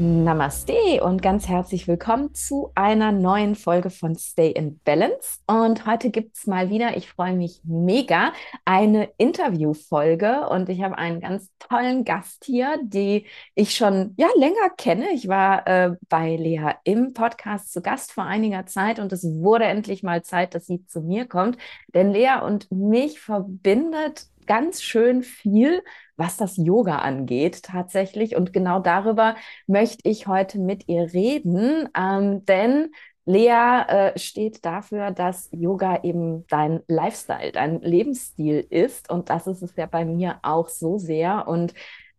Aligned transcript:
Namaste 0.00 1.04
und 1.04 1.20
ganz 1.20 1.46
herzlich 1.46 1.86
willkommen 1.86 2.32
zu 2.34 2.72
einer 2.74 3.12
neuen 3.12 3.54
Folge 3.54 3.90
von 3.90 4.16
Stay 4.16 4.50
in 4.50 4.80
Balance. 4.82 5.40
Und 5.46 5.84
heute 5.84 6.08
gibt 6.08 6.38
es 6.38 6.46
mal 6.46 6.70
wieder, 6.70 6.96
ich 6.96 7.10
freue 7.10 7.34
mich 7.34 7.60
mega, 7.64 8.32
eine 8.64 9.10
Interviewfolge 9.18 10.48
und 10.48 10.70
ich 10.70 10.80
habe 10.80 10.96
einen 10.96 11.20
ganz 11.20 11.50
tollen 11.58 12.06
Gast 12.06 12.46
hier, 12.46 12.78
die 12.82 13.26
ich 13.54 13.74
schon 13.74 14.14
ja 14.16 14.28
länger 14.38 14.70
kenne. 14.78 15.04
Ich 15.12 15.28
war 15.28 15.66
äh, 15.66 15.94
bei 16.08 16.34
Lea 16.34 16.76
im 16.84 17.12
Podcast 17.12 17.70
zu 17.70 17.82
Gast 17.82 18.12
vor 18.12 18.24
einiger 18.24 18.64
Zeit 18.64 19.00
und 19.00 19.12
es 19.12 19.22
wurde 19.22 19.66
endlich 19.66 20.02
mal 20.02 20.22
Zeit, 20.22 20.54
dass 20.54 20.64
sie 20.64 20.86
zu 20.86 21.02
mir 21.02 21.28
kommt. 21.28 21.58
Denn 21.92 22.10
Lea 22.10 22.40
und 22.42 22.72
mich 22.72 23.20
verbindet 23.20 24.29
ganz 24.46 24.82
schön 24.82 25.22
viel, 25.22 25.82
was 26.16 26.36
das 26.36 26.56
Yoga 26.56 26.98
angeht 26.98 27.62
tatsächlich. 27.62 28.36
Und 28.36 28.52
genau 28.52 28.80
darüber 28.80 29.36
möchte 29.66 30.08
ich 30.08 30.26
heute 30.26 30.58
mit 30.58 30.88
ihr 30.88 31.12
reden, 31.12 31.88
ähm, 31.96 32.44
denn 32.44 32.90
Lea 33.26 33.84
äh, 33.86 34.18
steht 34.18 34.64
dafür, 34.64 35.10
dass 35.10 35.48
Yoga 35.52 36.02
eben 36.02 36.46
dein 36.48 36.80
Lifestyle, 36.88 37.52
dein 37.52 37.80
Lebensstil 37.80 38.66
ist. 38.70 39.10
Und 39.10 39.30
das 39.30 39.46
ist 39.46 39.62
es 39.62 39.76
ja 39.76 39.86
bei 39.86 40.04
mir 40.04 40.40
auch 40.42 40.68
so 40.68 40.98
sehr. 40.98 41.46
Und 41.46 41.74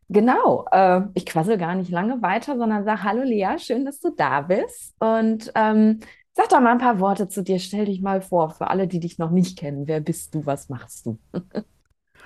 genau, 0.10 0.66
äh, 0.72 1.02
ich 1.14 1.26
quassel 1.26 1.58
gar 1.58 1.76
nicht 1.76 1.92
lange 1.92 2.22
weiter, 2.22 2.58
sondern 2.58 2.86
sage, 2.86 3.04
hallo 3.04 3.24
Lea, 3.24 3.58
schön, 3.58 3.86
dass 3.86 4.00
du 4.00 4.12
da 4.12 4.42
bist. 4.42 4.96
Und 5.00 5.52
ähm, 5.56 6.00
sag 6.34 6.50
doch 6.50 6.62
mal 6.62 6.72
ein 6.72 6.78
paar 6.78 7.00
Worte 7.00 7.28
zu 7.28 7.44
dir. 7.44 7.60
Stell 7.60 7.86
dich 7.86 8.02
mal 8.02 8.22
vor, 8.22 8.52
für 8.52 8.70
alle, 8.70 8.88
die 8.88 9.00
dich 9.00 9.18
noch 9.18 9.32
nicht 9.32 9.58
kennen. 9.58 9.88
Wer 9.88 10.00
bist 10.00 10.34
du? 10.36 10.46
Was 10.46 10.70
machst 10.70 11.06
du? 11.06 11.20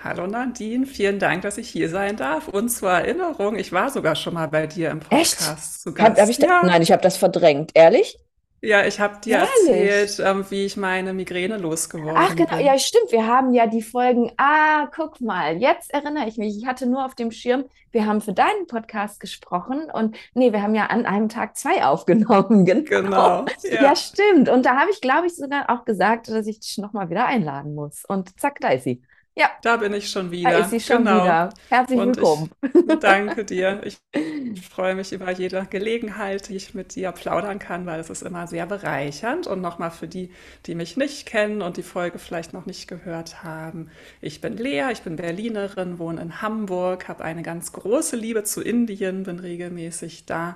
Hallo 0.06 0.28
Nadine, 0.28 0.86
vielen 0.86 1.18
Dank, 1.18 1.42
dass 1.42 1.58
ich 1.58 1.68
hier 1.68 1.90
sein 1.90 2.16
darf. 2.16 2.48
Und 2.48 2.70
zur 2.70 2.92
Erinnerung, 2.92 3.56
ich 3.56 3.72
war 3.72 3.90
sogar 3.90 4.16
schon 4.16 4.36
mal 4.36 4.48
bei 4.48 4.68
dir 4.68 4.92
im 4.92 5.00
Podcast 5.00 5.52
Echt? 5.52 5.82
zu 5.82 5.96
Gast. 5.96 6.12
Hab, 6.12 6.20
hab 6.20 6.30
ich 6.30 6.38
da, 6.38 6.46
ja. 6.46 6.62
Nein, 6.64 6.84
ich 6.84 6.92
habe 6.92 7.02
das 7.02 7.18
verdrängt. 7.18 7.72
Ehrlich? 7.74 8.20
Ja, 8.62 8.86
ich 8.86 9.00
habe 9.00 9.20
dir 9.20 9.38
Ehrlich? 9.38 9.50
erzählt, 9.68 10.20
ähm, 10.24 10.46
wie 10.50 10.66
ich 10.66 10.78
meine 10.78 11.12
Migräne 11.16 11.58
losgeworden 11.58 12.18
Ach, 12.18 12.36
genau, 12.36 12.56
bin. 12.56 12.68
ja, 12.68 12.78
stimmt. 12.78 13.12
Wir 13.12 13.26
haben 13.26 13.52
ja 13.56 13.66
die 13.66 13.82
Folgen. 13.82 14.32
Ah, 14.38 14.86
guck 14.96 15.22
mal, 15.22 15.58
jetzt 15.58 15.92
erinnere 15.92 16.28
ich 16.28 16.38
mich. 16.38 16.56
Ich 16.56 16.68
hatte 16.68 16.86
nur 16.86 17.04
auf 17.04 17.16
dem 17.16 17.32
Schirm, 17.32 17.66
wir 17.92 18.06
haben 18.06 18.22
für 18.22 18.34
deinen 18.34 18.68
Podcast 18.68 19.20
gesprochen 19.20 19.90
und 19.92 20.16
nee, 20.36 20.54
wir 20.54 20.62
haben 20.62 20.76
ja 20.76 20.86
an 20.86 21.08
einem 21.08 21.30
Tag 21.30 21.58
zwei 21.58 21.84
aufgenommen. 21.84 22.64
Genau. 22.64 22.84
genau 22.84 23.46
ja. 23.64 23.82
ja. 23.82 23.96
stimmt. 23.96 24.50
Und 24.50 24.68
da 24.68 24.76
habe 24.80 24.92
ich, 24.92 25.02
glaube 25.02 25.26
ich, 25.26 25.36
sogar 25.36 25.72
auch 25.72 25.84
gesagt, 25.84 26.28
dass 26.28 26.46
ich 26.46 26.60
dich 26.60 26.78
nochmal 26.78 27.10
wieder 27.10 27.26
einladen 27.26 27.74
muss. 27.74 28.04
Und 28.08 28.40
zack, 28.40 28.60
da 28.60 28.68
ist 28.70 28.84
sie. 28.84 29.02
Ja. 29.38 29.50
Da 29.64 29.76
bin 29.76 29.94
ich 29.94 30.10
schon 30.10 30.32
wieder. 30.32 30.50
Da 30.50 30.58
ist 30.60 30.70
sie 30.70 30.80
schon 30.80 31.04
genau. 31.04 31.24
wieder. 31.24 31.50
Herzlich 31.68 32.00
Und 32.00 32.16
willkommen. 32.16 32.52
Danke 33.02 33.44
dir. 33.44 33.82
Ich, 33.84 33.98
ich 34.14 34.62
freue 34.62 34.96
mich 34.96 35.12
über 35.12 35.30
jede 35.30 35.66
Gelegenheit, 35.70 36.48
die 36.48 36.56
ich 36.56 36.74
mit 36.74 36.96
dir 36.96 37.12
plaudern 37.12 37.60
kann, 37.60 37.86
weil 37.86 38.00
es 38.00 38.10
ist 38.10 38.24
immer 38.24 38.48
sehr 38.48 38.66
bereichernd. 38.66 39.46
Und 39.46 39.60
nochmal 39.60 39.92
für 39.92 40.08
die, 40.08 40.32
die 40.68 40.76
mich 40.76 40.96
nicht 40.96 41.26
kennen 41.26 41.62
und 41.62 41.76
die 41.76 41.84
Folge 41.84 42.18
vielleicht 42.18 42.54
noch 42.54 42.66
nicht 42.66 42.88
gehört 42.88 43.44
haben. 43.44 43.90
Ich 44.22 44.40
bin 44.40 44.56
Lea, 44.56 44.86
ich 44.94 45.02
bin 45.02 45.18
Berlinerin, 45.18 46.00
wohne 46.00 46.22
in 46.22 46.42
Hamburg, 46.42 47.10
habe 47.10 47.26
eine 47.26 47.44
ganz 47.44 47.74
große 47.74 48.16
Liebe 48.16 48.46
zu 48.46 48.62
Indien, 48.62 49.24
bin 49.24 49.40
regelmäßig 49.40 50.26
da 50.26 50.56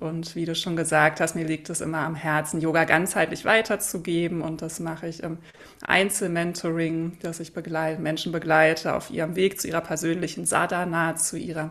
und 0.00 0.34
wie 0.34 0.44
du 0.44 0.54
schon 0.54 0.76
gesagt 0.76 1.20
hast, 1.20 1.34
mir 1.34 1.46
liegt 1.46 1.70
es 1.70 1.80
immer 1.80 1.98
am 1.98 2.14
Herzen, 2.14 2.60
Yoga 2.60 2.84
ganzheitlich 2.84 3.44
weiterzugeben. 3.44 4.40
Und 4.40 4.62
das 4.62 4.80
mache 4.80 5.06
ich 5.06 5.22
im 5.22 5.38
Einzelmentoring, 5.86 7.18
dass 7.20 7.40
ich 7.40 7.52
begleite, 7.52 8.00
Menschen 8.00 8.32
begleite 8.32 8.94
auf 8.94 9.10
ihrem 9.10 9.36
Weg 9.36 9.60
zu 9.60 9.68
ihrer 9.68 9.82
persönlichen 9.82 10.46
Sadhana, 10.46 11.16
zu 11.16 11.36
ihrer 11.36 11.70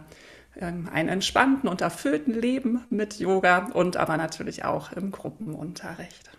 ähm, 0.60 0.90
einen 0.92 1.10
entspannten 1.10 1.70
und 1.70 1.82
erfüllten 1.82 2.34
Leben 2.34 2.86
mit 2.90 3.20
Yoga 3.20 3.70
und 3.74 3.98
aber 3.98 4.18
natürlich 4.18 4.66
auch 4.66 4.92
im 4.92 5.12
Gruppenunterricht. 5.12 6.30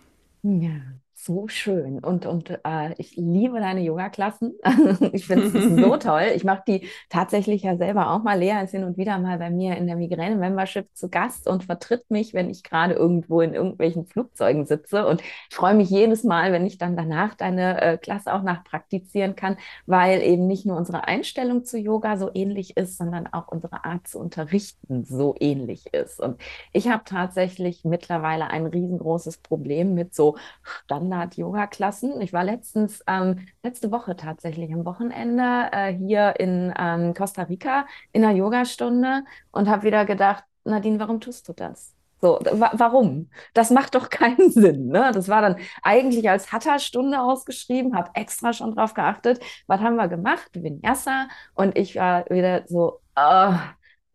Ja, 0.42 0.81
so 1.22 1.48
schön. 1.48 1.98
Und, 1.98 2.25
und 2.25 2.50
äh, 2.50 2.94
ich 2.97 3.16
liebe 3.16 3.60
deine 3.60 3.82
Yoga-Klassen. 3.82 4.54
ich 5.12 5.26
finde 5.26 5.47
es 5.47 5.53
so 5.53 5.97
toll. 5.98 6.32
Ich 6.34 6.44
mache 6.44 6.62
die 6.66 6.88
tatsächlich 7.10 7.62
ja 7.62 7.76
selber 7.76 8.10
auch 8.12 8.22
mal. 8.22 8.38
Lea 8.38 8.62
ist 8.64 8.70
hin 8.70 8.84
und 8.84 8.97
wieder 8.97 9.19
mal 9.19 9.38
bei 9.38 9.50
mir 9.50 9.76
in 9.76 9.86
der 9.86 9.97
Migräne-Membership 9.97 10.88
zu 10.94 11.10
Gast 11.10 11.47
und 11.47 11.64
vertritt 11.64 12.10
mich, 12.10 12.32
wenn 12.32 12.48
ich 12.48 12.62
gerade 12.62 12.94
irgendwo 12.94 13.42
in 13.42 13.53
irgendwelchen 13.53 14.06
Flugzeugen 14.06 14.64
sitze. 14.64 15.06
Und 15.06 15.20
ich 15.20 15.56
freue 15.56 15.75
mich 15.75 15.91
jedes 15.91 16.25
Mal, 16.25 16.53
wenn 16.53 16.64
ich 16.64 16.78
dann 16.78 16.97
danach 16.97 17.34
deine 17.34 17.80
äh, 17.82 17.98
Klasse 17.98 18.32
auch 18.32 18.42
nachpraktizieren 18.42 19.36
kann, 19.36 19.59
weil 19.84 20.22
eben 20.22 20.47
nicht 20.47 20.64
nur 20.64 20.78
unsere 20.78 21.06
Einstellung 21.06 21.64
zu 21.64 21.78
Yoga 21.78 22.16
so 22.16 22.30
ähnlich 22.32 22.78
ist, 22.78 22.97
sondern 22.97 23.26
auch 23.26 23.48
unsere 23.48 23.84
Art 23.84 24.09
zu 24.09 24.19
unterrichten 24.19 25.04
so 25.04 25.34
ähnlich 25.38 25.92
ist. 25.92 26.19
Und 26.19 26.41
ich 26.72 26.88
habe 26.88 27.03
tatsächlich 27.04 27.84
mittlerweile 27.84 28.47
ein 28.47 28.64
riesengroßes 28.64 29.38
Problem 29.38 29.94
mit 29.94 30.14
so 30.14 30.36
Standard 30.62 31.09
Standard-Yoga-Klassen. 31.10 32.21
Ich 32.21 32.32
war 32.32 32.44
letztens, 32.44 33.03
ähm, 33.06 33.48
letzte 33.62 33.91
Woche 33.91 34.16
tatsächlich 34.16 34.72
am 34.72 34.84
Wochenende 34.84 35.69
äh, 35.72 35.93
hier 35.93 36.34
in 36.38 36.72
ähm, 36.78 37.15
Costa 37.15 37.43
Rica 37.43 37.87
in 38.12 38.25
einer 38.25 38.37
Yogastunde 38.37 39.25
und 39.50 39.69
habe 39.69 39.82
wieder 39.82 40.04
gedacht, 40.04 40.44
Nadine, 40.65 41.00
warum 41.00 41.21
tust 41.21 41.48
du 41.48 41.53
das? 41.53 41.94
So, 42.22 42.38
wa 42.53 42.71
warum? 42.75 43.31
Das 43.54 43.71
macht 43.71 43.94
doch 43.94 44.10
keinen 44.10 44.50
Sinn. 44.50 44.88
Ne? 44.88 45.10
Das 45.12 45.28
war 45.28 45.43
dann 45.43 45.56
eigentlich 45.82 46.28
als 46.31 46.53
Hatha-Stunde 46.53 47.21
ausgeschrieben, 47.21 47.97
habe 47.97 48.10
extra 48.15 48.53
schon 48.53 48.75
drauf 48.75 48.94
geachtet. 48.94 49.41
Was 49.66 49.81
haben 49.81 49.97
wir 49.97 50.09
gemacht? 50.09 50.50
Vinyasa. 50.53 51.28
Und 51.54 51.77
ich 51.77 51.97
war 51.97 52.28
wieder 52.31 52.65
so, 52.66 53.00
uh, 53.19 53.54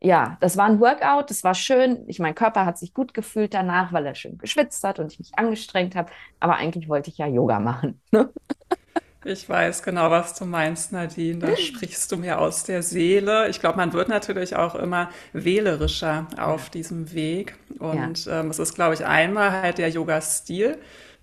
ja, 0.06 0.38
das 0.40 0.56
war 0.56 0.66
ein 0.66 0.80
Workout, 0.80 1.32
das 1.32 1.44
war 1.44 1.56
schön. 1.56 2.04
Ich, 2.08 2.20
mein 2.20 2.36
Körper 2.36 2.66
hat 2.66 2.78
sich 2.78 2.94
gut 2.94 3.16
gefühlt 3.16 3.56
danach, 3.56 3.92
weil 3.92 4.06
er 4.06 4.14
schön 4.14 4.38
geschwitzt 4.38 4.84
hat 4.84 5.00
und 5.00 5.12
ich 5.12 5.18
mich 5.18 5.32
angestrengt 5.36 5.96
habe. 5.96 6.12
Aber 6.40 6.58
eigentlich 6.58 6.88
wollte 6.88 7.10
ich 7.10 7.18
ja 7.18 7.28
Yoga 7.28 7.60
machen. 7.60 8.00
Ne? 8.12 8.30
Ich 9.28 9.50
weiß 9.50 9.82
genau, 9.82 10.12
was 10.12 10.36
du 10.36 10.46
meinst, 10.46 10.92
Nadine. 10.92 11.40
Da 11.40 11.58
sprichst 11.58 12.12
du 12.12 12.18
mir 12.18 12.40
aus 12.40 12.64
der 12.64 12.84
Seele. 12.84 13.50
Ich 13.50 13.60
glaube, 13.60 13.78
man 13.78 13.92
wird 13.92 14.08
natürlich 14.08 14.56
auch 14.56 14.76
immer 14.76 15.10
wählerischer 15.34 16.28
auf 16.38 16.70
diesem 16.70 17.12
Weg. 17.12 17.58
Und 17.80 18.26
ja. 18.26 18.42
ähm, 18.42 18.52
es 18.52 18.60
ist, 18.60 18.76
glaube 18.76 18.94
ich, 18.94 19.04
einmal 19.04 19.52
halt 19.52 19.80
der 19.80 19.90
Yoga-Stil 19.90 20.78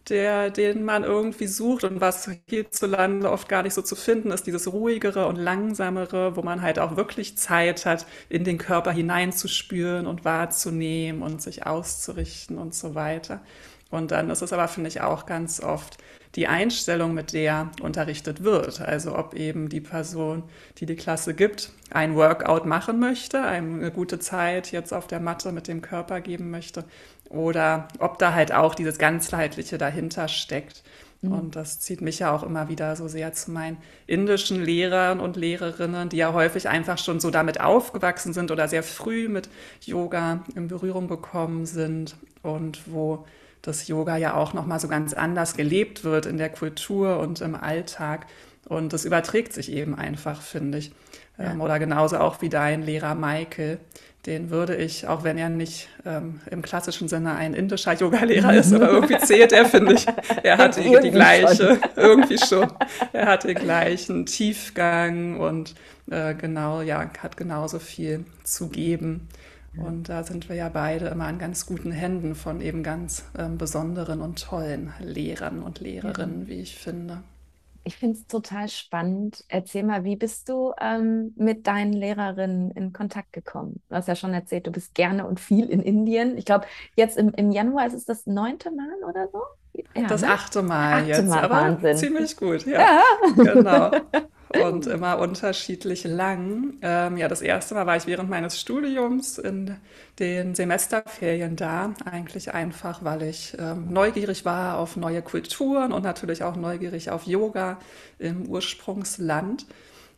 der, 0.09 0.51
den 0.51 0.85
man 0.85 1.05
irgendwie 1.05 1.47
sucht 1.47 1.85
und 1.85 2.01
was 2.01 2.29
hierzulande 2.47 3.31
oft 3.31 3.49
gar 3.49 3.63
nicht 3.63 3.75
so 3.75 3.83
zu 3.83 3.97
finden 3.97 4.31
ist, 4.31 4.47
dieses 4.47 4.73
ruhigere 4.73 5.27
und 5.27 5.37
langsamere, 5.37 6.37
wo 6.37 6.43
man 6.43 6.63
halt 6.63 6.79
auch 6.79 6.97
wirklich 6.97 7.37
Zeit 7.39 7.87
hat, 7.87 8.07
in 8.29 8.45
den 8.45 8.59
Körper 8.59 8.93
hineinzuspüren 8.93 10.07
und 10.07 10.25
wahrzunehmen 10.25 11.23
und 11.23 11.43
sich 11.43 11.67
auszurichten 11.67 12.59
und 12.59 12.75
so 12.75 12.95
weiter. 12.95 13.43
Und 13.91 14.11
dann 14.11 14.31
ist 14.31 14.43
es 14.43 14.53
aber, 14.53 14.69
finde 14.69 14.89
ich, 14.89 15.01
auch 15.03 15.27
ganz 15.27 15.61
oft 15.61 15.99
die 16.35 16.49
Einstellung, 16.49 17.15
mit 17.15 17.33
der 17.33 17.71
unterrichtet 17.83 18.43
wird. 18.43 18.81
Also 18.81 19.17
ob 19.17 19.35
eben 19.35 19.69
die 19.69 19.81
Person, 19.81 20.45
die 20.79 20.87
die 20.87 20.97
Klasse 20.97 21.35
gibt, 21.35 21.71
ein 21.91 22.15
Workout 22.17 22.65
machen 22.65 22.99
möchte, 22.99 23.43
eine 23.43 23.91
gute 23.91 24.19
Zeit 24.19 24.73
jetzt 24.73 24.93
auf 24.93 25.07
der 25.07 25.21
Matte 25.21 25.53
mit 25.53 25.69
dem 25.69 25.83
Körper 25.83 26.21
geben 26.21 26.51
möchte 26.51 26.85
oder 27.29 27.89
ob 27.99 28.19
da 28.19 28.35
halt 28.35 28.53
auch 28.53 28.75
dieses 28.75 28.99
ganzheitliche 28.99 29.79
dahinter 29.79 30.29
steckt. 30.29 30.83
Mhm. 31.23 31.33
Und 31.33 31.57
das 31.57 31.81
zieht 31.81 32.01
mich 32.01 32.19
ja 32.19 32.35
auch 32.35 32.43
immer 32.43 32.69
wieder 32.69 32.95
so 32.97 33.09
sehr 33.09 33.33
zu 33.33 33.51
meinen 33.51 33.79
indischen 34.07 34.63
Lehrern 34.63 35.21
und 35.21 35.37
Lehrerinnen, 35.37 36.09
die 36.09 36.19
ja 36.19 36.33
häufig 36.33 36.69
einfach 36.69 36.99
schon 36.99 37.21
so 37.21 37.31
damit 37.31 37.61
aufgewachsen 37.61 38.33
sind 38.33 38.51
oder 38.51 38.69
sehr 38.69 38.83
früh 38.83 39.29
mit 39.29 39.49
Yoga 39.83 40.45
in 40.55 40.69
Berührung 40.69 41.09
gekommen 41.09 41.67
sind 41.67 42.17
und 42.43 42.81
wo 42.87 43.25
das 43.63 43.89
Yoga 43.89 44.17
ja 44.17 44.35
auch 44.35 44.53
noch 44.53 44.67
mal 44.67 44.81
so 44.81 44.89
ganz 44.89 45.15
anders 45.15 45.57
gelebt 45.57 46.05
wird 46.05 46.27
in 46.27 46.37
der 46.37 46.51
Kultur 46.51 47.19
und 47.19 47.41
im 47.41 47.55
Alltag 47.55 48.27
und 48.69 48.93
das 48.93 49.05
überträgt 49.05 49.53
sich 49.53 49.71
eben 49.73 49.95
einfach, 49.95 50.41
finde 50.41 50.79
ich. 50.79 50.93
Ja. 51.39 51.53
Ähm, 51.53 51.61
oder 51.61 51.79
genauso 51.79 52.19
auch 52.19 52.43
wie 52.43 52.49
dein 52.49 52.83
Lehrer 52.83 53.15
Michael, 53.15 53.79
den 54.27 54.51
würde 54.51 54.77
ich, 54.77 55.09
auch 55.09 55.25
wenn 55.25 55.37
er 55.37 55.49
nicht 55.49 55.89
ähm, 56.07 56.41
im 56.49 56.63
klassischen 56.63 57.09
Sinne 57.09 57.35
ein 57.35 57.55
indischer 57.55 57.95
Yogalehrer 57.95 58.55
ist, 58.55 58.73
aber 58.73 58.89
irgendwie 58.89 59.19
zählt 59.25 59.53
er, 59.53 59.67
finde 59.67 59.95
ich, 59.95 60.07
er 60.45 60.59
hat 60.59 60.77
die, 60.77 60.97
die 61.03 61.11
gleiche, 61.11 61.57
schon. 61.57 61.79
irgendwie 61.97 62.39
schon, 62.39 62.73
er 63.13 63.27
hat 63.27 63.45
den 63.45 63.57
gleichen 63.57 64.27
Tiefgang 64.27 65.41
und 65.41 65.75
äh, 66.09 66.35
genau, 66.35 66.83
ja, 66.83 67.11
hat 67.21 67.37
genauso 67.37 67.81
viel 67.81 68.25
zu 68.45 68.69
geben. 68.69 69.29
Und 69.77 70.09
da 70.09 70.23
sind 70.23 70.49
wir 70.49 70.57
ja 70.57 70.69
beide 70.69 71.07
immer 71.07 71.27
an 71.27 71.39
ganz 71.39 71.67
guten 71.67 71.93
Händen 71.93 72.35
von 72.35 72.61
eben 72.61 72.83
ganz 72.83 73.25
ähm, 73.39 73.57
besonderen 73.57 74.21
und 74.21 74.43
tollen 74.43 74.93
Lehrern 75.01 75.63
und 75.63 75.81
Lehrerinnen, 75.81 76.47
wie 76.47 76.61
ich 76.61 76.77
finde. 76.77 77.23
Ich 77.85 77.97
finde 77.97 78.19
es 78.19 78.27
total 78.27 78.69
spannend. 78.69 79.45
Erzähl 79.49 79.83
mal, 79.83 80.05
wie 80.05 80.15
bist 80.15 80.49
du 80.49 80.73
ähm, 80.81 81.33
mit 81.37 81.67
deinen 81.67 81.93
Lehrerinnen 81.93 82.71
in 82.73 82.93
Kontakt 82.93 83.33
gekommen? 83.33 83.83
Du 83.89 83.97
hast 83.97 84.07
ja 84.07 84.15
schon 84.15 84.35
erzählt, 84.35 84.67
du 84.67 84.71
bist 84.71 84.95
gerne 84.95 85.27
und 85.27 85.41
viel 85.41 85.69
in 85.69 85.81
Indien. 85.81 86.39
Ich 86.39 86.45
glaube, 86.45 86.67
jetzt 86.95 87.17
im, 87.17 87.31
im 87.31 87.51
Januar 87.51 87.87
ist 87.87 87.95
es 87.95 88.05
das 88.05 88.27
neunte 88.27 88.71
Mal 88.71 89.09
oder 89.09 89.29
so? 89.33 89.43
Ja, 89.97 90.07
das 90.07 90.21
ne? 90.21 90.29
achte 90.29 90.63
Mal 90.63 91.01
achte 91.01 91.09
jetzt, 91.09 91.29
Mal, 91.29 91.43
aber 91.43 91.55
Wahnsinn. 91.55 91.97
ziemlich 91.97 92.37
gut, 92.37 92.67
ja. 92.67 92.81
ja. 92.81 93.03
Genau. 93.37 93.91
und 94.61 94.87
immer 94.87 95.19
unterschiedlich 95.19 96.05
lang. 96.05 96.75
Ähm, 96.83 97.17
ja, 97.17 97.29
das 97.29 97.43
erste 97.43 97.75
Mal 97.75 97.87
war 97.87 97.97
ich 97.97 98.07
während 98.07 98.31
meines 98.31 98.61
Studiums 98.61 99.39
in 99.39 99.77
den 100.19 100.55
Semesterferien 100.55 101.57
da, 101.57 101.95
eigentlich 102.05 102.53
einfach, 102.53 103.05
weil 103.05 103.23
ich 103.23 103.57
ähm, 103.59 103.89
neugierig 103.91 104.45
war 104.45 104.79
auf 104.79 104.97
neue 104.97 105.23
Kulturen 105.23 105.93
und 105.93 106.03
natürlich 106.03 106.43
auch 106.43 106.57
neugierig 106.57 107.11
auf 107.11 107.27
Yoga 107.27 107.79
im 108.19 108.47
Ursprungsland. 108.47 109.67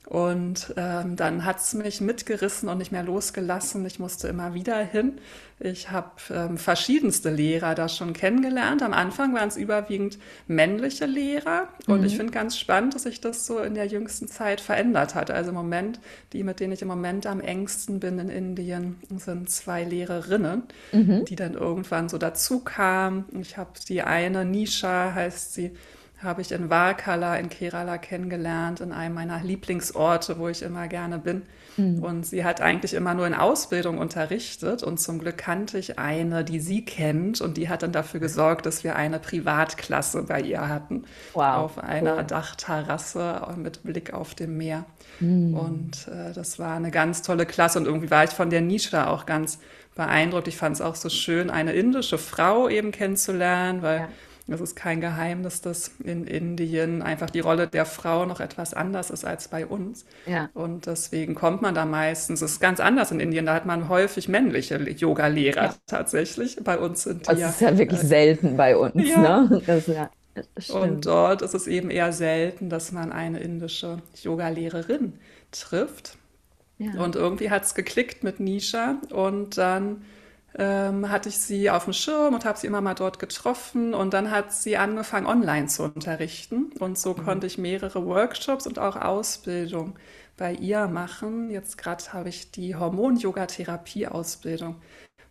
Und 0.06 0.74
ähm, 0.76 1.16
dann 1.16 1.46
hat 1.46 1.60
es 1.60 1.72
mich 1.72 2.02
mitgerissen 2.02 2.68
und 2.68 2.76
nicht 2.76 2.92
mehr 2.92 3.02
losgelassen. 3.02 3.86
Ich 3.86 3.98
musste 3.98 4.28
immer 4.28 4.52
wieder 4.52 4.76
hin. 4.78 5.18
Ich 5.60 5.90
habe 5.90 6.10
ähm, 6.30 6.58
verschiedenste 6.58 7.30
Lehrer 7.30 7.74
da 7.74 7.88
schon 7.88 8.12
kennengelernt. 8.12 8.82
Am 8.82 8.92
Anfang 8.92 9.34
waren 9.34 9.48
es 9.48 9.56
überwiegend 9.56 10.18
männliche 10.46 11.06
Lehrer. 11.06 11.68
Und 11.86 12.00
mhm. 12.00 12.06
ich 12.06 12.16
finde 12.16 12.32
ganz 12.32 12.58
spannend, 12.58 12.94
dass 12.94 13.04
sich 13.04 13.22
das 13.22 13.46
so 13.46 13.60
in 13.60 13.74
der 13.74 13.86
jüngsten 13.86 14.28
Zeit 14.28 14.60
verändert 14.60 15.14
hat. 15.14 15.30
Also 15.30 15.50
im 15.50 15.56
Moment, 15.56 16.00
die, 16.34 16.42
mit 16.42 16.60
denen 16.60 16.74
ich 16.74 16.82
im 16.82 16.88
Moment 16.88 17.26
am 17.26 17.40
engsten 17.40 17.98
bin 17.98 18.18
in 18.18 18.28
Indien, 18.28 18.96
sind 19.16 19.48
zwei 19.48 19.84
Lehrerinnen, 19.84 20.64
mhm. 20.92 21.24
die 21.24 21.36
dann 21.36 21.54
irgendwann 21.54 22.10
so 22.10 22.18
dazu 22.18 22.60
kamen. 22.60 23.24
Ich 23.40 23.56
habe 23.56 23.70
die 23.88 24.02
eine, 24.02 24.44
Nisha 24.44 25.14
heißt 25.14 25.54
sie, 25.54 25.70
habe 26.24 26.42
ich 26.42 26.52
in 26.52 26.70
Varkala 26.70 27.36
in 27.36 27.48
Kerala 27.48 27.98
kennengelernt, 27.98 28.80
in 28.80 28.92
einem 28.92 29.14
meiner 29.14 29.42
Lieblingsorte, 29.42 30.38
wo 30.38 30.48
ich 30.48 30.62
immer 30.62 30.88
gerne 30.88 31.18
bin. 31.18 31.42
Mhm. 31.76 32.02
Und 32.02 32.26
sie 32.26 32.44
hat 32.44 32.60
eigentlich 32.60 32.94
immer 32.94 33.14
nur 33.14 33.26
in 33.26 33.34
Ausbildung 33.34 33.98
unterrichtet. 33.98 34.82
Und 34.82 34.98
zum 34.98 35.18
Glück 35.18 35.38
kannte 35.38 35.78
ich 35.78 35.98
eine, 35.98 36.44
die 36.44 36.60
sie 36.60 36.84
kennt. 36.84 37.40
Und 37.40 37.56
die 37.56 37.68
hat 37.68 37.82
dann 37.82 37.92
dafür 37.92 38.20
gesorgt, 38.20 38.66
dass 38.66 38.84
wir 38.84 38.96
eine 38.96 39.18
Privatklasse 39.18 40.22
bei 40.22 40.40
ihr 40.40 40.68
hatten. 40.68 41.04
Wow. 41.34 41.56
Auf 41.56 41.78
einer 41.78 42.18
cool. 42.18 42.24
Dachterrasse 42.24 43.54
mit 43.56 43.82
Blick 43.82 44.12
auf 44.12 44.34
dem 44.34 44.56
Meer. 44.56 44.84
Mhm. 45.20 45.54
Und 45.54 46.08
äh, 46.08 46.32
das 46.32 46.58
war 46.58 46.76
eine 46.76 46.90
ganz 46.90 47.22
tolle 47.22 47.46
Klasse. 47.46 47.78
Und 47.78 47.86
irgendwie 47.86 48.10
war 48.10 48.24
ich 48.24 48.30
von 48.30 48.50
der 48.50 48.60
Nische 48.60 49.06
auch 49.06 49.26
ganz 49.26 49.58
beeindruckt. 49.94 50.48
Ich 50.48 50.56
fand 50.56 50.76
es 50.76 50.80
auch 50.80 50.96
so 50.96 51.08
schön, 51.08 51.50
eine 51.50 51.72
indische 51.72 52.18
Frau 52.18 52.68
eben 52.68 52.90
kennenzulernen, 52.90 53.82
weil 53.82 54.00
ja 54.00 54.08
es 54.46 54.60
ist 54.60 54.76
kein 54.76 55.00
Geheimnis, 55.00 55.62
dass 55.62 55.92
in 56.04 56.26
Indien 56.26 57.00
einfach 57.00 57.30
die 57.30 57.40
Rolle 57.40 57.66
der 57.66 57.86
Frau 57.86 58.26
noch 58.26 58.40
etwas 58.40 58.74
anders 58.74 59.10
ist 59.10 59.24
als 59.24 59.48
bei 59.48 59.66
uns. 59.66 60.04
Ja. 60.26 60.50
Und 60.52 60.86
deswegen 60.86 61.34
kommt 61.34 61.62
man 61.62 61.74
da 61.74 61.86
meistens, 61.86 62.42
es 62.42 62.52
ist 62.52 62.60
ganz 62.60 62.78
anders 62.78 63.10
in 63.10 63.20
Indien, 63.20 63.46
da 63.46 63.54
hat 63.54 63.64
man 63.64 63.88
häufig 63.88 64.28
männliche 64.28 64.76
Yoga-Lehrer 64.76 65.64
ja. 65.64 65.74
tatsächlich. 65.86 66.58
Bei 66.62 66.78
uns 66.78 67.04
sind 67.04 67.22
die. 67.22 67.40
Das 67.40 67.54
ist 67.54 67.60
ja 67.62 67.78
wirklich 67.78 68.02
äh, 68.02 68.06
selten 68.06 68.56
bei 68.56 68.76
uns, 68.76 69.08
ja. 69.08 69.40
ne? 69.42 69.62
Das, 69.66 69.86
ja. 69.86 70.10
Und 70.72 71.06
dort 71.06 71.42
ist 71.42 71.54
es 71.54 71.66
eben 71.66 71.90
eher 71.90 72.12
selten, 72.12 72.68
dass 72.68 72.92
man 72.92 73.12
eine 73.12 73.40
indische 73.40 74.02
Yoga-Lehrerin 74.22 75.14
trifft. 75.52 76.18
Ja. 76.78 77.00
Und 77.00 77.14
irgendwie 77.14 77.50
hat 77.50 77.62
es 77.62 77.74
geklickt 77.74 78.24
mit 78.24 78.40
Nisha 78.40 78.96
und 79.10 79.56
dann 79.56 80.02
ähm, 80.56 81.10
hatte 81.10 81.28
ich 81.28 81.38
sie 81.38 81.70
auf 81.70 81.84
dem 81.84 81.92
Schirm 81.92 82.34
und 82.34 82.44
habe 82.44 82.58
sie 82.58 82.66
immer 82.66 82.80
mal 82.80 82.94
dort 82.94 83.18
getroffen. 83.18 83.94
Und 83.94 84.14
dann 84.14 84.30
hat 84.30 84.52
sie 84.52 84.76
angefangen, 84.76 85.26
online 85.26 85.66
zu 85.66 85.82
unterrichten. 85.82 86.70
Und 86.78 86.98
so 86.98 87.14
mhm. 87.14 87.24
konnte 87.24 87.46
ich 87.46 87.58
mehrere 87.58 88.06
Workshops 88.06 88.66
und 88.66 88.78
auch 88.78 88.96
Ausbildung 88.96 89.96
bei 90.36 90.52
ihr 90.52 90.86
machen. 90.88 91.50
Jetzt 91.50 91.78
gerade 91.78 92.04
habe 92.12 92.28
ich 92.28 92.50
die 92.50 92.76
Hormon-Yoga-Therapie-Ausbildung 92.76 94.76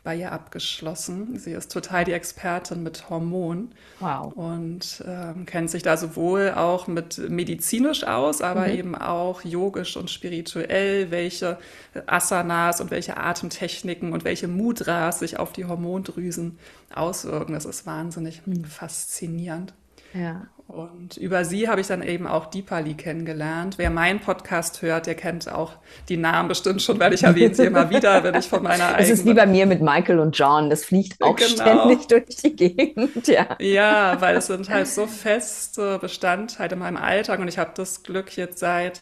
bei 0.04 0.18
ihr 0.18 0.32
abgeschlossen. 0.32 1.40
Sie 1.40 1.52
ist 1.52 1.72
total 1.72 2.04
die 2.04 2.12
Expertin 2.12 2.84
mit 2.84 3.10
Hormonen 3.10 3.74
wow. 4.00 4.34
und 4.34 5.04
ähm, 5.08 5.46
kennt 5.46 5.70
sich 5.70 5.82
da 5.82 5.96
sowohl 5.96 6.52
auch 6.52 6.88
mit 6.88 7.18
medizinisch 7.30 8.04
aus, 8.04 8.42
aber 8.42 8.68
mhm. 8.68 8.74
eben 8.74 8.96
auch 8.96 9.44
yogisch 9.44 9.96
und 9.96 10.10
spirituell, 10.10 11.10
welche 11.10 11.58
Asanas 12.06 12.82
und 12.82 12.92
welche 12.92 13.16
Atemtechniken 13.16 14.12
und 14.12 14.26
welche 14.26 14.50
Mudras 14.50 15.20
sich 15.20 15.40
auf 15.40 15.54
die 15.54 15.66
Hormondrüsen 15.66 16.60
auswirken. 16.94 17.54
Das 17.54 17.66
ist 17.66 17.86
wahnsinnig 17.86 18.46
mhm. 18.46 18.66
faszinierend. 18.66 19.74
Ja. 20.14 20.48
Und 20.74 21.18
über 21.18 21.46
sie 21.46 21.70
habe 21.70 21.81
ich 21.81 21.88
dann 21.88 22.02
eben 22.02 22.25
auch 22.25 22.48
Deepali 22.48 22.96
kennengelernt. 22.96 23.78
Wer 23.78 23.92
meinen 23.92 24.20
Podcast 24.20 24.81
hört, 24.81 25.06
der 25.06 25.14
kennt 25.14 25.48
auch 25.48 25.74
die 26.10 26.18
Namen 26.18 26.50
bestimmt 26.50 26.81
schon, 26.81 27.00
weil 27.00 27.14
ich 27.14 27.22
erwähne 27.22 27.54
sie 27.54 27.66
immer 27.66 27.90
wieder, 27.92 28.24
wenn 28.24 28.34
ich 28.34 28.48
von 28.48 28.64
meiner 28.64 28.88
eigenen... 28.88 29.04
Es 29.04 29.10
ist 29.12 29.25
wie 29.28 29.36
bei 29.36 29.46
mir 29.46 29.68
mit 29.68 29.84
Michael 29.84 30.18
und 30.18 30.36
John, 30.36 30.72
das 30.72 30.84
fliegt 30.84 31.22
auch 31.22 31.36
genau. 31.36 31.50
ständig 31.50 32.08
durch 32.08 32.25
die 32.38 32.56
Gegend. 32.56 33.28
Ja. 33.28 33.56
ja, 33.60 34.20
weil 34.20 34.36
es 34.36 34.48
sind 34.48 34.68
halt 34.68 34.88
so 34.88 35.06
feste 35.06 36.00
Bestandteile 36.00 36.74
in 36.74 36.80
meinem 36.80 36.98
Alltag 36.98 37.40
und 37.40 37.48
ich 37.48 37.60
habe 37.60 37.72
das 37.75 38.02
Glück 38.02 38.36
jetzt 38.36 38.58
seit 38.58 39.02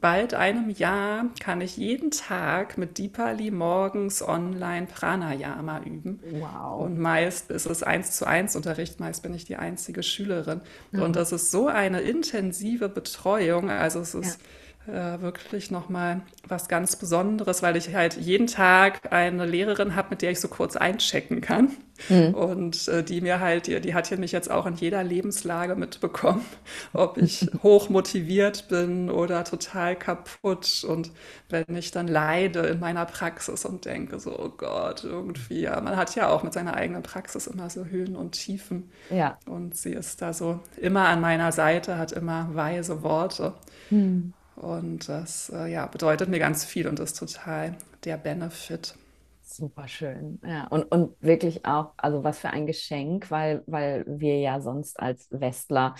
bald 0.00 0.34
einem 0.34 0.70
Jahr 0.70 1.26
kann 1.40 1.60
ich 1.60 1.76
jeden 1.76 2.10
Tag 2.10 2.78
mit 2.78 2.98
Deepali 2.98 3.50
morgens 3.50 4.22
online 4.22 4.86
Pranayama 4.86 5.80
üben. 5.80 6.20
Wow. 6.30 6.82
Und 6.82 6.98
meist 6.98 7.50
ist 7.50 7.66
es 7.66 7.82
eins 7.82 8.12
zu 8.12 8.26
eins 8.26 8.56
Unterricht, 8.56 9.00
meist 9.00 9.22
bin 9.22 9.34
ich 9.34 9.44
die 9.44 9.56
einzige 9.56 10.02
Schülerin. 10.02 10.62
Mhm. 10.90 11.02
Und 11.02 11.16
das 11.16 11.32
ist 11.32 11.50
so 11.50 11.68
eine 11.68 12.00
intensive 12.00 12.88
Betreuung. 12.88 13.70
Also 13.70 14.00
es 14.00 14.14
ist 14.14 14.40
ja 14.40 14.46
äh, 14.86 15.20
wirklich 15.20 15.70
nochmal 15.70 16.20
was 16.46 16.68
ganz 16.68 16.96
Besonderes, 16.96 17.62
weil 17.62 17.76
ich 17.76 17.94
halt 17.94 18.16
jeden 18.16 18.46
Tag 18.46 19.12
eine 19.12 19.46
Lehrerin 19.46 19.96
habe, 19.96 20.08
mit 20.10 20.22
der 20.22 20.30
ich 20.30 20.40
so 20.40 20.48
kurz 20.48 20.76
einchecken 20.76 21.40
kann. 21.40 21.70
Mhm. 22.08 22.34
Und 22.34 22.88
äh, 22.88 23.02
die 23.02 23.20
mir 23.20 23.40
halt, 23.40 23.66
die, 23.66 23.80
die 23.80 23.94
hat 23.94 24.08
hier 24.08 24.18
mich 24.18 24.32
jetzt 24.32 24.50
auch 24.50 24.66
in 24.66 24.74
jeder 24.74 25.02
Lebenslage 25.04 25.76
mitbekommen, 25.76 26.44
ob 26.92 27.16
ich 27.18 27.48
hoch 27.62 27.88
motiviert 27.88 28.68
bin 28.68 29.10
oder 29.10 29.44
total 29.44 29.96
kaputt. 29.96 30.84
Und 30.86 31.12
wenn 31.48 31.64
ich 31.76 31.90
dann 31.90 32.08
leide 32.08 32.60
in 32.60 32.80
meiner 32.80 33.06
Praxis 33.06 33.64
und 33.64 33.84
denke 33.84 34.18
so, 34.18 34.38
oh 34.38 34.50
Gott, 34.56 35.04
irgendwie, 35.04 35.62
ja, 35.62 35.80
man 35.80 35.96
hat 35.96 36.14
ja 36.14 36.28
auch 36.28 36.42
mit 36.42 36.52
seiner 36.52 36.74
eigenen 36.74 37.02
Praxis 37.02 37.46
immer 37.46 37.70
so 37.70 37.86
Höhen 37.86 38.16
und 38.16 38.32
Tiefen. 38.32 38.90
Ja. 39.08 39.38
Und 39.46 39.76
sie 39.76 39.92
ist 39.92 40.20
da 40.20 40.32
so 40.32 40.60
immer 40.76 41.08
an 41.08 41.20
meiner 41.20 41.52
Seite, 41.52 41.96
hat 41.96 42.12
immer 42.12 42.50
weise 42.52 43.02
Worte. 43.02 43.54
Mhm. 43.90 44.34
Und 44.56 45.08
das 45.08 45.50
äh, 45.50 45.66
ja, 45.66 45.86
bedeutet 45.86 46.28
mir 46.28 46.38
ganz 46.38 46.64
viel 46.64 46.86
und 46.88 47.00
ist 47.00 47.18
total 47.18 47.76
der 48.04 48.16
Benefit. 48.16 48.94
Super 49.42 49.86
schön. 49.88 50.40
Ja, 50.44 50.66
und, 50.68 50.84
und 50.84 51.16
wirklich 51.20 51.64
auch, 51.66 51.92
also 51.98 52.24
was 52.24 52.38
für 52.38 52.48
ein 52.50 52.66
Geschenk, 52.66 53.30
weil, 53.30 53.62
weil 53.66 54.04
wir 54.08 54.38
ja 54.40 54.60
sonst 54.60 54.98
als 54.98 55.28
Westler 55.30 55.94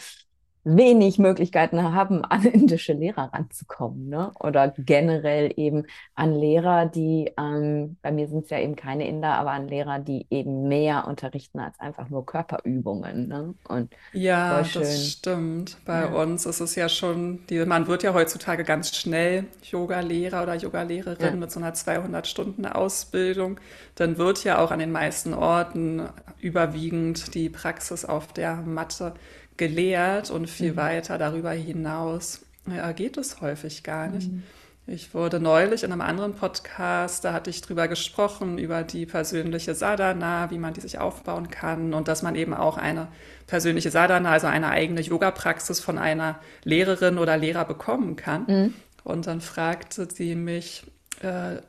wenig 0.65 1.19
Möglichkeiten 1.19 1.83
haben, 1.83 2.25
an 2.25 2.43
indische 2.45 2.95
Lehrer 2.95 3.31
ranzukommen. 3.33 4.09
Ne? 4.09 4.33
Oder 4.41 4.75
generell 4.79 5.53
eben 5.57 5.85
an 6.15 6.35
Lehrer, 6.35 6.87
die, 6.87 7.31
ähm, 7.39 7.97
bei 8.03 8.11
mir 8.11 8.27
sind 8.29 8.45
es 8.45 8.51
ja 8.51 8.59
eben 8.59 8.75
keine 8.75 9.07
Inder, 9.07 9.35
aber 9.35 9.53
an 9.53 9.69
Lehrer, 9.69 9.99
die 9.99 10.27
eben 10.31 10.69
mehr 10.69 11.07
unterrichten 11.07 11.61
als 11.61 11.79
einfach 11.79 12.09
nur 12.09 12.25
Körperübungen. 12.25 13.29
Ne? 13.29 13.55
Und 13.69 13.95
ja, 14.13 14.63
das 14.63 15.11
stimmt. 15.11 15.77
Bei 15.85 16.01
ja. 16.01 16.07
uns 16.07 16.47
ist 16.47 16.61
es 16.61 16.75
ja 16.75 16.89
schon, 16.89 17.47
die, 17.49 17.65
man 17.65 17.87
wird 17.87 18.03
ja 18.03 18.15
heutzutage 18.15 18.65
ganz 18.65 18.97
schnell 18.97 19.45
Yoga-Lehrer 19.63 20.43
oder 20.43 20.55
Yoga-Lehrerin 20.55 21.27
ja. 21.27 21.37
mit 21.37 21.51
so 21.51 21.61
einer 21.61 21.75
200-Stunden-Ausbildung. 21.75 23.61
Dann 23.95 24.19
wird 24.19 24.45
ja 24.45 24.59
auch 24.59 24.71
an 24.71 24.79
den 24.79 24.93
meisten 24.93 25.35
Orten 25.35 26.09
überwiegend 26.41 27.35
die 27.35 27.49
Praxis 27.49 28.05
auf 28.05 28.33
der 28.33 28.57
Matte 28.57 29.15
gelehrt 29.57 30.31
und 30.31 30.49
viel 30.49 30.73
mhm. 30.73 30.77
weiter 30.77 31.19
darüber 31.19 31.51
hinaus 31.53 32.41
ja, 32.67 32.93
geht 32.93 33.17
es 33.17 33.41
häufig 33.41 33.83
gar 33.83 34.09
nicht. 34.09 34.31
Mhm. 34.31 34.43
Ich 34.87 35.15
wurde 35.15 35.41
neulich 35.41 35.83
in 35.83 35.93
einem 35.93 36.03
anderen 36.03 36.35
Podcast, 36.35 37.25
da 37.25 37.33
hatte 37.33 37.49
ich 37.49 37.63
drüber 37.63 37.89
gesprochen, 37.89 38.59
über 38.59 38.83
die 38.83 39.07
persönliche 39.07 39.75
Sadhana, 39.75 40.51
wie 40.51 40.59
man 40.59 40.75
die 40.75 40.83
sich 40.83 40.99
aufbauen 40.99 41.51
kann 41.51 41.95
und 41.95 42.07
dass 42.07 42.23
man 42.23 42.35
eben 42.35 42.53
auch 42.53 42.77
eine 42.77 43.09
persönliche 43.47 43.91
Sadhana, 43.91 44.31
also 44.31 44.47
eine 44.47 44.69
eigene 44.69 45.01
Yoga-Praxis 45.01 45.81
von 45.81 45.97
einer 45.97 46.39
Lehrerin 46.65 47.17
oder 47.17 47.39
Lehrer 47.39 47.65
bekommen 47.65 48.17
kann. 48.17 48.45
Mhm. 48.47 48.75
Und 49.05 49.27
dann 49.27 49.41
fragte 49.41 50.07
sie 50.11 50.35
mich, 50.35 50.85
äh, 51.23 51.63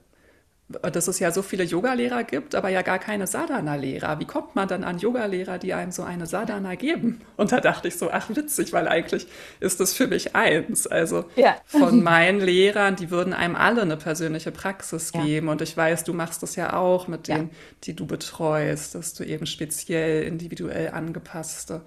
dass 0.68 1.08
es 1.08 1.20
ja 1.20 1.32
so 1.32 1.44
viele 1.44 1.64
Yogalehrer 1.64 2.24
gibt, 2.24 2.56
aber 2.56 2.70
ja 2.70 2.82
gar 2.82 2.98
keine 2.98 3.28
Sadhana-Lehrer. 3.28 4.20
Wie 4.20 4.26
kommt 4.26 4.56
man 4.56 4.68
dann 4.68 4.84
an 4.84 4.98
Yogalehrer, 4.98 5.60
die 5.60 5.76
einem 5.76 5.92
so 5.92 6.02
eine 6.02 6.26
Sadhana 6.26 6.74
geben? 6.74 7.22
Und 7.38 7.52
da 7.52 7.60
dachte 7.60 7.88
ich 7.88 7.98
so, 7.98 8.10
ach 8.12 8.30
witzig, 8.30 8.74
weil 8.74 8.88
eigentlich 8.88 9.28
ist 9.60 9.80
das 9.80 9.94
für 9.94 10.08
mich 10.08 10.36
eins. 10.36 10.88
Also 10.88 11.26
ja. 11.36 11.56
von 11.66 12.02
meinen 12.02 12.40
Lehrern, 12.40 12.96
die 12.96 13.12
würden 13.12 13.34
einem 13.34 13.56
alle 13.56 13.84
eine 13.84 13.96
persönliche 13.96 14.52
Praxis 14.52 15.12
ja. 15.14 15.24
geben. 15.24 15.50
Und 15.50 15.62
ich 15.62 15.78
weiß, 15.78 16.04
du 16.04 16.14
machst 16.14 16.42
das 16.42 16.56
ja 16.56 16.74
auch 16.74 17.08
mit 17.08 17.28
denen, 17.28 17.50
ja. 17.50 17.56
die 17.84 17.96
du 17.96 18.08
betreust, 18.08 18.96
dass 18.96 19.14
du 19.14 19.24
eben 19.24 19.46
speziell 19.46 20.24
individuell 20.24 20.90
angepasste 20.90 21.82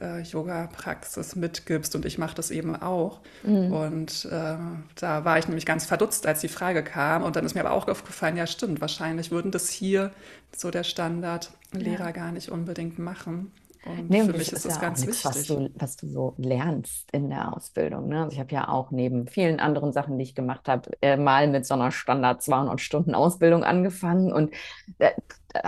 äh, 0.00 0.20
Yoga-Praxis 0.20 1.36
mitgibst 1.36 1.94
und 1.94 2.04
ich 2.04 2.18
mache 2.18 2.34
das 2.34 2.50
eben 2.50 2.76
auch. 2.76 3.20
Mhm. 3.42 3.72
Und 3.72 4.24
äh, 4.26 4.56
da 4.94 5.24
war 5.24 5.38
ich 5.38 5.48
nämlich 5.48 5.66
ganz 5.66 5.84
verdutzt, 5.86 6.26
als 6.26 6.40
die 6.40 6.48
Frage 6.48 6.82
kam. 6.82 7.22
Und 7.22 7.36
dann 7.36 7.44
ist 7.44 7.54
mir 7.54 7.60
aber 7.60 7.72
auch 7.72 7.88
aufgefallen, 7.88 8.36
ja 8.36 8.46
stimmt, 8.46 8.80
wahrscheinlich 8.80 9.30
würden 9.30 9.50
das 9.50 9.70
hier 9.70 10.12
so 10.54 10.70
der 10.70 10.84
Standardlehrer 10.84 12.06
ja. 12.06 12.10
gar 12.10 12.32
nicht 12.32 12.50
unbedingt 12.50 12.98
machen. 12.98 13.52
Und 13.86 14.10
Nee, 14.10 14.24
für 14.24 14.32
mich 14.32 14.52
ist 14.52 14.64
das 14.64 14.74
ja 14.74 14.80
ganz 14.80 15.06
was 15.06 15.24
wichtig. 15.24 15.46
du, 15.46 15.70
was 15.76 15.96
du 15.96 16.08
so 16.08 16.34
lernst 16.38 17.08
in 17.12 17.30
der 17.30 17.56
Ausbildung. 17.56 18.08
Ne? 18.08 18.24
Also 18.24 18.32
ich 18.32 18.40
habe 18.40 18.52
ja 18.52 18.68
auch 18.68 18.90
neben 18.90 19.28
vielen 19.28 19.60
anderen 19.60 19.92
Sachen, 19.92 20.18
die 20.18 20.24
ich 20.24 20.34
gemacht 20.34 20.68
habe, 20.68 20.90
äh, 21.02 21.16
mal 21.16 21.46
mit 21.46 21.66
so 21.66 21.74
einer 21.74 21.92
Standard 21.92 22.42
200 22.42 22.80
Stunden 22.80 23.14
Ausbildung 23.14 23.62
angefangen 23.62 24.32
und 24.32 24.52
äh, 24.98 25.12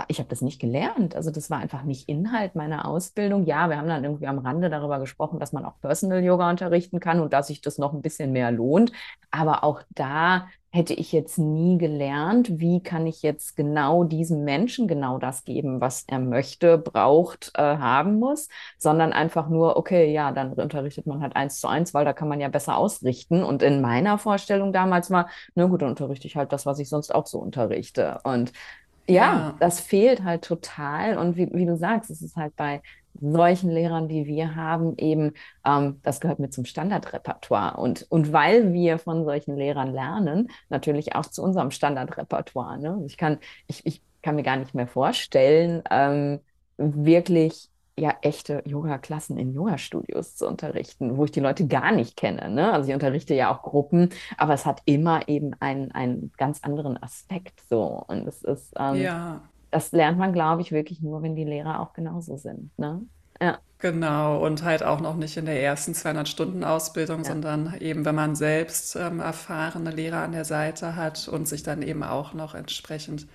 ich 0.07 0.19
habe 0.19 0.29
das 0.29 0.41
nicht 0.41 0.59
gelernt. 0.59 1.15
Also 1.15 1.31
das 1.31 1.49
war 1.49 1.59
einfach 1.59 1.83
nicht 1.83 2.09
Inhalt 2.09 2.55
meiner 2.55 2.87
Ausbildung. 2.87 3.45
Ja, 3.45 3.69
wir 3.69 3.77
haben 3.77 3.87
dann 3.87 4.03
irgendwie 4.03 4.27
am 4.27 4.39
Rande 4.39 4.69
darüber 4.69 4.99
gesprochen, 4.99 5.39
dass 5.39 5.53
man 5.53 5.65
auch 5.65 5.79
Personal 5.81 6.23
Yoga 6.23 6.49
unterrichten 6.49 6.99
kann 6.99 7.19
und 7.19 7.33
dass 7.33 7.47
sich 7.47 7.61
das 7.61 7.77
noch 7.77 7.93
ein 7.93 8.01
bisschen 8.01 8.31
mehr 8.31 8.51
lohnt. 8.51 8.91
Aber 9.31 9.63
auch 9.63 9.81
da 9.89 10.47
hätte 10.71 10.93
ich 10.93 11.11
jetzt 11.11 11.39
nie 11.39 11.77
gelernt, 11.77 12.59
wie 12.59 12.81
kann 12.83 13.07
ich 13.07 13.23
jetzt 13.23 13.55
genau 13.55 14.03
diesem 14.03 14.43
Menschen 14.43 14.87
genau 14.87 15.17
das 15.17 15.43
geben, 15.43 15.81
was 15.81 16.03
er 16.07 16.19
möchte, 16.19 16.77
braucht, 16.77 17.51
äh, 17.55 17.61
haben 17.61 18.19
muss, 18.19 18.49
sondern 18.77 19.11
einfach 19.11 19.49
nur, 19.49 19.77
okay, 19.77 20.11
ja, 20.13 20.31
dann 20.31 20.53
unterrichtet 20.53 21.07
man 21.07 21.21
halt 21.21 21.35
eins 21.35 21.59
zu 21.59 21.67
eins, 21.67 21.93
weil 21.93 22.05
da 22.05 22.13
kann 22.13 22.27
man 22.27 22.39
ja 22.39 22.49
besser 22.49 22.77
ausrichten. 22.77 23.43
Und 23.43 23.63
in 23.63 23.81
meiner 23.81 24.19
Vorstellung 24.19 24.71
damals 24.71 25.09
war, 25.09 25.29
na 25.55 25.65
gut, 25.65 25.81
dann 25.81 25.89
unterrichte 25.89 26.27
ich 26.27 26.35
halt 26.35 26.51
das, 26.53 26.65
was 26.67 26.77
ich 26.79 26.89
sonst 26.89 27.13
auch 27.15 27.25
so 27.25 27.39
unterrichte. 27.39 28.19
Und 28.23 28.51
ja, 29.09 29.55
das 29.59 29.79
fehlt 29.79 30.23
halt 30.23 30.43
total. 30.43 31.17
Und 31.17 31.35
wie, 31.37 31.49
wie 31.53 31.65
du 31.65 31.75
sagst, 31.77 32.09
es 32.09 32.21
ist 32.21 32.35
halt 32.35 32.55
bei 32.55 32.81
solchen 33.21 33.71
Lehrern, 33.71 34.07
wie 34.09 34.25
wir 34.25 34.55
haben, 34.55 34.95
eben, 34.97 35.33
ähm, 35.65 35.99
das 36.03 36.19
gehört 36.19 36.39
mit 36.39 36.53
zum 36.53 36.65
Standardrepertoire. 36.65 37.77
Und, 37.77 38.05
und 38.09 38.31
weil 38.31 38.71
wir 38.73 38.99
von 38.99 39.25
solchen 39.25 39.55
Lehrern 39.57 39.93
lernen, 39.93 40.49
natürlich 40.69 41.15
auch 41.15 41.25
zu 41.25 41.43
unserem 41.43 41.71
Standardrepertoire. 41.71 42.79
Ne? 42.79 43.03
Ich 43.07 43.17
kann, 43.17 43.39
ich, 43.67 43.85
ich 43.85 44.03
kann 44.21 44.35
mir 44.35 44.43
gar 44.43 44.57
nicht 44.57 44.75
mehr 44.75 44.87
vorstellen, 44.87 45.83
ähm, 45.89 46.39
wirklich 46.77 47.68
ja 47.99 48.15
echte 48.21 48.61
Yoga-Klassen 48.65 49.37
in 49.37 49.53
Yoga-Studios 49.53 50.35
zu 50.35 50.47
unterrichten, 50.47 51.17
wo 51.17 51.25
ich 51.25 51.31
die 51.31 51.39
Leute 51.39 51.67
gar 51.67 51.91
nicht 51.91 52.17
kenne. 52.17 52.49
Ne? 52.49 52.71
Also 52.71 52.89
ich 52.89 52.93
unterrichte 52.93 53.33
ja 53.33 53.53
auch 53.53 53.61
Gruppen, 53.61 54.09
aber 54.37 54.53
es 54.53 54.65
hat 54.65 54.81
immer 54.85 55.27
eben 55.27 55.51
einen, 55.59 55.91
einen 55.91 56.31
ganz 56.37 56.59
anderen 56.63 57.01
Aspekt 57.01 57.61
so. 57.69 58.03
Und 58.07 58.27
es 58.27 58.43
ist, 58.43 58.73
ähm, 58.77 58.95
ja. 58.95 59.41
das 59.71 59.91
lernt 59.91 60.17
man, 60.17 60.33
glaube 60.33 60.61
ich, 60.61 60.71
wirklich 60.71 61.01
nur, 61.01 61.21
wenn 61.21 61.35
die 61.35 61.45
Lehrer 61.45 61.79
auch 61.79 61.93
genauso 61.93 62.37
sind. 62.37 62.77
Ne? 62.77 63.01
Ja, 63.41 63.59
Genau, 63.81 64.45
und 64.45 64.63
halt 64.63 64.83
auch 64.83 64.99
noch 64.99 65.15
nicht 65.15 65.37
in 65.37 65.45
der 65.45 65.63
ersten 65.63 65.93
200-Stunden-Ausbildung, 65.93 67.19
ja. 67.19 67.23
sondern 67.23 67.75
eben, 67.79 68.03
wenn 68.03 68.15
man 68.15 68.35
selbst 68.35 68.97
ähm, 68.97 69.21
erfahrene 69.21 69.91
Lehrer 69.91 70.23
an 70.23 70.33
der 70.33 70.43
Seite 70.43 70.97
hat 70.97 71.29
und 71.29 71.47
sich 71.47 71.63
dann 71.63 71.81
eben 71.81 72.03
auch 72.03 72.33
noch 72.33 72.55
entsprechend 72.55 73.25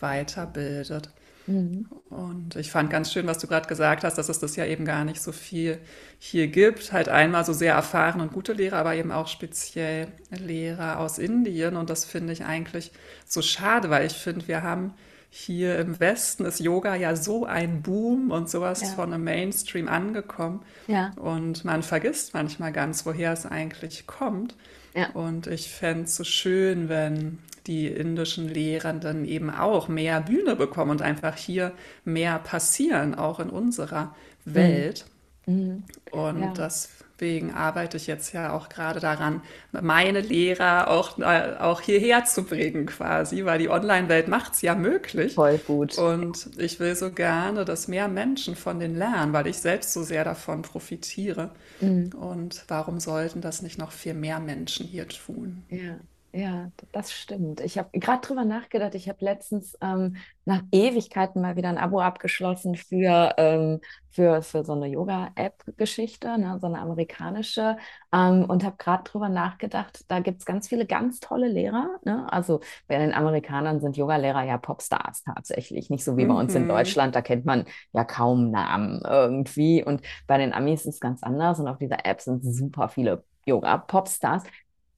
weiterbildet. 0.00 1.10
Mhm. 1.46 1.86
Und 2.08 2.56
ich 2.56 2.70
fand 2.70 2.90
ganz 2.90 3.12
schön, 3.12 3.26
was 3.26 3.38
du 3.38 3.46
gerade 3.46 3.66
gesagt 3.68 4.04
hast, 4.04 4.16
dass 4.18 4.28
es 4.28 4.38
das 4.38 4.54
ja 4.56 4.64
eben 4.66 4.84
gar 4.84 5.04
nicht 5.04 5.20
so 5.20 5.32
viel 5.32 5.78
hier 6.18 6.46
gibt. 6.48 6.92
Halt 6.92 7.08
einmal 7.08 7.44
so 7.44 7.52
sehr 7.52 7.74
erfahrene 7.74 8.22
und 8.22 8.32
gute 8.32 8.52
Lehrer, 8.52 8.76
aber 8.78 8.94
eben 8.94 9.10
auch 9.10 9.26
speziell 9.28 10.08
Lehrer 10.30 10.98
aus 11.00 11.18
Indien. 11.18 11.76
Und 11.76 11.90
das 11.90 12.04
finde 12.04 12.32
ich 12.32 12.44
eigentlich 12.44 12.92
so 13.26 13.42
schade, 13.42 13.90
weil 13.90 14.06
ich 14.06 14.12
finde, 14.14 14.46
wir 14.48 14.62
haben 14.62 14.94
hier 15.30 15.78
im 15.78 15.98
Westen 15.98 16.44
ist 16.44 16.60
Yoga 16.60 16.94
ja 16.94 17.16
so 17.16 17.46
ein 17.46 17.80
Boom 17.82 18.30
und 18.30 18.50
sowas 18.50 18.82
Ja, 18.82 18.88
von 18.88 19.12
im 19.12 19.24
Mainstream 19.24 19.88
angekommen. 19.88 20.62
ja, 20.86 21.12
Und 21.16 21.64
man 21.64 21.82
vergisst 21.82 22.34
manchmal 22.34 22.70
ganz, 22.72 23.06
woher 23.06 23.32
es 23.32 23.46
eigentlich 23.46 24.06
kommt. 24.06 24.54
ja. 24.94 25.08
Und 25.14 25.46
ich 25.46 25.70
fände 25.70 26.04
es 26.04 26.16
so 26.16 26.24
schön, 26.24 26.88
wenn 26.88 27.38
die 27.66 27.86
indischen 27.88 28.48
Lehrenden 28.48 29.24
eben 29.24 29.50
auch 29.50 29.88
mehr 29.88 30.20
Bühne 30.22 30.56
bekommen 30.56 30.90
und 30.92 31.02
einfach 31.02 31.36
hier 31.36 31.72
mehr 32.04 32.38
passieren, 32.38 33.14
auch 33.14 33.40
in 33.40 33.50
unserer 33.50 34.14
Mhm. 34.54 34.84
Welt. 34.84 35.06
Mhm. 35.46 35.84
Und 36.10 36.54
Ja, 36.54 36.58
deswegen 36.58 37.52
arbeite 37.52 37.96
ich 37.96 38.06
jetzt 38.06 38.32
ja 38.32 38.52
auch 38.52 38.68
gerade 38.68 39.00
daran, 39.00 39.42
meine 39.72 40.20
Lehrer 40.20 40.88
auch, 40.88 41.18
äh, 41.18 41.56
auch 41.58 41.80
hierher 41.80 42.24
zu 42.24 42.44
bringen 42.44 42.86
quasi, 42.86 43.44
weil 43.44 43.58
die 43.58 43.70
Online-Welt 43.70 44.28
macht 44.28 44.54
es 44.54 44.62
ja 44.62 44.74
möglich. 44.74 45.40
voll 45.40 45.58
gut. 45.58 45.92
Und 45.94 46.50
ich 46.58 46.80
will 46.80 46.94
so 46.96 47.10
gerne, 47.12 47.64
dass 47.64 47.88
mehr 47.88 48.08
Menschen 48.08 48.56
von 48.56 48.80
denen 48.80 48.96
lernen, 48.96 49.32
weil 49.32 49.46
ich 49.46 49.58
selbst 49.58 49.92
so 49.92 50.02
sehr 50.02 50.24
davon 50.24 50.62
profitiere. 50.62 51.50
Mhm. 51.80 52.12
Und 52.16 52.64
warum 52.68 53.00
sollten 53.00 53.40
das 53.42 53.62
nicht 53.62 53.78
noch 53.78 53.92
viel 53.92 54.14
mehr 54.14 54.40
Menschen 54.40 54.86
hier 54.86 55.08
tun? 55.08 55.64
Ja, 55.68 55.98
ja, 56.34 56.72
das 56.92 57.12
stimmt. 57.12 57.60
Ich 57.60 57.76
habe 57.76 57.90
gerade 57.98 58.26
drüber 58.26 58.44
nachgedacht. 58.46 58.94
Ich 58.94 59.06
habe 59.08 59.22
letztens 59.22 59.76
ähm, 59.82 60.16
nach 60.46 60.62
Ewigkeiten 60.72 61.42
mal 61.42 61.56
wieder 61.56 61.68
ein 61.68 61.76
Abo 61.76 62.00
abgeschlossen 62.00 62.74
für, 62.74 63.34
ähm, 63.36 63.80
für, 64.10 64.40
für 64.40 64.64
so 64.64 64.72
eine 64.72 64.86
Yoga-App-Geschichte, 64.86 66.38
ne, 66.38 66.58
so 66.58 66.68
eine 66.68 66.78
amerikanische. 66.80 67.76
Ähm, 68.14 68.46
und 68.48 68.64
habe 68.64 68.76
gerade 68.78 69.04
drüber 69.04 69.28
nachgedacht, 69.28 70.04
da 70.08 70.20
gibt 70.20 70.38
es 70.40 70.46
ganz 70.46 70.68
viele 70.68 70.86
ganz 70.86 71.20
tolle 71.20 71.48
Lehrer. 71.48 71.98
Ne? 72.04 72.26
Also 72.32 72.60
bei 72.88 72.96
den 72.96 73.12
Amerikanern 73.12 73.80
sind 73.82 73.98
Yogalehrer 73.98 74.44
ja 74.44 74.56
Popstars 74.56 75.24
tatsächlich. 75.24 75.90
Nicht 75.90 76.02
so 76.04 76.16
wie 76.16 76.24
bei 76.24 76.34
uns 76.34 76.54
in 76.54 76.64
Mhm. 76.64 76.68
Deutschland, 76.68 77.14
da 77.14 77.20
kennt 77.20 77.44
man 77.44 77.66
ja 77.92 78.04
kaum 78.04 78.50
Namen 78.50 79.02
irgendwie. 79.04 79.84
Und 79.84 80.00
bei 80.26 80.38
den 80.38 80.54
Amis 80.54 80.86
ist 80.86 80.94
es 80.94 81.00
ganz 81.00 81.22
anders. 81.22 81.60
Und 81.60 81.68
auf 81.68 81.76
dieser 81.78 82.06
App 82.06 82.22
sind 82.22 82.42
super 82.42 82.88
viele 82.88 83.22
Yoga-Popstars. 83.44 84.44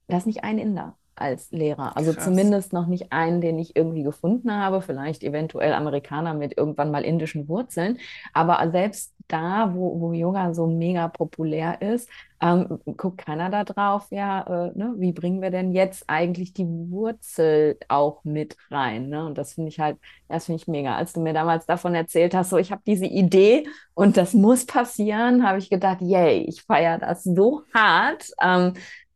Da 0.08 0.16
ist 0.18 0.26
nicht 0.26 0.44
ein 0.44 0.58
Inder 0.58 0.96
als 1.16 1.50
Lehrer. 1.50 1.96
Also 1.96 2.12
Krass. 2.12 2.24
zumindest 2.24 2.72
noch 2.72 2.86
nicht 2.86 3.12
einen, 3.12 3.40
den 3.40 3.58
ich 3.58 3.76
irgendwie 3.76 4.02
gefunden 4.02 4.52
habe. 4.52 4.82
Vielleicht 4.82 5.22
eventuell 5.22 5.72
Amerikaner 5.72 6.34
mit 6.34 6.56
irgendwann 6.56 6.90
mal 6.90 7.04
indischen 7.04 7.48
Wurzeln. 7.48 7.98
Aber 8.32 8.70
selbst 8.70 9.14
da, 9.28 9.74
wo, 9.74 10.00
wo 10.00 10.12
Yoga 10.12 10.52
so 10.52 10.66
mega 10.66 11.08
populär 11.08 11.80
ist, 11.80 12.08
ähm, 12.42 12.78
guckt 12.96 13.24
keiner 13.24 13.48
da 13.48 13.64
drauf, 13.64 14.08
ja, 14.10 14.42
äh, 14.42 14.78
ne, 14.78 14.94
wie 14.98 15.12
bringen 15.12 15.40
wir 15.40 15.50
denn 15.50 15.72
jetzt 15.72 16.04
eigentlich 16.08 16.52
die 16.52 16.66
Wurzel 16.66 17.78
auch 17.88 18.22
mit 18.24 18.56
rein? 18.70 19.08
Ne? 19.08 19.24
Und 19.24 19.38
das 19.38 19.54
finde 19.54 19.70
ich 19.70 19.80
halt, 19.80 19.96
das 20.28 20.44
finde 20.46 20.60
ich 20.60 20.68
mega. 20.68 20.94
Als 20.96 21.14
du 21.14 21.20
mir 21.20 21.32
damals 21.32 21.64
davon 21.64 21.94
erzählt 21.94 22.34
hast, 22.34 22.50
so 22.50 22.58
ich 22.58 22.70
habe 22.70 22.82
diese 22.86 23.06
Idee 23.06 23.66
und 23.94 24.16
das 24.18 24.34
muss 24.34 24.66
passieren, 24.66 25.46
habe 25.46 25.58
ich 25.58 25.70
gedacht, 25.70 26.02
yay, 26.02 26.40
ich 26.42 26.62
feiere 26.62 26.98
das 26.98 27.24
so 27.24 27.62
hart. 27.72 28.30
Ähm, 28.42 28.74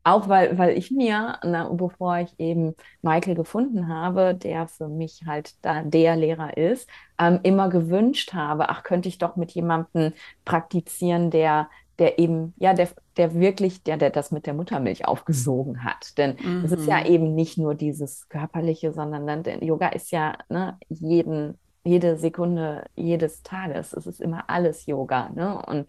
auch 0.08 0.28
weil, 0.28 0.58
weil 0.58 0.76
ich 0.78 0.90
mir, 0.90 1.38
na, 1.44 1.68
bevor 1.72 2.18
ich 2.18 2.30
eben 2.38 2.74
Michael 3.02 3.34
gefunden 3.34 3.88
habe, 3.88 4.34
der 4.34 4.68
für 4.68 4.88
mich 4.88 5.22
halt 5.26 5.54
da 5.64 5.82
der 5.82 6.16
Lehrer 6.16 6.56
ist, 6.56 6.88
ähm, 7.18 7.40
immer 7.42 7.68
gewünscht 7.68 8.32
habe, 8.34 8.68
ach, 8.70 8.82
könnte 8.82 9.08
ich 9.08 9.18
doch 9.18 9.36
mit 9.36 9.52
jemandem 9.52 10.12
praktizieren, 10.44 11.30
der, 11.30 11.68
der 11.98 12.18
eben, 12.18 12.54
ja, 12.58 12.74
der, 12.74 12.88
der 13.16 13.34
wirklich, 13.34 13.82
der, 13.82 13.96
der 13.96 14.10
das 14.10 14.30
mit 14.30 14.46
der 14.46 14.54
Muttermilch 14.54 15.06
aufgesogen 15.06 15.84
hat. 15.84 16.16
Denn 16.18 16.36
es 16.60 16.72
ist 16.72 16.86
ja 16.86 17.04
Mhm. 17.04 17.06
eben 17.06 17.34
nicht 17.34 17.58
nur 17.58 17.74
dieses 17.74 18.28
Körperliche, 18.28 18.92
sondern 18.92 19.26
dann, 19.26 19.42
denn 19.42 19.62
Yoga 19.64 19.88
ist 19.88 20.10
ja, 20.12 20.36
ne, 20.48 20.78
jeden, 20.88 21.58
jede 21.84 22.16
Sekunde 22.18 22.84
jedes 22.96 23.42
Tages. 23.42 23.92
Es 23.92 24.06
ist 24.06 24.20
immer 24.20 24.48
alles 24.50 24.86
Yoga, 24.86 25.30
ne? 25.30 25.60
Und 25.66 25.88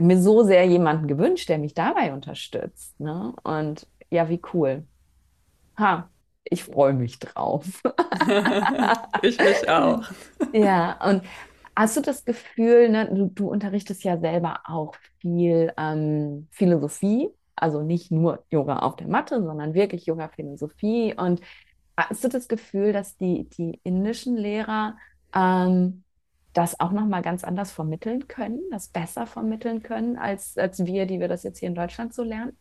mir 0.00 0.20
so 0.20 0.42
sehr 0.42 0.64
jemanden 0.66 1.08
gewünscht, 1.08 1.48
der 1.48 1.58
mich 1.58 1.74
dabei 1.74 2.12
unterstützt. 2.12 2.98
Ne? 3.00 3.32
Und 3.42 3.86
ja, 4.10 4.28
wie 4.28 4.40
cool. 4.52 4.86
Ha, 5.78 6.10
ich 6.44 6.64
freue 6.64 6.92
mich 6.94 7.18
drauf. 7.18 7.82
Ich 9.22 9.38
mich 9.38 9.68
auch. 9.68 10.02
Ja, 10.52 10.98
und 11.04 11.22
hast 11.74 11.96
du 11.96 12.00
das 12.00 12.24
Gefühl, 12.24 12.88
ne, 12.88 13.06
du, 13.12 13.26
du 13.26 13.48
unterrichtest 13.48 14.04
ja 14.04 14.18
selber 14.18 14.60
auch 14.66 14.94
viel 15.20 15.72
ähm, 15.76 16.48
Philosophie, 16.50 17.30
also 17.56 17.82
nicht 17.82 18.10
nur 18.10 18.44
Yoga 18.50 18.78
auf 18.80 18.96
der 18.96 19.08
Matte, 19.08 19.42
sondern 19.42 19.74
wirklich 19.74 20.06
Yoga-Philosophie. 20.06 21.14
Und 21.16 21.40
hast 21.96 22.24
du 22.24 22.28
das 22.28 22.48
Gefühl, 22.48 22.92
dass 22.92 23.16
die, 23.16 23.48
die 23.50 23.80
indischen 23.84 24.36
Lehrer 24.36 24.96
ähm, 25.34 26.04
das 26.56 26.80
auch 26.80 26.92
nochmal 26.92 27.22
ganz 27.22 27.44
anders 27.44 27.70
vermitteln 27.70 28.28
können, 28.28 28.60
das 28.70 28.88
besser 28.88 29.26
vermitteln 29.26 29.82
können, 29.82 30.16
als, 30.16 30.56
als 30.56 30.84
wir, 30.86 31.06
die 31.06 31.20
wir 31.20 31.28
das 31.28 31.42
jetzt 31.42 31.58
hier 31.58 31.68
in 31.68 31.74
Deutschland 31.74 32.14
so 32.14 32.22
lernen? 32.22 32.56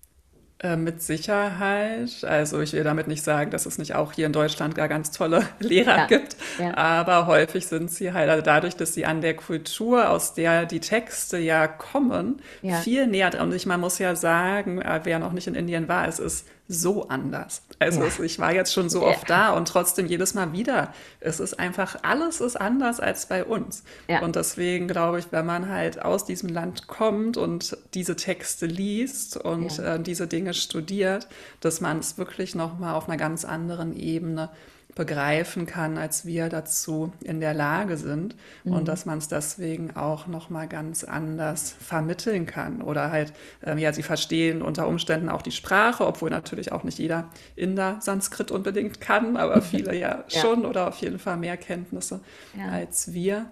Äh, 0.59 0.77
mit 0.77 1.01
Sicherheit. 1.01 2.23
Also 2.23 2.61
ich 2.61 2.71
will 2.71 2.85
damit 2.85 3.07
nicht 3.07 3.23
sagen, 3.23 3.51
dass 3.51 3.65
es 3.65 3.77
nicht 3.77 3.93
auch 3.93 4.13
hier 4.13 4.25
in 4.25 4.31
Deutschland 4.31 4.73
gar 4.73 4.87
ganz 4.87 5.11
tolle 5.11 5.43
Lehrer 5.59 5.97
Ja, 5.97 6.07
gibt, 6.07 6.37
ja, 6.57 6.75
aber 6.77 7.27
häufig 7.27 7.67
sind 7.67 7.91
sie 7.91 8.13
halt 8.13 8.29
also 8.29 8.41
dadurch, 8.41 8.75
dass 8.77 8.93
sie 8.93 9.05
an 9.05 9.19
der 9.19 9.35
Kultur, 9.35 10.09
aus 10.09 10.33
der 10.33 10.65
die 10.65 10.79
Texte 10.79 11.37
ja 11.37 11.67
kommen, 11.67 12.41
ja, 12.61 12.77
viel 12.77 13.05
näher 13.07 13.31
dran. 13.31 13.49
Und 13.49 13.55
ich, 13.55 13.65
man 13.65 13.81
muss 13.81 13.99
ja 13.99 14.15
sagen, 14.15 14.81
äh, 14.81 15.01
wer 15.03 15.19
noch 15.19 15.33
nicht 15.33 15.47
in 15.47 15.55
Indien 15.55 15.89
war, 15.89 16.07
es 16.07 16.19
ist 16.19 16.47
so 16.67 17.07
anders. 17.09 17.61
Also 17.79 18.03
ja, 18.03 18.23
ich 18.23 18.39
war 18.39 18.53
jetzt 18.53 18.73
schon 18.73 18.89
so 18.89 19.03
oft 19.03 19.29
ja, 19.29 19.49
da 19.49 19.49
und 19.51 19.67
trotzdem 19.67 20.07
jedes 20.07 20.33
Mal 20.33 20.51
wieder. 20.51 20.93
Es 21.19 21.39
ist 21.39 21.59
einfach, 21.59 21.97
alles 22.01 22.41
ist 22.41 22.55
anders 22.55 22.99
als 22.99 23.27
bei 23.27 23.43
uns. 23.43 23.83
ja, 24.07 24.21
Und 24.21 24.35
deswegen 24.35 24.87
glaube 24.87 25.19
ich, 25.19 25.31
wenn 25.31 25.45
man 25.45 25.69
halt 25.69 26.01
aus 26.01 26.25
diesem 26.25 26.49
Land 26.49 26.87
kommt 26.87 27.37
und 27.37 27.77
diese 27.93 28.15
Texte 28.15 28.65
liest 28.65 29.37
und 29.37 29.77
äh, 29.79 29.99
diese 29.99 30.27
Dinge 30.27 30.53
studiert, 30.53 31.27
dass 31.59 31.81
man 31.81 31.99
es 31.99 32.17
wirklich 32.17 32.55
nochmal 32.55 32.95
auf 32.95 33.07
einer 33.07 33.17
ganz 33.17 33.45
anderen 33.45 33.95
Ebene 33.95 34.49
begreifen 34.95 35.65
kann, 35.65 35.97
als 35.97 36.25
wir 36.25 36.47
dazu 36.47 37.11
in 37.21 37.41
der 37.41 37.53
Lage 37.53 37.97
sind 37.97 38.35
mhm. 38.63 38.73
und 38.73 38.87
dass 38.87 39.05
man 39.05 39.17
es 39.17 39.27
deswegen 39.27 39.93
auch 39.97 40.25
noch 40.27 40.49
mal 40.49 40.69
ganz 40.69 41.03
anders 41.03 41.75
vermitteln 41.77 42.45
kann 42.45 42.81
oder 42.81 43.11
halt 43.11 43.33
ähm, 43.61 43.77
ja 43.77 43.91
sie 43.91 44.03
verstehen 44.03 44.61
unter 44.61 44.87
Umständen 44.87 45.27
auch 45.27 45.41
die 45.41 45.51
Sprache, 45.51 46.07
obwohl 46.07 46.29
natürlich 46.29 46.71
auch 46.71 46.85
nicht 46.85 46.97
jeder 46.97 47.29
Inder 47.57 47.97
Sanskrit 47.99 48.51
unbedingt 48.51 49.01
kann, 49.01 49.35
aber 49.35 49.61
viele 49.61 49.93
ja, 49.93 50.23
ja. 50.29 50.41
schon 50.41 50.65
oder 50.65 50.87
auf 50.87 50.97
jeden 50.97 51.19
Fall 51.19 51.35
mehr 51.35 51.57
Kenntnisse 51.57 52.21
ja. 52.57 52.69
als 52.69 53.11
wir. 53.11 53.47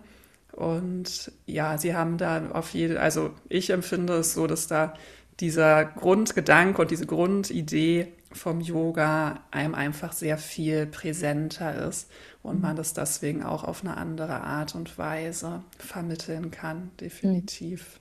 Und 0.53 1.31
ja, 1.45 1.77
sie 1.77 1.95
haben 1.95 2.17
da 2.17 2.51
auf 2.53 2.73
jeden, 2.73 2.97
also 2.97 3.31
ich 3.49 3.71
empfinde 3.71 4.13
es 4.17 4.33
so, 4.33 4.47
dass 4.47 4.67
da 4.67 4.93
dieser 5.39 5.83
Grundgedanke 5.83 6.81
und 6.81 6.91
diese 6.91 7.07
Grundidee 7.07 8.13
vom 8.33 8.61
Yoga 8.61 9.43
einem 9.51 9.75
einfach 9.75 10.13
sehr 10.13 10.37
viel 10.37 10.85
präsenter 10.85 11.87
ist 11.87 12.09
und 12.41 12.61
man 12.61 12.75
das 12.75 12.93
deswegen 12.93 13.43
auch 13.43 13.63
auf 13.63 13.83
eine 13.83 13.97
andere 13.97 14.41
Art 14.41 14.75
und 14.75 14.97
Weise 14.97 15.63
vermitteln 15.77 16.51
kann, 16.51 16.91
definitiv. 16.99 17.99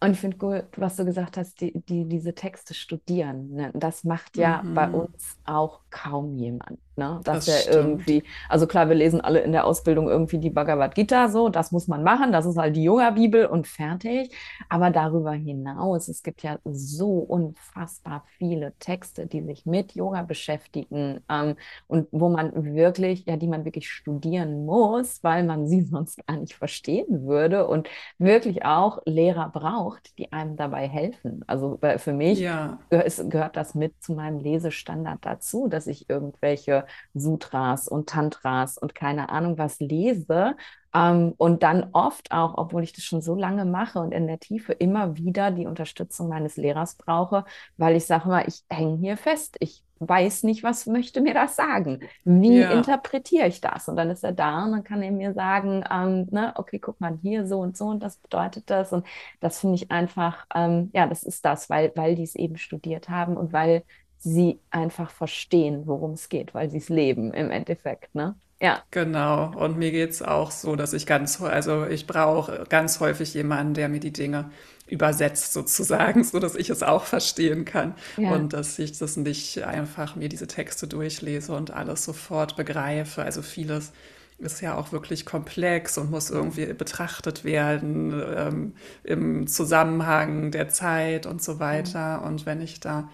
Und 0.00 0.12
ich 0.12 0.20
finde 0.20 0.36
gut, 0.36 0.64
was 0.76 0.96
du 0.96 1.04
gesagt 1.04 1.36
hast, 1.36 1.60
die, 1.60 1.72
die 1.72 2.04
diese 2.04 2.34
Texte 2.34 2.72
studieren. 2.72 3.50
Ne? 3.50 3.70
Das 3.74 4.04
macht 4.04 4.36
ja 4.36 4.62
mhm. 4.62 4.74
bei 4.74 4.88
uns 4.88 5.36
auch 5.44 5.80
kaum 5.90 6.34
jemand. 6.36 6.78
Ne? 6.98 7.20
Dass 7.22 7.46
das 7.46 7.66
er 7.66 7.74
irgendwie, 7.74 8.24
also 8.48 8.66
klar, 8.66 8.88
wir 8.88 8.96
lesen 8.96 9.20
alle 9.20 9.38
in 9.38 9.52
der 9.52 9.64
Ausbildung 9.64 10.08
irgendwie 10.08 10.38
die 10.38 10.50
Bhagavad 10.50 10.96
Gita 10.96 11.28
so, 11.28 11.48
das 11.48 11.70
muss 11.70 11.86
man 11.86 12.02
machen, 12.02 12.32
das 12.32 12.44
ist 12.44 12.58
halt 12.58 12.74
die 12.74 12.82
Yoga-Bibel 12.82 13.46
und 13.46 13.68
fertig. 13.68 14.34
Aber 14.68 14.90
darüber 14.90 15.30
hinaus, 15.30 16.08
es 16.08 16.24
gibt 16.24 16.42
ja 16.42 16.58
so 16.64 17.18
unfassbar 17.18 18.24
viele 18.36 18.72
Texte, 18.80 19.26
die 19.26 19.42
sich 19.42 19.64
mit 19.64 19.94
Yoga 19.94 20.22
beschäftigen 20.22 21.20
ähm, 21.30 21.54
und 21.86 22.08
wo 22.10 22.30
man 22.30 22.74
wirklich, 22.74 23.24
ja, 23.26 23.36
die 23.36 23.46
man 23.46 23.64
wirklich 23.64 23.88
studieren 23.88 24.66
muss, 24.66 25.22
weil 25.22 25.44
man 25.44 25.68
sie 25.68 25.82
sonst 25.90 26.26
gar 26.26 26.36
nicht 26.36 26.54
verstehen 26.54 27.28
würde 27.28 27.68
und 27.68 27.88
wirklich 28.18 28.64
auch 28.64 29.02
Lehrer 29.04 29.50
braucht, 29.50 30.18
die 30.18 30.32
einem 30.32 30.56
dabei 30.56 30.88
helfen. 30.88 31.44
Also 31.46 31.78
für 31.98 32.12
mich 32.12 32.40
ja. 32.40 32.80
gehört 32.90 33.56
das 33.56 33.76
mit 33.76 34.02
zu 34.02 34.14
meinem 34.14 34.40
Lesestandard 34.40 35.24
dazu, 35.24 35.68
dass 35.68 35.86
ich 35.86 36.10
irgendwelche 36.10 36.87
Sutras 37.14 37.88
und 37.88 38.08
Tantras 38.08 38.78
und 38.78 38.94
keine 38.94 39.28
Ahnung 39.30 39.58
was 39.58 39.78
lese. 39.80 40.56
Ähm, 40.94 41.34
und 41.36 41.62
dann 41.62 41.90
oft 41.92 42.32
auch, 42.32 42.56
obwohl 42.56 42.82
ich 42.82 42.92
das 42.92 43.04
schon 43.04 43.20
so 43.20 43.34
lange 43.34 43.64
mache 43.64 43.98
und 43.98 44.12
in 44.12 44.26
der 44.26 44.38
Tiefe 44.38 44.72
immer 44.72 45.16
wieder 45.16 45.50
die 45.50 45.66
Unterstützung 45.66 46.28
meines 46.28 46.56
Lehrers 46.56 46.96
brauche, 46.96 47.44
weil 47.76 47.96
ich 47.96 48.06
sage 48.06 48.28
mal, 48.28 48.44
ich 48.46 48.64
hänge 48.70 48.96
hier 48.96 49.16
fest. 49.16 49.56
Ich 49.60 49.84
weiß 50.00 50.44
nicht, 50.44 50.62
was 50.62 50.86
möchte 50.86 51.20
mir 51.20 51.34
das 51.34 51.56
sagen? 51.56 52.00
Wie 52.24 52.60
ja. 52.60 52.70
interpretiere 52.70 53.48
ich 53.48 53.60
das? 53.60 53.88
Und 53.88 53.96
dann 53.96 54.10
ist 54.10 54.24
er 54.24 54.32
da 54.32 54.64
und 54.64 54.72
dann 54.72 54.84
kann 54.84 55.02
er 55.02 55.10
mir 55.10 55.34
sagen, 55.34 55.84
ähm, 55.90 56.28
ne, 56.30 56.52
okay, 56.56 56.78
guck 56.78 57.00
mal 57.00 57.18
hier 57.22 57.46
so 57.46 57.58
und 57.60 57.76
so 57.76 57.86
und 57.86 58.02
das 58.02 58.16
bedeutet 58.16 58.70
das. 58.70 58.92
Und 58.92 59.06
das 59.40 59.60
finde 59.60 59.76
ich 59.76 59.90
einfach, 59.90 60.46
ähm, 60.54 60.90
ja, 60.94 61.06
das 61.06 61.22
ist 61.22 61.44
das, 61.44 61.68
weil, 61.68 61.92
weil 61.96 62.14
die 62.14 62.22
es 62.22 62.34
eben 62.34 62.56
studiert 62.56 63.08
haben 63.08 63.36
und 63.36 63.52
weil 63.52 63.82
sie 64.18 64.58
einfach 64.70 65.10
verstehen, 65.10 65.82
worum 65.86 66.12
es 66.12 66.28
geht, 66.28 66.54
weil 66.54 66.70
sie 66.70 66.78
es 66.78 66.88
leben 66.88 67.32
im 67.32 67.50
Endeffekt, 67.50 68.14
ne? 68.14 68.34
Ja. 68.60 68.82
Genau. 68.90 69.52
Und 69.56 69.78
mir 69.78 69.92
geht 69.92 70.10
es 70.10 70.20
auch 70.20 70.50
so, 70.50 70.74
dass 70.74 70.92
ich 70.92 71.06
ganz, 71.06 71.40
also 71.40 71.86
ich 71.86 72.08
brauche 72.08 72.64
ganz 72.68 72.98
häufig 72.98 73.32
jemanden, 73.34 73.74
der 73.74 73.88
mir 73.88 74.00
die 74.00 74.12
Dinge 74.12 74.50
übersetzt 74.88 75.52
sozusagen, 75.52 76.24
so 76.24 76.40
dass 76.40 76.56
ich 76.56 76.70
es 76.70 76.82
auch 76.82 77.04
verstehen 77.04 77.64
kann 77.64 77.94
ja. 78.16 78.32
und 78.32 78.52
dass 78.52 78.78
ich 78.78 78.98
das 78.98 79.16
nicht 79.16 79.62
einfach 79.62 80.16
mir 80.16 80.28
diese 80.28 80.48
Texte 80.48 80.88
durchlese 80.88 81.54
und 81.54 81.70
alles 81.70 82.04
sofort 82.04 82.56
begreife. 82.56 83.22
Also 83.22 83.42
vieles 83.42 83.92
ist 84.38 84.60
ja 84.60 84.76
auch 84.76 84.92
wirklich 84.92 85.24
komplex 85.24 85.98
und 85.98 86.10
muss 86.10 86.30
irgendwie 86.30 86.72
betrachtet 86.72 87.44
werden 87.44 88.22
ähm, 88.36 88.74
im 89.04 89.46
Zusammenhang 89.46 90.50
der 90.50 90.68
Zeit 90.68 91.26
und 91.26 91.42
so 91.42 91.60
weiter. 91.60 92.22
Und 92.24 92.46
wenn 92.46 92.60
ich 92.60 92.80
da 92.80 93.08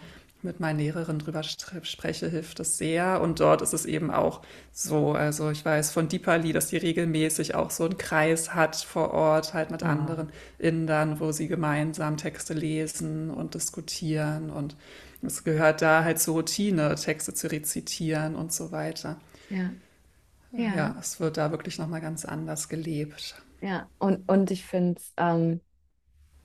mit 0.45 0.61
meinen 0.61 0.79
Lehrerinnen 0.79 1.19
drüber 1.19 1.43
spreche, 1.43 2.29
hilft 2.29 2.59
das 2.61 2.79
sehr. 2.79 3.21
Und 3.21 3.41
dort 3.41 3.63
ist 3.63 3.73
es 3.73 3.87
eben 3.87 4.11
auch 4.11 4.43
so, 4.73 5.13
also 5.13 5.51
ich 5.51 5.65
weiß 5.65 5.91
von 5.91 6.09
Deepali, 6.09 6.53
dass 6.53 6.69
die 6.69 6.77
regelmäßig 6.77 7.55
auch 7.55 7.71
so 7.71 7.85
einen 7.85 7.99
Kreis 7.99 8.55
hat 8.55 8.77
vor 8.77 9.13
Ort, 9.13 9.55
halt 9.55 9.71
mit 9.71 9.83
ja. 9.83 9.89
anderen 9.89 10.31
Indern, 10.59 11.21
wo 11.21 11.33
sie 11.33 11.49
gemeinsam 11.49 12.17
Texte 12.17 12.55
lesen 12.55 13.31
und 13.31 13.55
diskutieren. 13.55 14.51
Und 14.51 14.77
es 15.23 15.45
gehört 15.45 15.83
da 15.83 16.05
halt 16.05 16.21
zur 16.21 16.35
Routine, 16.35 16.95
Texte 16.95 17.35
zu 17.35 17.51
rezitieren 17.51 18.37
und 18.37 18.53
so 18.53 18.73
weiter. 18.73 19.17
Ja. 19.51 19.71
Ja, 20.53 20.77
ja 20.77 20.97
es 21.01 21.19
wird 21.21 21.37
da 21.37 21.51
wirklich 21.51 21.79
nochmal 21.79 22.01
ganz 22.01 22.25
anders 22.25 22.69
gelebt. 22.69 23.43
Ja, 23.61 23.89
und, 23.99 24.29
und 24.29 24.51
ich 24.51 24.65
finde 24.65 25.01
es 25.01 25.13
ähm, 25.17 25.61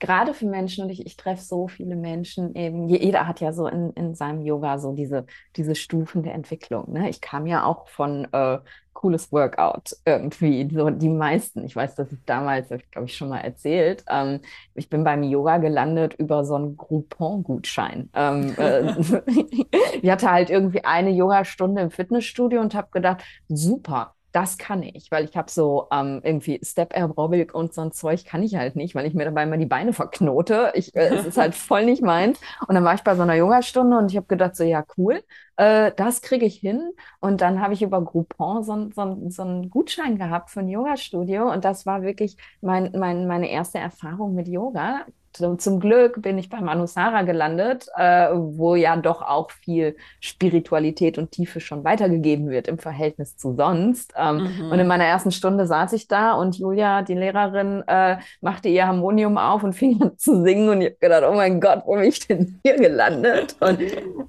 gerade 0.00 0.34
für 0.34 0.46
Menschen, 0.46 0.84
und 0.84 0.90
ich, 0.90 1.06
ich 1.06 1.16
treffe 1.16 1.42
so 1.42 1.68
viele 1.68 1.94
Menschen 1.94 2.54
eben, 2.54 2.88
jeder 2.88 3.26
hat 3.28 3.40
ja 3.40 3.52
so 3.52 3.66
in, 3.68 3.90
in 3.92 4.14
seinem 4.14 4.42
Yoga 4.42 4.78
so 4.78 4.92
diese, 4.92 5.26
diese 5.56 5.74
Stufen 5.74 6.22
der 6.22 6.34
Entwicklung. 6.34 6.92
Ne? 6.92 7.08
Ich 7.10 7.20
kam 7.20 7.46
ja 7.46 7.64
auch 7.64 7.88
von 7.88 8.26
äh, 8.32 8.58
cooles 8.92 9.30
Workout 9.32 9.96
irgendwie, 10.04 10.68
so 10.72 10.90
die 10.90 11.08
meisten. 11.08 11.64
Ich 11.64 11.76
weiß, 11.76 11.94
dass 11.94 12.10
ich 12.12 12.18
damals, 12.26 12.68
glaube 12.90 13.06
ich 13.06 13.16
schon 13.16 13.28
mal 13.28 13.40
erzählt, 13.40 14.04
ähm, 14.08 14.40
ich 14.74 14.88
bin 14.90 15.04
beim 15.04 15.22
Yoga 15.22 15.58
gelandet 15.58 16.14
über 16.14 16.44
so 16.44 16.54
einen 16.54 16.76
Groupon-Gutschein. 16.76 18.10
Ähm, 18.14 18.54
äh, 18.58 18.92
ich 20.02 20.10
hatte 20.10 20.30
halt 20.30 20.50
irgendwie 20.50 20.84
eine 20.84 21.10
Yogastunde 21.10 21.82
im 21.82 21.90
Fitnessstudio 21.90 22.60
und 22.60 22.74
habe 22.74 22.88
gedacht, 22.90 23.22
super, 23.48 24.14
das 24.32 24.58
kann 24.58 24.82
ich, 24.82 25.10
weil 25.10 25.24
ich 25.24 25.36
habe 25.36 25.50
so 25.50 25.88
ähm, 25.92 26.20
irgendwie 26.22 26.60
Step 26.62 26.94
Aerobic 26.94 27.54
und 27.54 27.74
so 27.74 27.80
ein 27.82 27.92
Zeug 27.92 28.24
kann 28.24 28.42
ich 28.42 28.54
halt 28.56 28.76
nicht, 28.76 28.94
weil 28.94 29.06
ich 29.06 29.14
mir 29.14 29.24
dabei 29.24 29.42
immer 29.42 29.56
die 29.56 29.66
Beine 29.66 29.92
verknote. 29.92 30.72
Ich, 30.74 30.94
äh, 30.94 31.08
es 31.14 31.26
ist 31.26 31.36
halt 31.38 31.54
voll 31.56 31.84
nicht 31.84 32.02
meins. 32.02 32.38
Und 32.68 32.74
dann 32.74 32.84
war 32.84 32.94
ich 32.94 33.02
bei 33.02 33.14
so 33.16 33.22
einer 33.22 33.34
Yoga-Stunde 33.34 33.98
und 33.98 34.10
ich 34.10 34.16
habe 34.16 34.26
gedacht 34.26 34.54
so, 34.56 34.64
ja 34.64 34.84
cool, 34.96 35.22
äh, 35.56 35.92
das 35.96 36.22
kriege 36.22 36.46
ich 36.46 36.56
hin. 36.56 36.92
Und 37.20 37.40
dann 37.40 37.60
habe 37.60 37.74
ich 37.74 37.82
über 37.82 38.02
Groupon 38.02 38.62
so, 38.62 38.90
so, 38.94 39.30
so 39.30 39.42
einen 39.42 39.70
Gutschein 39.70 40.16
gehabt 40.18 40.50
für 40.50 40.60
ein 40.60 40.68
Yoga-Studio 40.68 41.50
und 41.52 41.64
das 41.64 41.86
war 41.86 42.02
wirklich 42.02 42.36
mein, 42.60 42.92
mein, 42.96 43.26
meine 43.26 43.50
erste 43.50 43.78
Erfahrung 43.78 44.34
mit 44.34 44.48
Yoga 44.48 45.06
zum 45.32 45.80
Glück 45.80 46.22
bin 46.22 46.38
ich 46.38 46.48
beim 46.48 46.68
Anusara 46.68 47.22
gelandet, 47.22 47.86
äh, 47.96 48.28
wo 48.32 48.74
ja 48.74 48.96
doch 48.96 49.22
auch 49.22 49.50
viel 49.50 49.96
Spiritualität 50.20 51.18
und 51.18 51.30
Tiefe 51.30 51.60
schon 51.60 51.84
weitergegeben 51.84 52.48
wird 52.50 52.68
im 52.68 52.78
Verhältnis 52.78 53.36
zu 53.36 53.54
sonst. 53.54 54.12
Ähm, 54.16 54.48
mhm. 54.58 54.70
Und 54.72 54.78
in 54.78 54.86
meiner 54.86 55.04
ersten 55.04 55.32
Stunde 55.32 55.66
saß 55.66 55.92
ich 55.92 56.08
da 56.08 56.32
und 56.32 56.58
Julia, 56.58 57.02
die 57.02 57.14
Lehrerin, 57.14 57.82
äh, 57.86 58.18
machte 58.40 58.68
ihr 58.68 58.86
Harmonium 58.86 59.38
auf 59.38 59.62
und 59.62 59.72
fing 59.74 60.02
an 60.02 60.18
zu 60.18 60.42
singen. 60.42 60.68
Und 60.68 60.80
ich 60.80 60.88
habe 60.88 60.98
gedacht, 61.00 61.24
oh 61.28 61.34
mein 61.34 61.60
Gott, 61.60 61.82
wo 61.86 61.94
bin 61.94 62.04
ich 62.04 62.26
denn 62.26 62.60
hier 62.64 62.76
gelandet? 62.76 63.56
Und, 63.60 63.80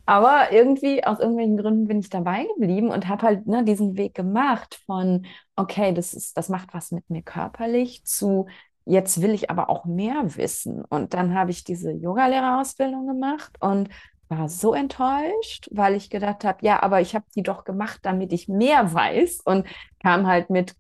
aber 0.06 0.52
irgendwie, 0.52 1.04
aus 1.04 1.20
irgendwelchen 1.20 1.58
Gründen 1.58 1.88
bin 1.88 2.00
ich 2.00 2.10
dabei 2.10 2.46
geblieben 2.56 2.90
und 2.90 3.08
habe 3.08 3.24
halt 3.24 3.48
ne, 3.48 3.64
diesen 3.64 3.98
Weg 3.98 4.14
gemacht 4.14 4.80
von, 4.86 5.26
okay, 5.56 5.94
das, 5.94 6.14
ist, 6.14 6.38
das 6.38 6.50
macht 6.50 6.74
was 6.74 6.92
mit 6.92 7.10
mir 7.10 7.22
körperlich, 7.22 8.04
zu 8.06 8.48
jetzt 8.86 9.22
will 9.22 9.32
ich 9.32 9.50
aber 9.50 9.70
auch 9.70 9.86
mehr 9.86 10.36
wissen. 10.36 10.84
Und 10.86 11.14
dann 11.14 11.36
habe 11.36 11.52
ich 11.52 11.64
diese 11.64 11.92
Yogalehrerausbildung 11.92 13.08
gemacht 13.08 13.56
und 13.60 13.90
war 14.30 14.48
so 14.50 14.74
enttäuscht, 14.74 15.68
weil 15.72 15.96
ich 15.96 16.10
gedacht 16.10 16.46
habe, 16.46 16.60
ja, 16.62 16.82
aber 16.82 17.02
ich 17.02 17.16
habe 17.16 17.26
die 17.36 17.44
doch 17.44 17.64
gemacht, 17.66 18.00
damit 18.04 18.32
ich 18.32 18.48
mehr 18.48 18.94
weiß 18.94 19.42
und 19.44 19.68
kam 20.02 20.26
halt 20.26 20.50
mit 20.50 20.76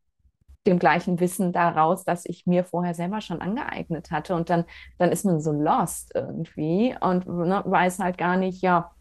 dem 0.68 0.80
gleichen 0.80 1.20
Wissen 1.20 1.52
daraus, 1.52 2.04
das 2.04 2.26
ich 2.26 2.46
mir 2.46 2.64
vorher 2.64 2.94
selber 2.94 3.20
schon 3.22 3.42
angeeignet 3.42 4.12
hatte. 4.12 4.36
Und 4.36 4.50
dann, 4.50 4.66
dann 4.98 5.12
ist 5.12 5.26
man 5.26 5.42
so 5.42 5.52
lost 5.52 6.12
irgendwie 6.16 6.96
und 7.02 7.28
ne, 7.28 7.64
weiß 7.66 8.00
halt 8.00 8.18
gar 8.18 8.38
nicht, 8.38 8.62
ja, 8.62 8.92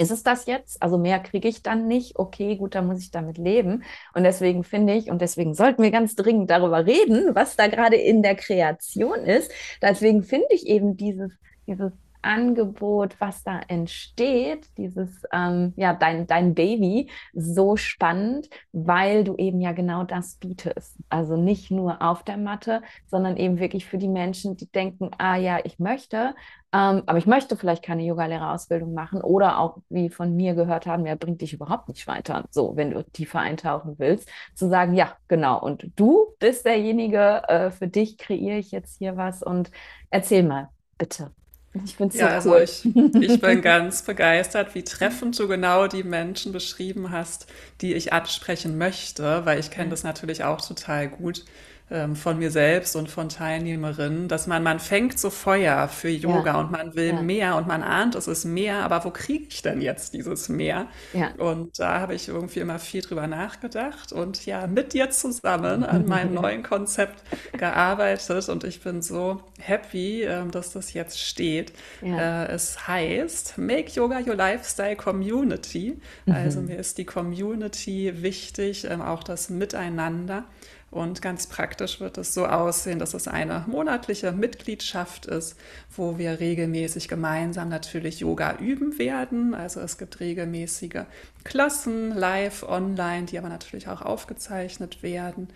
ist 0.00 0.10
es 0.10 0.22
das 0.22 0.46
jetzt? 0.46 0.82
Also 0.82 0.96
mehr 0.96 1.20
kriege 1.20 1.46
ich 1.46 1.62
dann 1.62 1.86
nicht. 1.86 2.18
Okay, 2.18 2.56
gut, 2.56 2.74
dann 2.74 2.86
muss 2.86 3.00
ich 3.00 3.10
damit 3.10 3.36
leben. 3.36 3.84
Und 4.14 4.24
deswegen 4.24 4.64
finde 4.64 4.94
ich, 4.94 5.10
und 5.10 5.20
deswegen 5.20 5.52
sollten 5.54 5.82
wir 5.82 5.90
ganz 5.90 6.16
dringend 6.16 6.48
darüber 6.50 6.86
reden, 6.86 7.34
was 7.34 7.54
da 7.56 7.66
gerade 7.66 7.96
in 7.96 8.22
der 8.22 8.34
Kreation 8.34 9.18
ist. 9.20 9.52
Deswegen 9.82 10.22
finde 10.22 10.46
ich 10.50 10.66
eben 10.66 10.96
dieses, 10.96 11.32
dieses 11.66 11.92
Angebot, 12.22 13.16
was 13.20 13.42
da 13.42 13.60
entsteht, 13.68 14.66
dieses, 14.76 15.22
ähm, 15.32 15.72
ja, 15.76 15.94
dein, 15.94 16.26
dein 16.26 16.54
Baby, 16.54 17.10
so 17.34 17.76
spannend, 17.76 18.48
weil 18.72 19.24
du 19.24 19.36
eben 19.36 19.60
ja 19.60 19.72
genau 19.72 20.04
das 20.04 20.36
bietest. 20.36 20.96
Also 21.08 21.36
nicht 21.36 21.70
nur 21.70 22.02
auf 22.02 22.22
der 22.24 22.36
Matte, 22.36 22.82
sondern 23.06 23.36
eben 23.36 23.58
wirklich 23.58 23.86
für 23.86 23.98
die 23.98 24.08
Menschen, 24.08 24.56
die 24.56 24.70
denken, 24.70 25.10
ah 25.18 25.36
ja, 25.36 25.58
ich 25.64 25.78
möchte, 25.78 26.34
ähm, 26.72 27.02
aber 27.06 27.18
ich 27.18 27.26
möchte 27.26 27.56
vielleicht 27.56 27.82
keine 27.82 28.04
Yogalehrerausbildung 28.04 28.94
machen 28.94 29.22
oder 29.22 29.58
auch, 29.58 29.78
wie 29.88 30.08
von 30.08 30.36
mir 30.36 30.54
gehört 30.54 30.86
haben, 30.86 31.04
ja, 31.04 31.16
bringt 31.16 31.40
dich 31.40 31.52
überhaupt 31.52 31.88
nicht 31.88 32.06
weiter. 32.06 32.44
So, 32.50 32.76
wenn 32.76 32.92
du 32.92 33.02
tiefer 33.02 33.40
eintauchen 33.40 33.98
willst, 33.98 34.28
zu 34.54 34.68
sagen, 34.68 34.94
ja, 34.94 35.16
genau. 35.28 35.60
Und 35.60 35.90
du 35.96 36.34
bist 36.38 36.64
derjenige, 36.66 37.42
äh, 37.48 37.70
für 37.70 37.88
dich 37.88 38.18
kreiere 38.18 38.58
ich 38.58 38.70
jetzt 38.70 38.98
hier 38.98 39.16
was 39.16 39.42
und 39.42 39.70
erzähl 40.10 40.44
mal, 40.44 40.68
bitte. 40.96 41.32
Ich 41.72 41.96
finde 41.96 42.12
es 42.12 42.18
so 42.18 42.26
Ja, 42.26 42.34
also 42.34 42.56
cool. 42.56 42.64
ich, 42.64 42.88
ich 43.18 43.40
bin 43.40 43.62
ganz 43.62 44.02
begeistert, 44.02 44.74
wie 44.74 44.82
treffend 44.82 45.38
du 45.38 45.46
genau 45.48 45.86
die 45.86 46.02
Menschen 46.02 46.52
beschrieben 46.52 47.10
hast, 47.10 47.46
die 47.80 47.94
ich 47.94 48.12
ansprechen 48.12 48.76
möchte, 48.78 49.44
weil 49.46 49.60
ich 49.60 49.70
kenne 49.70 49.90
das 49.90 50.02
natürlich 50.02 50.42
auch 50.44 50.60
total 50.60 51.08
gut 51.08 51.44
ähm, 51.90 52.16
von 52.16 52.38
mir 52.38 52.50
selbst 52.50 52.96
und 52.96 53.10
von 53.10 53.28
Teilnehmerinnen, 53.28 54.28
dass 54.28 54.46
man, 54.46 54.62
man 54.62 54.78
fängt 54.80 55.18
so 55.18 55.30
Feuer 55.30 55.88
für 55.88 56.08
ja, 56.24 56.48
Yoga 56.48 56.60
und 56.60 56.70
man 56.70 56.94
will 56.94 57.12
ja, 57.12 57.22
mehr 57.22 57.56
und 57.56 57.66
man 57.66 57.82
ahnt, 57.82 58.14
es 58.14 58.28
ist 58.28 58.44
mehr, 58.44 58.78
aber 58.84 59.04
wo 59.04 59.10
kriege 59.10 59.46
ich 59.50 59.62
denn 59.62 59.80
jetzt 59.80 60.14
dieses 60.14 60.48
mehr? 60.48 60.86
ja. 61.12 61.34
Und 61.36 61.78
da 61.78 62.00
habe 62.00 62.14
ich 62.14 62.28
irgendwie 62.28 62.60
immer 62.60 62.78
viel 62.78 63.02
drüber 63.02 63.26
nachgedacht 63.26 64.12
und 64.12 64.44
ja, 64.46 64.66
mit 64.66 64.92
dir 64.92 65.10
zusammen 65.10 65.84
an 65.84 66.06
meinem 66.06 66.34
neuen 66.34 66.62
Konzept 66.62 67.22
gearbeitet 67.56 68.48
und 68.48 68.64
ich 68.64 68.82
bin 68.82 69.02
so 69.02 69.42
happy, 69.58 70.22
ähm, 70.22 70.50
dass 70.50 70.72
das 70.72 70.92
jetzt 70.92 71.18
steht. 71.20 71.72
Ja. 72.00 72.30
Äh, 72.44 72.52
Es 72.52 72.86
heißt 72.88 73.58
Make 73.58 73.90
Yoga 73.92 74.18
Your 74.26 74.34
Lifestyle 74.36 74.96
Community. 74.96 76.00
Also 76.28 76.60
Mhm. 76.60 76.66
mir 76.66 76.76
ist 76.78 76.98
die 76.98 77.04
Community 77.04 78.22
wichtig, 78.22 78.84
ähm, 78.88 79.00
auch 79.02 79.22
das 79.22 79.50
Miteinander. 79.50 80.44
Und 80.90 81.22
ganz 81.22 81.46
praktisch 81.46 82.00
wird 82.00 82.18
es 82.18 82.34
so 82.34 82.46
aussehen, 82.46 82.98
dass 82.98 83.14
es 83.14 83.28
eine 83.28 83.64
monatliche 83.68 84.32
Mitgliedschaft 84.32 85.26
ist, 85.26 85.56
wo 85.94 86.18
wir 86.18 86.40
regelmäßig 86.40 87.06
gemeinsam 87.06 87.68
natürlich 87.68 88.20
Yoga 88.20 88.56
üben 88.56 88.98
werden. 88.98 89.54
Also 89.54 89.80
es 89.80 89.98
gibt 89.98 90.18
regelmäßige 90.18 91.04
Klassen, 91.44 92.12
live, 92.14 92.64
online, 92.64 93.26
die 93.26 93.38
aber 93.38 93.48
natürlich 93.48 93.86
auch 93.86 94.02
aufgezeichnet 94.02 95.04
werden 95.04 95.48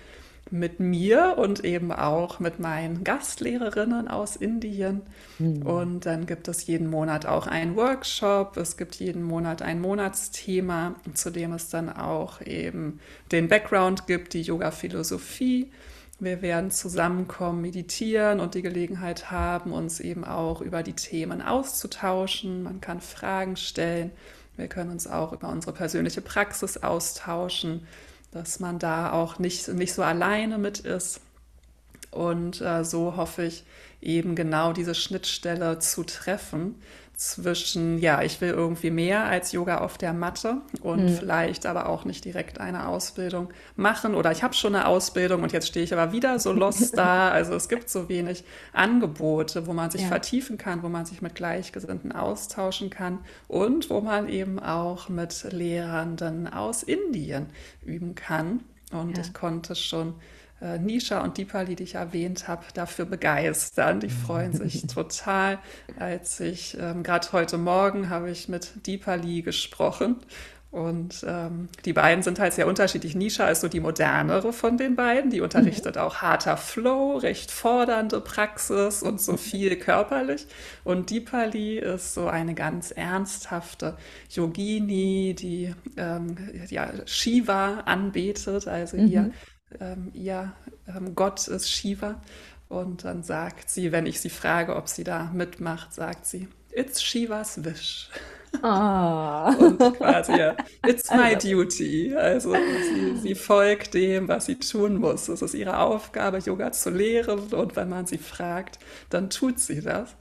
mit 0.50 0.78
mir 0.78 1.34
und 1.38 1.64
eben 1.64 1.90
auch 1.90 2.38
mit 2.38 2.60
meinen 2.60 3.02
Gastlehrerinnen 3.02 4.08
aus 4.08 4.36
Indien. 4.36 5.02
Mhm. 5.38 5.62
Und 5.62 6.06
dann 6.06 6.26
gibt 6.26 6.48
es 6.48 6.66
jeden 6.66 6.88
Monat 6.88 7.26
auch 7.26 7.46
einen 7.46 7.76
Workshop. 7.76 8.56
Es 8.56 8.76
gibt 8.76 8.96
jeden 8.96 9.22
Monat 9.22 9.62
ein 9.62 9.80
Monatsthema, 9.80 10.96
zu 11.14 11.30
dem 11.30 11.52
es 11.52 11.70
dann 11.70 11.88
auch 11.88 12.40
eben 12.42 13.00
den 13.32 13.48
Background 13.48 14.06
gibt, 14.06 14.34
die 14.34 14.42
Yoga-Philosophie. 14.42 15.70
Wir 16.20 16.42
werden 16.42 16.70
zusammenkommen, 16.70 17.60
meditieren 17.60 18.38
und 18.38 18.54
die 18.54 18.62
Gelegenheit 18.62 19.30
haben, 19.30 19.72
uns 19.72 19.98
eben 19.98 20.24
auch 20.24 20.60
über 20.60 20.82
die 20.82 20.92
Themen 20.92 21.42
auszutauschen. 21.42 22.62
Man 22.62 22.80
kann 22.80 23.00
Fragen 23.00 23.56
stellen. 23.56 24.10
Wir 24.56 24.68
können 24.68 24.90
uns 24.90 25.06
auch 25.06 25.32
über 25.32 25.48
unsere 25.48 25.72
persönliche 25.72 26.20
Praxis 26.20 26.76
austauschen, 26.78 27.86
dass 28.34 28.60
man 28.60 28.78
da 28.78 29.12
auch 29.12 29.38
nicht, 29.38 29.68
nicht 29.68 29.94
so 29.94 30.02
alleine 30.02 30.58
mit 30.58 30.80
ist. 30.80 31.20
Und 32.10 32.60
äh, 32.60 32.84
so 32.84 33.16
hoffe 33.16 33.44
ich 33.44 33.64
eben 34.00 34.34
genau 34.34 34.72
diese 34.72 34.94
Schnittstelle 34.94 35.78
zu 35.78 36.04
treffen 36.04 36.80
zwischen, 37.16 37.98
ja, 37.98 38.22
ich 38.22 38.40
will 38.40 38.50
irgendwie 38.50 38.90
mehr 38.90 39.24
als 39.24 39.52
Yoga 39.52 39.78
auf 39.78 39.98
der 39.98 40.12
Matte 40.12 40.62
und 40.80 41.04
Mhm. 41.04 41.08
vielleicht 41.10 41.64
aber 41.66 41.88
auch 41.88 42.04
nicht 42.04 42.24
direkt 42.24 42.60
eine 42.60 42.88
Ausbildung 42.88 43.48
machen 43.76 44.14
oder 44.14 44.32
ich 44.32 44.42
habe 44.42 44.54
schon 44.54 44.74
eine 44.74 44.86
Ausbildung 44.86 45.42
und 45.42 45.52
jetzt 45.52 45.68
stehe 45.68 45.84
ich 45.84 45.92
aber 45.92 46.12
wieder 46.12 46.38
so 46.38 46.52
lost 46.52 46.96
da. 46.98 47.30
Also 47.30 47.54
es 47.54 47.68
gibt 47.68 47.88
so 47.88 48.08
wenig 48.08 48.44
Angebote, 48.72 49.66
wo 49.66 49.72
man 49.72 49.90
sich 49.90 50.02
Ja, 50.02 50.08
vertiefen 50.08 50.58
kann, 50.58 50.82
wo 50.82 50.88
man 50.88 51.06
sich 51.06 51.22
mit 51.22 51.34
Gleichgesinnten 51.34 52.12
austauschen 52.12 52.90
kann 52.90 53.20
und 53.48 53.90
wo 53.90 54.00
man 54.00 54.28
eben 54.28 54.58
auch 54.58 55.08
mit 55.08 55.46
Lehrenden 55.52 56.46
aus 56.52 56.82
Indien 56.82 57.46
üben 57.84 58.14
kann. 58.14 58.60
Und 58.92 59.18
ich 59.18 59.28
ja. 59.28 59.32
konnte 59.32 59.74
schon 59.74 60.14
Nisha 60.60 61.20
und 61.22 61.36
Deepali, 61.38 61.74
die 61.76 61.82
ich 61.84 61.94
erwähnt 61.96 62.48
habe, 62.48 62.64
dafür 62.74 63.04
begeistern. 63.06 64.00
Die 64.00 64.10
freuen 64.10 64.52
sich 64.52 64.86
total. 64.86 65.58
Als 65.98 66.40
ich 66.40 66.76
ähm, 66.80 67.02
gerade 67.02 67.32
heute 67.32 67.58
Morgen 67.58 68.08
habe 68.10 68.30
ich 68.30 68.48
mit 68.48 68.86
Deepali 68.86 69.42
gesprochen 69.42 70.16
und 70.70 71.24
ähm, 71.28 71.68
die 71.84 71.92
beiden 71.92 72.24
sind 72.24 72.40
halt 72.40 72.52
sehr 72.52 72.66
unterschiedlich. 72.66 73.14
Nisha 73.14 73.46
ist 73.48 73.60
so 73.60 73.68
die 73.68 73.78
modernere 73.78 74.52
von 74.52 74.76
den 74.76 74.96
beiden. 74.96 75.30
Die 75.30 75.40
Mhm. 75.54 75.70
unterrichtet 75.70 75.98
auch 75.98 76.16
harter 76.16 76.56
Flow, 76.56 77.16
recht 77.18 77.52
fordernde 77.52 78.20
Praxis 78.20 79.00
und 79.02 79.20
so 79.20 79.36
viel 79.36 79.76
körperlich. 79.76 80.46
Und 80.82 81.10
Deepali 81.10 81.78
ist 81.78 82.14
so 82.14 82.26
eine 82.26 82.54
ganz 82.54 82.90
ernsthafte 82.90 83.96
Yogini, 84.30 85.34
die 85.38 85.74
ähm, 85.96 86.36
ja, 86.70 86.90
Shiva 87.06 87.80
anbetet, 87.86 88.66
also 88.66 88.96
ihr, 88.96 89.22
Mhm. 89.22 89.34
Ähm, 89.80 90.10
ihr 90.14 90.52
ähm, 90.88 91.14
Gott 91.14 91.46
ist 91.48 91.70
Shiva. 91.70 92.20
Und 92.68 93.04
dann 93.04 93.22
sagt 93.22 93.70
sie, 93.70 93.92
wenn 93.92 94.06
ich 94.06 94.20
sie 94.20 94.30
frage, 94.30 94.74
ob 94.74 94.88
sie 94.88 95.04
da 95.04 95.30
mitmacht, 95.32 95.94
sagt 95.94 96.26
sie, 96.26 96.48
It's 96.72 97.02
Shivas 97.02 97.64
wish. 97.64 98.10
Und 98.54 98.62
Oh, 98.62 99.90
quasi, 99.98 100.36
ja, 100.36 100.56
it's 100.86 101.10
my 101.10 101.36
duty. 101.36 102.14
Also 102.16 102.54
sie, 102.54 103.16
sie 103.16 103.34
folgt 103.34 103.94
dem, 103.94 104.28
was 104.28 104.46
sie 104.46 104.58
tun 104.58 104.96
muss. 104.96 105.28
Es 105.28 105.42
ist 105.42 105.54
ihre 105.54 105.78
Aufgabe, 105.78 106.38
Yoga 106.38 106.70
zu 106.72 106.90
lehren. 106.90 107.52
Und 107.52 107.76
wenn 107.76 107.88
man 107.88 108.06
sie 108.06 108.18
fragt, 108.18 108.78
dann 109.10 109.28
tut 109.30 109.58
sie 109.58 109.80
das. 109.80 110.14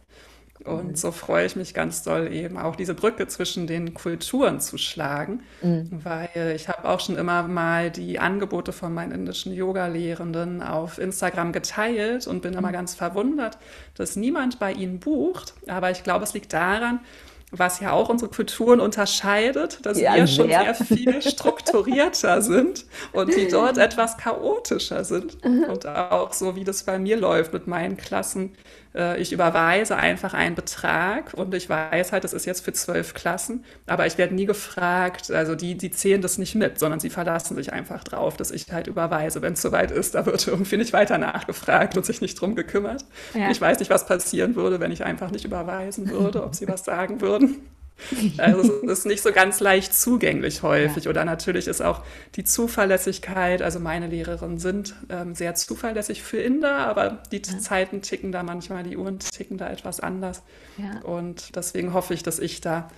Und 0.66 0.86
Cool. 0.92 0.96
so 0.96 1.12
freue 1.12 1.46
ich 1.46 1.56
mich 1.58 1.74
ganz 1.74 2.04
doll 2.04 2.32
eben 2.32 2.58
auch 2.58 2.78
diese 2.78 2.94
Brücke 2.94 3.28
zwischen 3.28 3.68
den 3.68 3.94
Kulturen 3.94 4.62
zu 4.62 4.78
schlagen, 4.78 5.42
Mhm. 5.62 5.90
weil 6.04 6.54
ich 6.56 6.70
habe 6.70 6.88
auch 6.88 7.02
schon 7.02 7.18
immer 7.18 7.44
mal 7.44 7.92
die 7.92 8.18
Angebote 8.20 8.72
von 8.72 8.94
meinen 8.94 9.12
indischen 9.12 9.52
Yoga-Lehrenden 9.54 10.62
auf 10.64 11.00
Instagram 11.00 11.52
geteilt 11.52 12.28
und 12.28 12.42
bin 12.44 12.54
immer 12.54 12.70
Mhm. 12.70 12.74
ganz 12.74 12.96
verwundert, 12.96 13.58
dass 13.96 14.16
niemand 14.16 14.60
bei 14.60 14.72
ihnen 14.72 15.00
bucht. 15.00 15.54
Aber 15.68 15.92
ich 15.92 16.04
glaube, 16.04 16.24
es 16.24 16.34
liegt 16.34 16.54
daran, 16.54 17.00
was 17.52 17.80
ja 17.82 17.92
auch 17.92 18.10
unsere 18.10 18.32
Kulturen 18.32 18.80
unterscheidet, 18.80 19.86
dass 19.86 20.00
Ja, 20.00 20.16
wir 20.16 20.26
schon 20.28 20.48
sehr. 20.48 20.74
sehr 20.74 20.86
viel 20.86 21.22
strukturierter 21.22 22.42
sind 22.42 22.86
und 23.12 23.36
die 23.36 23.48
dort 23.48 23.78
etwas 23.78 24.18
chaotischer 24.18 25.04
sind. 25.04 25.38
Und 25.44 25.86
auch 25.86 26.34
so, 26.34 26.56
wie 26.56 26.64
das 26.64 26.84
bei 26.84 26.98
mir 26.98 27.18
läuft 27.18 27.54
mit 27.54 27.68
meinen 27.68 27.98
Klassen. 27.98 28.54
Äh, 28.96 29.22
Ich 29.22 29.32
überweise 29.34 29.96
einfach 29.98 30.34
einen 30.34 30.56
Betrag 30.56 31.34
und 31.34 31.54
ich 31.54 31.70
weiß 31.70 32.12
halt, 32.12 32.24
das 32.24 32.34
ist 32.34 32.46
jetzt 32.46 32.64
für 32.64 32.74
zwölf 32.74 33.14
Klassen, 33.14 33.64
aber 33.88 34.06
ich 34.08 34.18
werde 34.18 34.36
nie 34.36 34.46
gefragt, 34.46 35.32
also 35.32 35.56
die, 35.56 35.76
die 35.78 35.92
zählen 35.92 36.22
das 36.22 36.38
nicht 36.38 36.56
mit, 36.56 36.80
sondern 36.80 37.00
sie 37.00 37.10
verlassen 37.10 37.56
sich 37.56 37.74
einfach 37.74 38.04
drauf, 38.04 38.38
dass 38.38 38.52
ich 38.52 38.72
halt 38.72 38.88
überweise. 38.88 39.42
Wenn 39.42 39.54
es 39.54 39.62
soweit 39.62 39.92
ist, 39.92 40.16
da 40.16 40.26
wird 40.26 40.48
irgendwie 40.48 40.78
nicht 40.78 40.94
weiter 40.94 41.18
nachgefragt 41.18 41.98
und 41.98 42.06
sich 42.06 42.22
nicht 42.22 42.40
drum 42.40 42.56
gekümmert. 42.56 43.06
Ja. 43.34 43.50
Ich 43.52 43.60
weiß 43.62 43.80
nicht, 43.80 43.90
was 43.90 44.06
passieren 44.06 44.56
würde, 44.56 44.80
wenn 44.80 44.92
ich 44.92 45.04
einfach 45.04 45.32
nicht 45.32 45.46
überweisen 45.46 46.10
würde, 46.10 46.44
ob 46.44 46.56
sie 46.56 46.68
was 46.68 46.84
sagen 46.86 47.22
würden. 47.22 47.58
Also 48.38 48.62
es 48.84 49.00
ist 49.00 49.06
nicht 49.06 49.22
so 49.22 49.32
ganz 49.32 49.60
leicht 49.60 49.94
zugänglich 49.94 50.58
Ja. 50.58 50.64
häufig. 50.64 51.08
Oder 51.08 51.24
natürlich 51.26 51.68
ist 51.68 51.82
auch 51.82 52.04
die 52.36 52.44
Zuverlässigkeit, 52.44 53.62
also 53.62 53.80
meine 53.80 54.08
Lehrerinnen 54.08 54.60
sind 54.60 54.96
ähm, 55.10 55.36
sehr 55.36 55.56
zuverlässig 55.56 56.22
für 56.24 56.38
Inder, 56.38 56.80
aber 56.88 57.24
die 57.32 57.42
Ja. 57.46 57.58
Zeiten 57.60 58.02
ticken 58.02 58.32
da 58.32 58.44
manchmal, 58.44 58.84
die 58.84 58.98
Uhren 58.98 59.20
ticken 59.20 59.58
da 59.58 59.70
etwas 59.70 60.00
anders. 60.00 60.44
Ja. 60.78 61.00
Und 61.02 61.56
deswegen 61.56 61.94
hoffe 61.94 62.14
ich, 62.14 62.24
dass 62.24 62.40
ich 62.40 62.62
da 62.62 62.90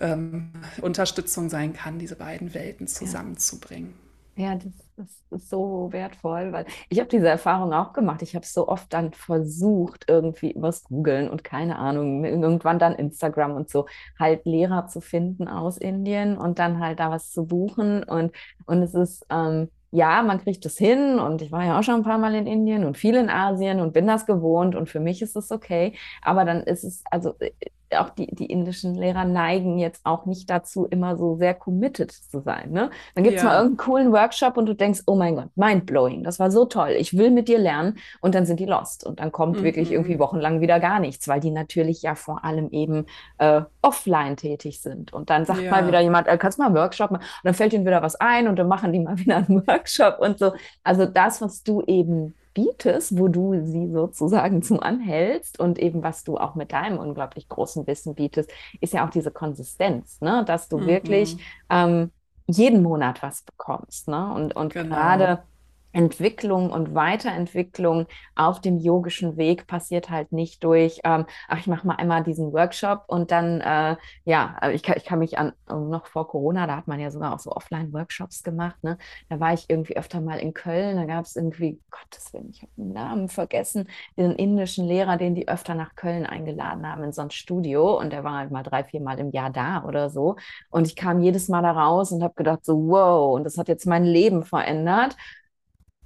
ähm, 0.00 0.52
Unterstützung 0.80 1.48
sein 1.50 1.72
kann, 1.72 1.98
diese 1.98 2.16
beiden 2.16 2.54
Welten 2.54 2.86
Ja. 2.86 2.92
zusammenzubringen. 2.92 3.94
Ja, 4.36 4.54
das, 4.54 4.72
das 4.98 5.22
ist 5.30 5.48
so 5.48 5.88
wertvoll, 5.92 6.52
weil 6.52 6.66
ich 6.88 6.98
habe 6.98 7.08
diese 7.08 7.28
Erfahrung 7.28 7.72
auch 7.72 7.92
gemacht. 7.92 8.22
Ich 8.22 8.34
habe 8.34 8.44
so 8.44 8.68
oft 8.68 8.92
dann 8.92 9.12
versucht, 9.12 10.06
irgendwie 10.08 10.50
übers 10.52 10.84
Googlen 10.84 11.30
und 11.30 11.44
keine 11.44 11.78
Ahnung, 11.78 12.24
irgendwann 12.24 12.78
dann 12.78 12.94
Instagram 12.94 13.54
und 13.54 13.70
so, 13.70 13.86
halt 14.18 14.44
Lehrer 14.44 14.88
zu 14.88 15.00
finden 15.00 15.48
aus 15.48 15.78
Indien 15.78 16.36
und 16.36 16.58
dann 16.58 16.80
halt 16.80 16.98
da 16.98 17.10
was 17.10 17.30
zu 17.30 17.46
buchen. 17.46 18.02
Und, 18.02 18.32
und 18.66 18.82
es 18.82 18.94
ist, 18.94 19.24
ähm, 19.30 19.70
ja, 19.90 20.22
man 20.22 20.42
kriegt 20.42 20.66
es 20.66 20.76
hin 20.76 21.18
und 21.18 21.42
ich 21.42 21.52
war 21.52 21.64
ja 21.64 21.78
auch 21.78 21.82
schon 21.82 21.94
ein 21.94 22.02
paar 22.02 22.18
Mal 22.18 22.34
in 22.34 22.46
Indien 22.46 22.84
und 22.84 22.98
viel 22.98 23.14
in 23.14 23.30
Asien 23.30 23.80
und 23.80 23.92
bin 23.92 24.06
das 24.06 24.26
gewohnt 24.26 24.74
und 24.74 24.88
für 24.88 25.00
mich 25.00 25.22
ist 25.22 25.36
es 25.36 25.50
okay. 25.50 25.96
Aber 26.22 26.44
dann 26.44 26.62
ist 26.64 26.84
es, 26.84 27.02
also 27.10 27.34
äh, 27.38 27.52
auch 27.96 28.10
die, 28.10 28.26
die 28.34 28.46
indischen 28.46 28.94
Lehrer 28.94 29.24
neigen 29.24 29.78
jetzt 29.78 30.04
auch 30.04 30.26
nicht 30.26 30.50
dazu, 30.50 30.86
immer 30.86 31.16
so 31.16 31.36
sehr 31.36 31.54
committed 31.54 32.10
zu 32.12 32.40
sein, 32.40 32.70
ne? 32.70 32.90
Dann 33.14 33.24
gibt 33.24 33.38
es 33.38 33.42
mal 33.42 33.52
Ja. 33.52 33.62
irgendeinen 33.62 33.76
coolen 33.86 34.12
Workshop 34.12 34.56
und 34.56 34.66
du 34.66 34.74
denkst, 34.74 35.02
oh 35.06 35.14
mein 35.16 35.36
Gott, 35.36 35.48
mindblowing, 35.56 36.22
das 36.24 36.38
war 36.38 36.50
so 36.50 36.64
toll, 36.66 36.90
ich 36.98 37.16
will 37.16 37.30
mit 37.30 37.48
dir 37.48 37.58
lernen 37.58 37.98
und 38.20 38.34
dann 38.34 38.46
sind 38.46 38.60
die 38.60 38.66
lost 38.66 39.04
und 39.06 39.20
dann 39.20 39.32
kommt 39.32 39.62
wirklich 39.62 39.90
irgendwie 39.90 40.14
Mhm. 40.16 40.18
wochenlang 40.20 40.60
wieder 40.60 40.80
gar 40.80 41.00
nichts, 41.00 41.28
weil 41.28 41.40
die 41.40 41.50
natürlich 41.50 42.02
ja 42.02 42.14
vor 42.14 42.44
allem 42.44 42.68
eben 42.70 43.06
äh, 43.38 43.62
offline 43.82 44.36
tätig 44.36 44.80
sind 44.82 45.12
und 45.12 45.30
dann 45.30 45.44
sagt 45.44 45.70
mal 45.70 45.86
wieder 45.86 45.98
Ja. 45.98 46.04
jemand, 46.04 46.28
äh, 46.28 46.36
kannst 46.38 46.58
du 46.58 46.62
mal 46.62 46.66
einen 46.68 46.76
Workshop 46.76 47.10
machen 47.10 47.22
und 47.22 47.44
dann 47.44 47.54
fällt 47.54 47.72
ihnen 47.72 47.86
wieder 47.86 48.02
was 48.02 48.16
ein 48.16 48.48
und 48.48 48.56
dann 48.56 48.68
machen 48.68 48.92
die 48.92 49.00
mal 49.00 49.18
wieder 49.18 49.36
einen 49.38 49.66
Workshop 49.66 50.18
und 50.20 50.38
so. 50.38 50.52
Also 50.82 51.06
das, 51.06 51.40
was 51.40 51.62
du 51.62 51.82
eben 51.86 52.34
bietest, 52.58 53.18
wo 53.18 53.28
du 53.28 53.64
sie 53.64 53.88
sozusagen 53.92 54.62
zum 54.64 54.80
anhältst 54.80 55.60
und 55.60 55.78
eben 55.78 56.02
was 56.02 56.24
du 56.24 56.36
auch 56.38 56.54
mit 56.54 56.72
deinem 56.72 56.98
unglaublich 56.98 57.48
großen 57.48 57.86
Wissen 57.86 58.14
bietest, 58.14 58.50
ist 58.80 58.92
ja 58.92 59.06
auch 59.06 59.10
diese 59.10 59.30
Konsistenz, 59.30 60.20
ne? 60.20 60.44
Dass 60.46 60.68
du 60.68 60.84
wirklich 60.84 61.36
Mhm. 61.36 61.44
ähm, 61.70 62.12
jeden 62.48 62.82
Monat 62.82 63.22
was 63.22 63.42
bekommst, 63.42 64.08
ne? 64.08 64.32
Und, 64.34 64.56
und 64.56 64.74
Genau. 64.74 64.78
gerade 64.78 65.44
Entwicklung 65.92 66.70
und 66.70 66.94
Weiterentwicklung 66.94 68.06
auf 68.34 68.60
dem 68.60 68.78
yogischen 68.78 69.36
Weg 69.36 69.66
passiert 69.66 70.10
halt 70.10 70.32
nicht 70.32 70.62
durch, 70.64 71.00
ähm, 71.04 71.26
ach, 71.48 71.58
ich 71.58 71.66
mache 71.66 71.86
mal 71.86 71.96
einmal 71.96 72.22
diesen 72.22 72.52
Workshop 72.52 73.04
und 73.06 73.30
dann, 73.30 73.60
äh, 73.60 73.96
ja, 74.24 74.56
äh, 74.62 74.72
ich 74.72 74.82
kann, 74.82 74.96
ich 74.96 75.04
kann 75.04 75.18
mich 75.18 75.38
an, 75.38 75.52
noch 75.68 76.06
vor 76.06 76.28
Corona, 76.28 76.66
da 76.66 76.76
hat 76.76 76.88
man 76.88 77.00
ja 77.00 77.10
sogar 77.10 77.34
auch 77.34 77.38
so 77.38 77.50
Offline-Workshops 77.52 78.42
gemacht, 78.42 78.82
ne? 78.82 78.98
Da 79.28 79.40
war 79.40 79.52
ich 79.54 79.66
irgendwie 79.68 79.96
öfter 79.96 80.20
mal 80.20 80.38
in 80.38 80.54
Köln, 80.54 80.96
da 80.96 81.04
gab 81.04 81.24
es 81.24 81.36
irgendwie, 81.36 81.80
Gottes 81.90 82.32
Willen, 82.32 82.50
ich 82.50 82.62
habe 82.62 82.72
den 82.76 82.92
Namen 82.92 83.28
vergessen, 83.28 83.88
den 84.16 84.32
indischen 84.32 84.86
Lehrer, 84.86 85.16
den 85.16 85.34
die 85.34 85.48
öfter 85.48 85.74
nach 85.74 85.94
Köln 85.94 86.26
eingeladen 86.26 86.86
haben 86.86 87.02
in 87.04 87.12
so 87.12 87.22
ein 87.22 87.30
Studio 87.30 87.98
und 87.98 88.12
der 88.12 88.24
war 88.24 88.38
halt 88.38 88.50
mal 88.50 88.62
drei, 88.62 88.84
vier 88.84 89.00
Mal 89.00 89.18
im 89.18 89.30
Jahr 89.30 89.50
da 89.50 89.84
oder 89.84 90.10
so 90.10 90.36
und 90.70 90.86
ich 90.86 90.96
kam 90.96 91.20
jedes 91.20 91.48
Mal 91.48 91.62
da 91.62 91.72
raus 91.72 92.12
und 92.12 92.22
habe 92.22 92.34
gedacht 92.34 92.64
so, 92.64 92.88
wow, 92.88 93.34
und 93.34 93.44
das 93.44 93.58
hat 93.58 93.68
jetzt 93.68 93.86
mein 93.86 94.04
Leben 94.04 94.44
verändert 94.44 95.16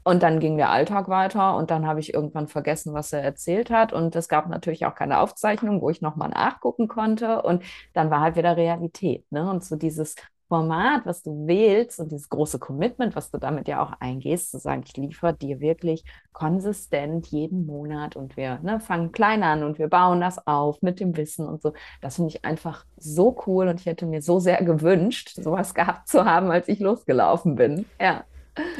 und 0.05 0.23
dann 0.23 0.41
ging 0.41 0.57
der 0.57 0.71
Alltag 0.71 1.09
weiter 1.09 1.57
und 1.57 1.71
dann 1.71 1.87
habe 1.87 2.01
ich 2.01 2.12
irgendwann 2.12 2.49
vergessen, 2.49 2.93
was 2.93 3.12
er 3.12 3.23
erzählt 3.23 3.71
hat. 3.71 3.93
Und 3.93 4.17
es 4.17 4.29
gab 4.29 4.49
natürlich 4.49 4.85
auch 4.87 4.95
keine 4.95 5.21
Aufzeichnung, 5.21 5.81
wo 5.81 5.91
ich 5.91 6.03
nochmal 6.03 6.31
nachgucken 6.31 6.88
konnte. 6.88 7.43
Und 7.43 7.62
dann 7.93 8.11
war 8.11 8.21
halt 8.21 8.37
wieder 8.37 8.57
Realität. 8.57 9.31
Ne? 9.31 9.49
Und 9.49 9.65
so 9.65 9.77
dieses 9.77 10.17
Format, 10.53 11.07
was 11.07 11.23
du 11.23 11.47
wählst 11.47 11.99
und 11.99 12.12
dieses 12.12 12.29
große 12.29 12.59
Commitment, 12.59 13.17
was 13.17 13.31
du 13.31 13.38
damit 13.38 13.69
ja 13.69 13.83
auch 13.83 13.93
eingehst, 14.01 14.51
zu 14.51 14.59
sagen, 14.59 14.83
ich 14.85 14.95
liefere 14.99 15.33
dir 15.33 15.61
wirklich 15.61 16.05
konsistent 16.33 17.29
jeden 17.29 17.65
Monat 17.65 18.17
und 18.17 18.37
wir 18.37 18.59
ne, 18.62 18.79
fangen 18.79 19.12
klein 19.12 19.45
an 19.45 19.62
und 19.62 19.79
wir 19.79 19.88
bauen 19.88 20.21
das 20.21 20.47
auf 20.47 20.83
mit 20.83 21.01
dem 21.01 21.17
Wissen 21.17 21.49
und 21.49 21.62
so. 21.62 21.73
Das 22.03 22.17
finde 22.17 22.29
ich 22.31 22.45
einfach 22.45 22.85
so 22.99 23.35
cool 23.47 23.69
und 23.69 23.81
ich 23.81 23.87
hätte 23.87 24.05
mir 24.05 24.21
so 24.21 24.41
sehr 24.41 24.62
gewünscht, 24.62 25.31
sowas 25.37 25.73
gehabt 25.73 26.09
zu 26.09 26.27
haben, 26.27 26.51
als 26.51 26.69
ich 26.69 26.81
losgelaufen 26.81 27.55
bin. 27.55 27.87
Ja. 27.99 28.25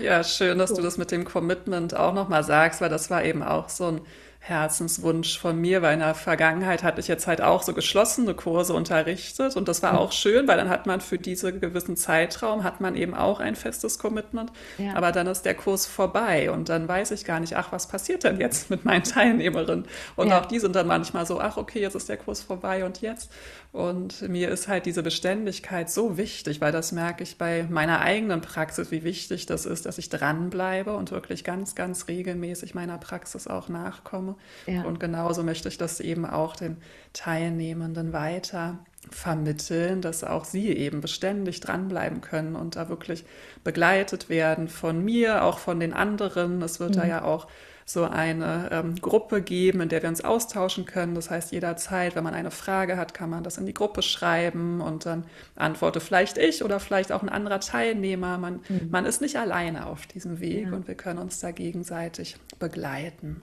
Ja, 0.01 0.23
schön, 0.23 0.59
dass 0.59 0.75
du 0.75 0.83
das 0.83 0.99
mit 0.99 1.11
dem 1.11 1.25
Commitment 1.25 1.97
auch 1.97 2.13
nochmal 2.13 2.45
sagst, 2.45 2.81
weil 2.81 2.91
das 2.91 3.11
war 3.11 3.25
eben 3.25 3.43
auch 3.43 3.69
so 3.69 3.87
ein 3.87 4.01
Herzenswunsch 4.45 5.39
von 5.39 5.61
mir, 5.61 5.83
weil 5.83 5.95
in 5.95 6.01
der 6.01 6.17
Vergangenheit 6.17 6.83
hatte 6.83 7.01
ich 7.01 7.07
jetzt 7.07 7.29
halt 7.29 7.41
auch 7.41 7.63
so 7.63 7.75
geschlossene 7.75 8.35
Kurse 8.35 8.75
unterrichtet 8.75 9.57
und 9.57 9.69
das 9.69 9.85
war 9.85 9.97
auch 9.97 10.11
schön, 10.11 10.49
weil 10.49 10.57
dann 10.57 10.69
hat 10.69 10.85
man 10.85 11.01
für 11.01 11.17
diesen 11.17 11.61
gewissen 11.61 11.97
Zeitraum 11.97 12.65
hat 12.65 12.81
man 12.81 12.97
eben 12.97 13.15
auch 13.15 13.39
ein 13.39 13.55
festes 13.55 14.01
Commitment, 14.01 14.51
ja. 14.79 14.95
aber 14.95 15.13
dann 15.13 15.29
ist 15.29 15.43
der 15.43 15.55
Kurs 15.55 15.87
vorbei 15.87 16.51
und 16.51 16.69
dann 16.69 16.89
weiß 16.89 17.13
ich 17.13 17.25
gar 17.25 17.39
nicht, 17.39 17.55
ach, 17.55 17.71
was 17.71 17.87
passiert 17.87 18.25
denn 18.25 18.41
jetzt 18.41 18.69
mit 18.69 18.85
meinen 18.85 19.05
Teilnehmerinnen? 19.05 19.87
Und 20.17 20.29
ja. 20.29 20.41
auch 20.41 20.47
die 20.47 20.59
sind 20.59 20.75
dann 20.75 20.89
manchmal 20.89 21.25
so, 21.25 21.41
ach, 21.41 21.57
okay, 21.57 21.81
jetzt 21.81 21.95
ist 21.95 22.09
der 22.09 22.17
Kurs 22.17 22.43
vorbei 22.43 22.85
und 22.85 23.01
jetzt? 23.01 23.31
Und 23.73 24.29
mir 24.29 24.51
ist 24.51 24.69
halt 24.69 24.85
diese 24.85 25.03
Beständigkeit 25.03 25.91
so 25.91 26.19
wichtig, 26.19 26.61
weil 26.61 26.73
das 26.73 26.93
merke 26.93 27.23
ich 27.23 27.39
bei 27.39 27.67
meiner 27.71 28.03
eigenen 28.03 28.43
Praxis, 28.43 28.91
wie 28.91 29.03
wichtig 29.03 29.47
das 29.47 29.65
ist, 29.65 29.87
dass 29.87 29.97
ich 29.97 30.11
dranbleibe 30.11 30.95
und 30.95 31.11
wirklich 31.11 31.43
ganz, 31.43 31.75
ganz 31.75 32.07
regelmäßig 32.07 32.75
meiner 32.75 32.99
Praxis 32.99 33.47
auch 33.47 33.71
nachkomme. 33.71 34.37
Ja. 34.67 34.83
Und 34.83 35.01
genauso 35.01 35.43
möchte 35.43 35.69
ich 35.69 35.79
das 35.79 36.01
eben 36.01 36.27
auch 36.27 36.55
den 36.55 36.77
Teilnehmenden 37.15 38.13
weiter 38.13 38.79
vermitteln, 39.11 40.03
dass 40.03 40.23
auch 40.23 40.45
sie 40.45 40.69
eben 40.69 41.01
beständig 41.01 41.61
dranbleiben 41.61 42.21
können 42.21 42.57
und 42.57 42.77
da 42.77 42.91
wirklich 42.91 43.25
begleitet 43.65 44.29
werden 44.29 44.69
von 44.69 45.03
mir, 45.03 45.45
auch 45.45 45.59
von 45.59 45.81
den 45.81 45.95
anderen. 45.95 46.61
Es 46.61 46.79
wird 46.79 46.91
mhm. 46.91 47.01
da 47.01 47.07
ja 47.07 47.25
auch 47.25 47.49
so 47.85 48.05
eine 48.05 48.69
ähm, 48.71 48.97
Gruppe 48.97 49.43
geben, 49.43 49.81
in 49.81 49.89
der 49.89 50.03
wir 50.03 50.09
uns 50.09 50.23
austauschen 50.23 50.85
können. 50.85 51.15
Das 51.15 51.31
heißt, 51.31 51.53
jederzeit, 51.53 52.15
wenn 52.17 52.25
man 52.25 52.35
eine 52.35 52.51
Frage 52.51 52.97
hat, 52.97 53.15
kann 53.15 53.31
man 53.31 53.45
das 53.45 53.59
in 53.59 53.67
die 53.67 53.75
Gruppe 53.75 54.03
schreiben 54.03 54.81
und 54.81 55.07
dann 55.07 55.25
antworte 55.57 56.01
vielleicht 56.01 56.39
ich 56.39 56.65
oder 56.65 56.81
vielleicht 56.81 57.13
auch 57.13 57.23
ein 57.23 57.29
anderer 57.29 57.61
Teilnehmer. 57.61 58.39
Man, 58.39 58.61
mhm. 58.69 58.89
man 58.91 59.07
ist 59.07 59.21
nicht 59.21 59.37
alleine 59.37 59.87
auf 59.87 60.07
diesem 60.07 60.41
Weg 60.41 60.69
ja. 60.69 60.73
und 60.73 60.89
wir 60.89 60.95
können 60.95 61.19
uns 61.19 61.41
da 61.41 61.51
gegenseitig 61.51 62.37
begleiten. 62.59 63.43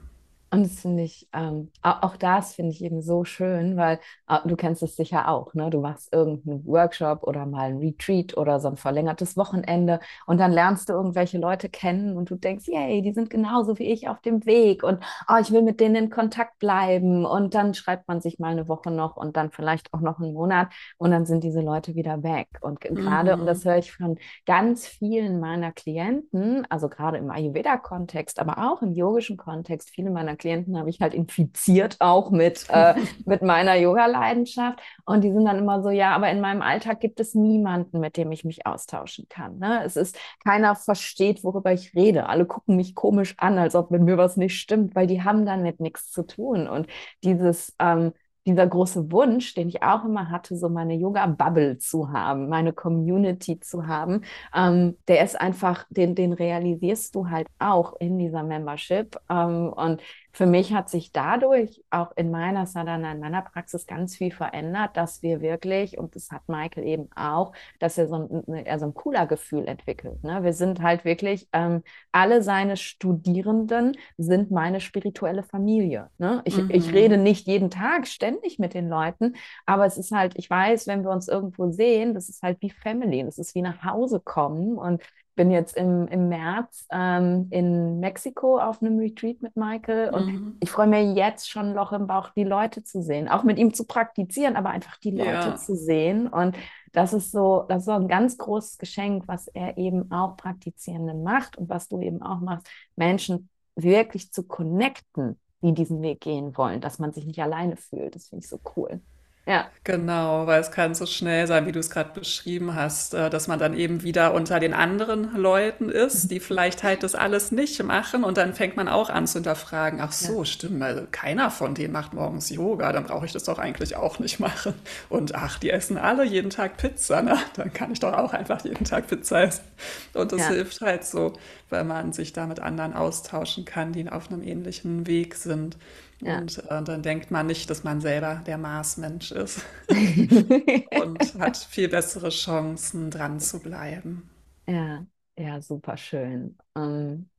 Und 0.52 0.64
das 0.64 0.80
finde 0.80 1.04
ich, 1.04 1.28
ähm, 1.32 1.70
auch 1.82 2.16
das 2.16 2.54
finde 2.54 2.72
ich 2.72 2.82
eben 2.82 3.02
so 3.02 3.24
schön, 3.24 3.76
weil 3.76 4.00
äh, 4.28 4.38
du 4.44 4.56
kennst 4.56 4.82
es 4.82 4.96
sicher 4.96 5.28
auch, 5.28 5.54
ne? 5.54 5.70
Du 5.70 5.80
machst 5.80 6.12
irgendeinen 6.12 6.66
Workshop 6.66 7.22
oder 7.22 7.46
mal 7.46 7.70
ein 7.70 7.78
Retreat 7.78 8.36
oder 8.36 8.58
so 8.58 8.66
ein 8.68 8.76
verlängertes 8.76 9.36
Wochenende 9.36 10.00
und 10.26 10.38
dann 10.38 10.50
lernst 10.50 10.88
du 10.88 10.92
irgendwelche 10.92 11.38
Leute 11.38 11.68
kennen 11.68 12.16
und 12.16 12.30
du 12.30 12.34
denkst, 12.34 12.66
yay, 12.66 13.00
die 13.00 13.12
sind 13.12 13.30
genauso 13.30 13.78
wie 13.78 13.92
ich 13.92 14.08
auf 14.08 14.20
dem 14.22 14.44
Weg 14.44 14.82
und 14.82 14.98
oh, 15.28 15.36
ich 15.40 15.52
will 15.52 15.62
mit 15.62 15.78
denen 15.78 15.94
in 15.94 16.10
Kontakt 16.10 16.58
bleiben 16.58 17.24
und 17.24 17.54
dann 17.54 17.72
schreibt 17.74 18.08
man 18.08 18.20
sich 18.20 18.40
mal 18.40 18.50
eine 18.50 18.66
Woche 18.66 18.90
noch 18.90 19.16
und 19.16 19.36
dann 19.36 19.52
vielleicht 19.52 19.94
auch 19.94 20.00
noch 20.00 20.18
einen 20.18 20.32
Monat 20.32 20.72
und 20.98 21.12
dann 21.12 21.26
sind 21.26 21.44
diese 21.44 21.60
Leute 21.60 21.94
wieder 21.94 22.24
weg. 22.24 22.48
Und 22.60 22.80
gerade, 22.80 23.34
mhm. 23.34 23.42
und 23.42 23.46
das 23.46 23.64
höre 23.64 23.78
ich 23.78 23.92
von 23.92 24.18
ganz 24.46 24.86
vielen 24.86 25.38
meiner 25.38 25.70
Klienten, 25.70 26.66
also 26.70 26.88
gerade 26.88 27.18
im 27.18 27.30
Ayurveda-Kontext, 27.30 28.40
aber 28.40 28.72
auch 28.72 28.82
im 28.82 28.94
yogischen 28.94 29.36
Kontext, 29.36 29.90
viele 29.90 30.10
meiner 30.10 30.39
Klienten 30.40 30.76
habe 30.78 30.90
ich 30.90 31.00
halt 31.00 31.14
infiziert 31.14 31.96
auch 32.00 32.30
mit, 32.30 32.66
äh, 32.70 32.94
mit 33.24 33.42
meiner 33.42 33.76
Yoga-Leidenschaft. 33.76 34.80
Und 35.04 35.22
die 35.22 35.32
sind 35.32 35.44
dann 35.44 35.58
immer 35.58 35.82
so, 35.82 35.90
ja, 35.90 36.14
aber 36.14 36.30
in 36.30 36.40
meinem 36.40 36.62
Alltag 36.62 37.00
gibt 37.00 37.20
es 37.20 37.34
niemanden, 37.34 38.00
mit 38.00 38.16
dem 38.16 38.32
ich 38.32 38.44
mich 38.44 38.66
austauschen 38.66 39.26
kann. 39.28 39.58
Ne? 39.58 39.82
Es 39.84 39.96
ist, 39.96 40.18
keiner 40.44 40.74
versteht, 40.74 41.44
worüber 41.44 41.72
ich 41.72 41.94
rede. 41.94 42.28
Alle 42.28 42.46
gucken 42.46 42.76
mich 42.76 42.94
komisch 42.94 43.34
an, 43.38 43.58
als 43.58 43.74
ob 43.74 43.90
mit 43.90 44.02
mir 44.02 44.18
was 44.18 44.36
nicht 44.36 44.58
stimmt, 44.58 44.94
weil 44.94 45.06
die 45.06 45.22
haben 45.22 45.46
damit 45.46 45.80
nichts 45.80 46.10
zu 46.10 46.26
tun. 46.26 46.66
Und 46.66 46.88
dieses, 47.22 47.74
ähm, 47.78 48.12
dieser 48.46 48.66
große 48.66 49.12
Wunsch, 49.12 49.54
den 49.54 49.68
ich 49.68 49.82
auch 49.82 50.04
immer 50.04 50.30
hatte, 50.30 50.56
so 50.56 50.68
meine 50.68 50.94
Yoga-Bubble 50.94 51.78
zu 51.78 52.10
haben, 52.10 52.48
meine 52.48 52.72
Community 52.72 53.60
zu 53.60 53.86
haben, 53.86 54.22
ähm, 54.54 54.96
der 55.08 55.24
ist 55.24 55.40
einfach, 55.40 55.84
den, 55.90 56.14
den 56.14 56.32
realisierst 56.32 57.14
du 57.14 57.28
halt 57.28 57.48
auch 57.58 57.94
in 58.00 58.18
dieser 58.18 58.42
Membership. 58.42 59.16
Ähm, 59.28 59.72
und 59.72 60.02
für 60.32 60.46
mich 60.46 60.72
hat 60.72 60.88
sich 60.88 61.12
dadurch 61.12 61.82
auch 61.90 62.12
in 62.16 62.30
meiner 62.30 62.66
Sadhana, 62.66 63.12
in 63.12 63.20
meiner 63.20 63.42
Praxis 63.42 63.86
ganz 63.86 64.16
viel 64.16 64.30
verändert, 64.30 64.96
dass 64.96 65.22
wir 65.22 65.40
wirklich, 65.40 65.98
und 65.98 66.14
das 66.14 66.30
hat 66.30 66.48
Michael 66.48 66.84
eben 66.84 67.08
auch, 67.16 67.52
dass 67.80 67.98
er 67.98 68.06
so 68.06 68.28
ein, 68.46 68.64
er 68.64 68.78
so 68.78 68.86
ein 68.86 68.94
cooler 68.94 69.26
Gefühl 69.26 69.66
entwickelt. 69.66 70.22
Ne? 70.22 70.42
Wir 70.42 70.52
sind 70.52 70.80
halt 70.82 71.04
wirklich, 71.04 71.48
ähm, 71.52 71.82
alle 72.12 72.42
seine 72.42 72.76
Studierenden 72.76 73.96
sind 74.18 74.50
meine 74.50 74.80
spirituelle 74.80 75.42
Familie. 75.42 76.10
Ne? 76.18 76.42
Ich, 76.44 76.56
mhm. 76.56 76.70
ich 76.70 76.92
rede 76.92 77.16
nicht 77.16 77.46
jeden 77.46 77.70
Tag 77.70 78.06
ständig 78.06 78.58
mit 78.58 78.74
den 78.74 78.88
Leuten, 78.88 79.34
aber 79.66 79.84
es 79.84 79.98
ist 79.98 80.12
halt, 80.12 80.34
ich 80.36 80.48
weiß, 80.48 80.86
wenn 80.86 81.02
wir 81.02 81.10
uns 81.10 81.28
irgendwo 81.28 81.70
sehen, 81.70 82.14
das 82.14 82.28
ist 82.28 82.42
halt 82.42 82.58
wie 82.60 82.70
Family, 82.70 83.24
das 83.24 83.38
ist 83.38 83.54
wie 83.54 83.62
nach 83.62 83.84
Hause 83.84 84.20
kommen 84.20 84.78
und 84.78 85.02
bin 85.40 85.50
jetzt 85.50 85.74
im, 85.74 86.06
im 86.08 86.28
März 86.28 86.86
ähm, 86.92 87.46
in 87.48 87.98
Mexiko 87.98 88.58
auf 88.58 88.82
einem 88.82 88.98
Retreat 88.98 89.40
mit 89.40 89.56
Michael 89.56 90.10
und 90.10 90.26
mhm. 90.26 90.56
ich 90.60 90.70
freue 90.70 90.86
mich 90.86 91.16
jetzt 91.16 91.48
schon 91.48 91.72
Loch 91.72 91.92
im 91.92 92.06
Bauch, 92.06 92.28
die 92.36 92.44
Leute 92.44 92.84
zu 92.84 93.00
sehen, 93.00 93.26
auch 93.26 93.42
mit 93.42 93.58
ihm 93.58 93.72
zu 93.72 93.86
praktizieren, 93.86 94.54
aber 94.54 94.68
einfach 94.68 94.98
die 94.98 95.12
Leute 95.12 95.30
ja. 95.30 95.56
zu 95.56 95.74
sehen. 95.74 96.26
Und 96.26 96.58
das 96.92 97.14
ist 97.14 97.32
so, 97.32 97.64
das 97.70 97.78
ist 97.78 97.84
so 97.86 97.92
ein 97.92 98.06
ganz 98.06 98.36
großes 98.36 98.76
Geschenk, 98.76 99.28
was 99.28 99.48
er 99.48 99.78
eben 99.78 100.12
auch 100.12 100.36
Praktizierenden 100.36 101.22
macht 101.22 101.56
und 101.56 101.70
was 101.70 101.88
du 101.88 102.02
eben 102.02 102.20
auch 102.20 102.40
machst, 102.40 102.68
Menschen 102.96 103.48
wirklich 103.76 104.32
zu 104.32 104.42
connecten, 104.42 105.40
die 105.62 105.72
diesen 105.72 106.02
Weg 106.02 106.20
gehen 106.20 106.54
wollen, 106.58 106.82
dass 106.82 106.98
man 106.98 107.14
sich 107.14 107.24
nicht 107.24 107.40
alleine 107.40 107.76
fühlt. 107.76 108.14
Das 108.14 108.28
finde 108.28 108.44
ich 108.44 108.50
so 108.50 108.60
cool. 108.76 109.00
Ja. 109.46 109.68
Genau, 109.84 110.46
weil 110.46 110.60
es 110.60 110.70
kann 110.70 110.94
so 110.94 111.06
schnell 111.06 111.46
sein, 111.46 111.66
wie 111.66 111.72
du 111.72 111.80
es 111.80 111.90
gerade 111.90 112.10
beschrieben 112.12 112.74
hast, 112.74 113.14
äh, 113.14 113.30
dass 113.30 113.48
man 113.48 113.58
dann 113.58 113.74
eben 113.74 114.02
wieder 114.02 114.34
unter 114.34 114.60
den 114.60 114.74
anderen 114.74 115.34
Leuten 115.34 115.88
ist, 115.88 116.30
die 116.30 116.40
vielleicht 116.40 116.82
halt 116.82 117.02
das 117.02 117.14
alles 117.14 117.50
nicht 117.50 117.82
machen 117.82 118.22
und 118.22 118.36
dann 118.36 118.54
fängt 118.54 118.76
man 118.76 118.86
auch 118.86 119.08
an 119.08 119.26
zu 119.26 119.38
hinterfragen, 119.38 120.00
ach 120.00 120.12
so, 120.12 120.40
ja. 120.40 120.44
stimmt, 120.44 120.82
also 120.82 121.02
keiner 121.10 121.50
von 121.50 121.74
denen 121.74 121.92
macht 121.92 122.12
morgens 122.12 122.50
Yoga, 122.50 122.92
dann 122.92 123.04
brauche 123.04 123.24
ich 123.24 123.32
das 123.32 123.44
doch 123.44 123.58
eigentlich 123.58 123.96
auch 123.96 124.18
nicht 124.18 124.40
machen. 124.40 124.74
Und 125.08 125.34
ach, 125.34 125.58
die 125.58 125.70
essen 125.70 125.96
alle 125.96 126.24
jeden 126.24 126.50
Tag 126.50 126.76
Pizza, 126.76 127.22
ne? 127.22 127.38
dann 127.56 127.72
kann 127.72 127.92
ich 127.92 128.00
doch 128.00 128.12
auch 128.12 128.34
einfach 128.34 128.62
jeden 128.64 128.84
Tag 128.84 129.08
Pizza 129.08 129.42
essen. 129.42 129.64
Und 130.12 130.32
das 130.32 130.42
ja. 130.42 130.48
hilft 130.48 130.80
halt 130.82 131.04
so, 131.04 131.32
weil 131.70 131.84
man 131.84 132.12
sich 132.12 132.32
da 132.34 132.46
mit 132.46 132.60
anderen 132.60 132.92
austauschen 132.92 133.64
kann, 133.64 133.92
die 133.92 134.08
auf 134.08 134.30
einem 134.30 134.42
ähnlichen 134.42 135.06
Weg 135.06 135.34
sind. 135.34 135.76
Ja. 136.20 136.42
Und 136.42 136.58
äh, 136.68 136.82
dann 136.82 137.02
denkt 137.02 137.30
man 137.30 137.46
nicht, 137.46 137.68
dass 137.70 137.82
man 137.84 138.00
selber 138.00 138.42
der 138.46 138.58
Marsmensch 138.58 139.32
ist 139.32 139.64
und 140.90 141.34
hat 141.38 141.56
viel 141.56 141.88
bessere 141.88 142.30
Chancen, 142.30 143.10
dran 143.10 143.40
zu 143.40 143.60
bleiben. 143.60 144.30
Ja, 144.68 145.06
ja, 145.36 145.60
super 145.62 145.96
schön. 145.96 146.56
Ähm, 146.76 147.30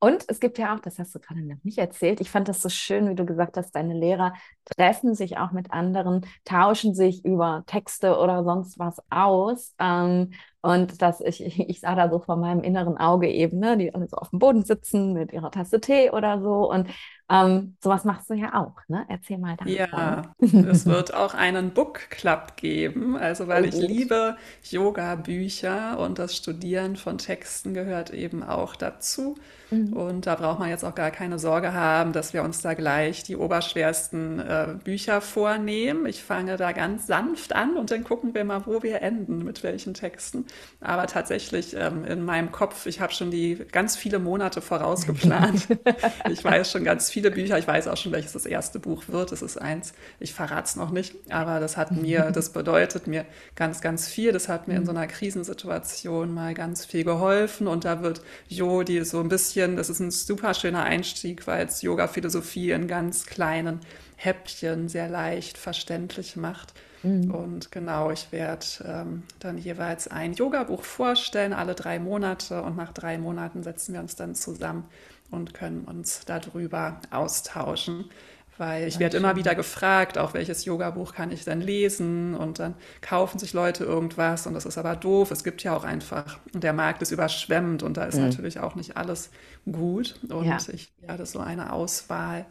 und 0.00 0.24
es 0.28 0.40
gibt 0.40 0.58
ja 0.58 0.74
auch, 0.76 0.80
das 0.80 0.98
hast 0.98 1.14
du 1.14 1.20
gerade 1.20 1.42
noch 1.42 1.62
nicht 1.64 1.78
erzählt, 1.78 2.20
ich 2.20 2.30
fand 2.30 2.48
das 2.48 2.62
so 2.62 2.68
schön, 2.70 3.08
wie 3.10 3.16
du 3.16 3.26
gesagt 3.26 3.56
hast, 3.56 3.72
deine 3.74 3.94
Lehrer 3.94 4.34
treffen 4.66 5.14
sich 5.14 5.38
auch 5.38 5.52
mit 5.52 5.72
anderen, 5.72 6.26
tauschen 6.44 6.94
sich 6.94 7.24
über 7.24 7.64
Texte 7.66 8.18
oder 8.18 8.44
sonst 8.44 8.78
was 8.78 8.98
aus. 9.10 9.74
Ähm, 9.80 10.32
Und 10.62 11.02
dass 11.02 11.20
ich, 11.22 11.42
ich, 11.44 11.60
ich 11.60 11.80
sah 11.80 11.94
da 11.96 12.10
so 12.10 12.20
vor 12.20 12.36
meinem 12.36 12.62
inneren 12.62 12.98
Auge 12.98 13.30
eben, 13.30 13.58
ne, 13.60 13.76
die 13.78 13.94
alle 13.94 14.08
so 14.08 14.16
auf 14.18 14.30
dem 14.30 14.38
Boden 14.40 14.64
sitzen 14.64 15.14
mit 15.14 15.32
ihrer 15.32 15.50
Tasse 15.52 15.80
Tee 15.80 16.10
oder 16.10 16.40
so. 16.42 16.70
Und 16.70 16.88
ähm, 17.30 17.76
sowas 17.82 18.04
machst 18.04 18.30
du 18.30 18.34
ja 18.34 18.54
auch, 18.54 18.76
ne? 18.88 19.04
Erzähl 19.08 19.38
mal 19.38 19.56
davon. 19.56 19.74
Ja, 19.74 20.34
es 20.40 20.86
wird 20.86 21.12
auch 21.14 21.34
einen 21.34 21.72
Book 21.74 22.10
Club 22.10 22.56
geben, 22.56 23.16
also 23.16 23.48
weil 23.48 23.64
Oh, 23.64 23.66
ich 23.66 23.80
gut. 23.80 23.88
liebe 23.88 24.36
Yoga-Bücher 24.62 25.98
und 25.98 26.18
das 26.18 26.36
Studieren 26.36 26.96
von 26.96 27.18
Texten 27.18 27.74
gehört 27.74 28.10
eben 28.10 28.42
auch 28.42 28.76
dazu. 28.76 29.36
Mhm. 29.70 29.92
Und 29.92 30.26
da 30.26 30.36
braucht 30.36 30.58
man 30.60 30.70
jetzt 30.70 30.84
auch 30.84 30.94
gar 30.94 31.10
keine 31.10 31.38
Sorge 31.38 31.72
haben, 31.74 32.12
dass 32.12 32.32
wir 32.32 32.42
uns 32.42 32.62
da 32.62 32.74
gleich 32.74 33.24
die 33.24 33.36
oberschwersten 33.36 34.38
äh, 34.40 34.76
Bücher 34.82 35.20
vornehmen. 35.20 36.06
Ich 36.06 36.22
fange 36.22 36.56
da 36.56 36.72
ganz 36.72 37.06
sanft 37.06 37.54
an 37.54 37.76
und 37.76 37.90
dann 37.90 38.04
gucken 38.04 38.34
wir 38.34 38.44
mal, 38.44 38.66
wo 38.66 38.82
wir 38.82 39.02
enden, 39.02 39.44
mit 39.44 39.62
welchen 39.62 39.94
Texten. 39.94 40.46
Aber 40.80 41.06
tatsächlich 41.06 41.74
ähm, 41.76 42.04
in 42.04 42.24
meinem 42.24 42.52
Kopf, 42.52 42.86
ich 42.86 43.00
habe 43.00 43.12
schon 43.12 43.30
die 43.30 43.56
ganz 43.72 43.96
viele 43.96 44.18
Monate 44.18 44.60
vorausgeplant. 44.62 45.68
Ich 46.28 46.44
weiß 46.44 46.70
schon 46.70 46.84
ganz 46.84 47.10
viele 47.18 47.32
Bücher. 47.32 47.58
Ich 47.58 47.66
weiß 47.66 47.88
auch 47.88 47.96
schon, 47.96 48.12
welches 48.12 48.32
das 48.32 48.46
erste 48.46 48.78
Buch 48.78 49.04
wird. 49.08 49.32
Es 49.32 49.42
ist 49.42 49.60
eins. 49.60 49.92
Ich 50.20 50.32
verrate 50.32 50.68
es 50.68 50.76
noch 50.76 50.90
nicht. 50.90 51.16
Aber 51.30 51.58
das 51.58 51.76
hat 51.76 51.90
mir, 51.90 52.30
das 52.32 52.52
bedeutet 52.52 53.08
mir 53.08 53.24
ganz, 53.56 53.80
ganz 53.80 54.06
viel. 54.08 54.30
Das 54.30 54.48
hat 54.48 54.68
mir 54.68 54.76
in 54.76 54.86
so 54.86 54.92
einer 54.92 55.08
Krisensituation 55.08 56.32
mal 56.32 56.54
ganz 56.54 56.84
viel 56.84 57.02
geholfen. 57.02 57.66
Und 57.66 57.84
da 57.84 58.02
wird 58.02 58.22
Jodi 58.46 59.04
so 59.04 59.18
ein 59.18 59.28
bisschen, 59.28 59.74
das 59.76 59.90
ist 59.90 59.98
ein 59.98 60.12
super 60.12 60.54
schöner 60.54 60.84
Einstieg, 60.84 61.48
weil 61.48 61.66
es 61.66 61.82
Yoga-Philosophie 61.82 62.70
in 62.70 62.86
ganz 62.86 63.26
kleinen 63.26 63.80
Häppchen 64.14 64.88
sehr 64.88 65.08
leicht 65.08 65.58
verständlich 65.58 66.36
macht. 66.36 66.72
Mhm. 67.02 67.32
Und 67.32 67.72
genau, 67.72 68.12
ich 68.12 68.30
werde 68.30 68.66
ähm, 68.84 69.24
dann 69.40 69.58
jeweils 69.58 70.06
ein 70.06 70.34
Yoga-Buch 70.34 70.84
vorstellen, 70.84 71.52
alle 71.52 71.74
drei 71.74 71.98
Monate. 71.98 72.62
Und 72.62 72.76
nach 72.76 72.92
drei 72.92 73.18
Monaten 73.18 73.64
setzen 73.64 73.94
wir 73.94 74.00
uns 74.00 74.14
dann 74.14 74.36
zusammen 74.36 74.84
und 75.30 75.54
können 75.54 75.84
uns 75.84 76.24
darüber 76.26 77.00
austauschen. 77.10 78.10
Weil 78.56 78.88
ich 78.88 78.98
werde 78.98 79.16
immer 79.16 79.36
wieder 79.36 79.54
gefragt, 79.54 80.18
auch 80.18 80.34
welches 80.34 80.64
Yoga-Buch 80.64 81.14
kann 81.14 81.30
ich 81.30 81.44
denn 81.44 81.60
lesen? 81.60 82.34
Und 82.34 82.58
dann 82.58 82.74
kaufen 83.00 83.38
sich 83.38 83.52
Leute 83.52 83.84
irgendwas 83.84 84.48
und 84.48 84.54
das 84.54 84.66
ist 84.66 84.78
aber 84.78 84.96
doof. 84.96 85.30
Es 85.30 85.44
gibt 85.44 85.62
ja 85.62 85.76
auch 85.76 85.84
einfach, 85.84 86.40
der 86.52 86.72
Markt 86.72 87.00
ist 87.02 87.12
überschwemmt 87.12 87.84
und 87.84 87.96
da 87.96 88.04
ist 88.04 88.18
Mhm. 88.18 88.22
natürlich 88.22 88.58
auch 88.58 88.74
nicht 88.74 88.96
alles 88.96 89.30
gut. 89.70 90.18
Ja. 90.40 90.62
Und 90.62 90.68
ich 90.70 90.92
werde 91.00 91.24
so 91.24 91.38
eine 91.38 91.72
Auswahl 91.72 92.46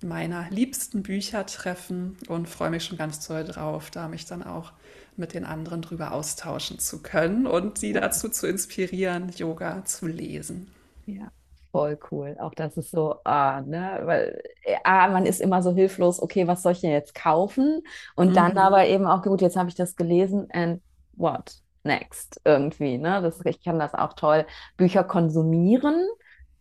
meiner 0.00 0.50
liebsten 0.50 1.02
Bücher 1.04 1.46
treffen 1.46 2.16
und 2.28 2.48
freue 2.48 2.70
mich 2.70 2.84
schon 2.84 2.98
ganz 2.98 3.24
toll 3.24 3.44
drauf, 3.44 3.90
da 3.90 4.08
mich 4.08 4.26
dann 4.26 4.42
auch 4.42 4.72
mit 5.16 5.32
den 5.34 5.44
anderen 5.44 5.82
drüber 5.82 6.12
austauschen 6.12 6.78
zu 6.80 7.02
können 7.02 7.46
und 7.46 7.78
sie 7.78 7.92
dazu 7.92 8.28
zu 8.28 8.48
inspirieren, 8.48 9.30
Yoga 9.36 9.84
zu 9.84 10.06
lesen. 10.08 10.68
Ja, 11.06 11.30
voll 11.72 11.98
cool. 12.10 12.36
Auch 12.40 12.54
das 12.54 12.76
ist 12.76 12.90
so, 12.90 13.16
ah, 13.24 13.62
ne, 13.62 14.00
weil 14.04 14.42
äh, 14.64 14.76
ah, 14.84 15.08
man 15.08 15.26
ist 15.26 15.40
immer 15.40 15.62
so 15.62 15.72
hilflos, 15.74 16.20
okay, 16.22 16.46
was 16.46 16.62
soll 16.62 16.72
ich 16.72 16.80
denn 16.82 16.90
jetzt 16.92 17.14
kaufen? 17.14 17.82
Und 18.16 18.36
dann 18.36 18.52
Mhm. 18.52 18.58
aber 18.58 18.86
eben 18.86 19.06
auch, 19.06 19.22
gut, 19.22 19.40
jetzt 19.42 19.56
habe 19.56 19.68
ich 19.70 19.74
das 19.74 19.96
gelesen 19.96 20.48
and 20.52 20.82
what 21.14 21.54
next 21.84 22.40
irgendwie, 22.44 22.98
ne? 22.98 23.20
Das, 23.22 23.40
ich 23.44 23.62
kann 23.64 23.78
das 23.78 23.94
auch 23.94 24.12
toll, 24.14 24.46
Bücher 24.76 25.04
konsumieren, 25.04 26.06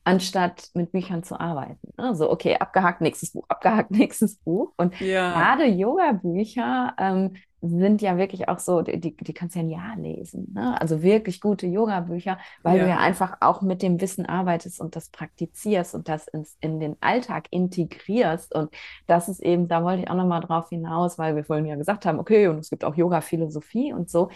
anstatt 0.03 0.69
mit 0.73 0.91
Büchern 0.91 1.23
zu 1.23 1.39
arbeiten. 1.39 1.93
Ne? 1.97 2.15
So, 2.15 2.31
okay, 2.31 2.57
abgehakt, 2.57 3.01
nächstes 3.01 3.31
Buch, 3.31 3.45
abgehakt, 3.47 3.91
nächstes 3.91 4.37
Buch. 4.37 4.73
Und 4.77 4.99
Ja, 4.99 5.31
gerade 5.33 5.65
Yoga-Bücher 5.65 6.95
ähm, 6.97 7.33
sind 7.61 8.01
ja 8.01 8.17
wirklich 8.17 8.49
auch 8.49 8.57
so, 8.57 8.81
die, 8.81 9.15
die, 9.15 9.33
kannst 9.33 9.55
du 9.55 9.59
ja 9.59 9.65
ein 9.65 9.69
Jahr 9.69 9.95
lesen, 9.95 10.51
ne? 10.53 10.81
Also 10.81 11.03
wirklich 11.03 11.39
gute 11.39 11.67
Yoga-Bücher 11.67 12.39
weil 12.63 12.79
du 12.79 12.85
ja 12.85 12.89
ja, 12.89 12.97
einfach 12.97 13.37
auch 13.39 13.61
mit 13.61 13.83
dem 13.83 14.01
Wissen 14.01 14.25
arbeitest 14.25 14.81
und 14.81 14.95
das 14.95 15.09
praktizierst 15.09 15.93
und 15.93 16.09
das 16.09 16.27
ins, 16.27 16.57
in 16.59 16.79
den 16.79 16.97
Alltag 17.01 17.47
integrierst. 17.51 18.55
Und 18.55 18.73
das 19.05 19.29
ist 19.29 19.41
eben, 19.41 19.67
da 19.67 19.83
wollte 19.83 20.03
ich 20.03 20.09
auch 20.09 20.15
nochmal 20.15 20.41
drauf 20.41 20.69
hinaus, 20.69 21.19
weil 21.19 21.35
wir 21.35 21.43
vorhin 21.43 21.67
ja 21.67 21.75
gesagt 21.75 22.07
haben, 22.07 22.19
okay, 22.19 22.47
und 22.47 22.57
es 22.57 22.71
gibt 22.71 22.83
auch 22.83 22.95
Yoga-Philosophie 22.95 23.93
und 23.93 24.09
so. 24.09 24.29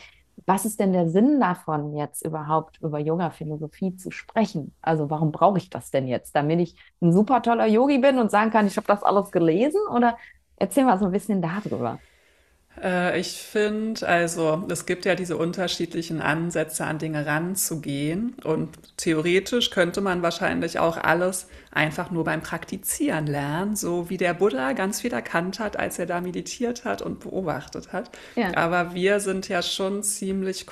Was 0.46 0.66
ist 0.66 0.80
denn 0.80 0.94
der 0.94 1.10
Sinn 1.10 1.40
davon, 1.40 1.96
jetzt 1.96 2.26
überhaupt 2.26 2.80
über 2.82 3.00
Yoga-Philosophie 3.00 3.96
zu 3.96 4.12
sprechen? 4.12 4.76
Also 4.82 5.10
warum 5.10 5.32
brauche 5.32 5.58
ich 5.58 5.70
das 5.70 5.92
denn 5.92 6.08
jetzt? 6.08 6.36
Damit 6.36 6.60
ich 6.60 6.76
ein 7.02 7.14
super 7.14 7.42
toller 7.42 7.66
Yogi 7.68 8.00
bin 8.00 8.20
und 8.20 8.32
sagen 8.32 8.52
kann, 8.52 8.68
ich 8.68 8.78
habe 8.78 8.88
das 8.88 9.04
alles 9.04 9.32
gelesen? 9.32 9.82
Oder 9.92 10.18
erzähl 10.58 10.86
mal 10.86 11.00
so 11.00 11.06
ein 11.06 11.12
bisschen 11.12 11.42
darüber. 11.42 12.00
Äh, 12.82 13.20
ich 13.20 13.42
finde, 13.42 14.08
also 14.08 14.66
es 14.70 14.86
gibt 14.86 15.06
ja 15.06 15.16
diese 15.16 15.38
unterschiedlichen 15.38 16.22
Ansätze, 16.22 16.86
an 16.86 16.98
Dinge 16.98 17.26
ranzugehen. 17.26 18.36
Und 18.44 18.70
theoretisch 18.98 19.70
könnte 19.70 20.02
man 20.02 20.22
wahrscheinlich 20.22 20.80
auch 20.80 20.98
alles 20.98 21.48
einfach 21.72 22.12
nur 22.12 22.24
beim 22.24 22.42
Praktizieren 22.42 23.28
lernen, 23.28 23.76
so 23.76 24.10
wie 24.10 24.18
der 24.18 24.34
Buddha 24.34 24.74
ganz 24.74 25.02
viel 25.02 25.14
erkannt 25.14 25.60
hat, 25.60 25.78
als 25.78 26.00
er 26.00 26.06
da 26.06 26.22
meditiert 26.22 26.86
hat 26.86 27.02
und 27.02 27.20
beobachtet 27.20 27.94
hat. 27.94 28.12
Ja. 28.36 28.56
Aber 28.56 28.94
wir 28.94 29.20
sind 29.20 29.48
ja 29.50 29.62
schon 29.62 30.04
ziemlich 30.04 30.66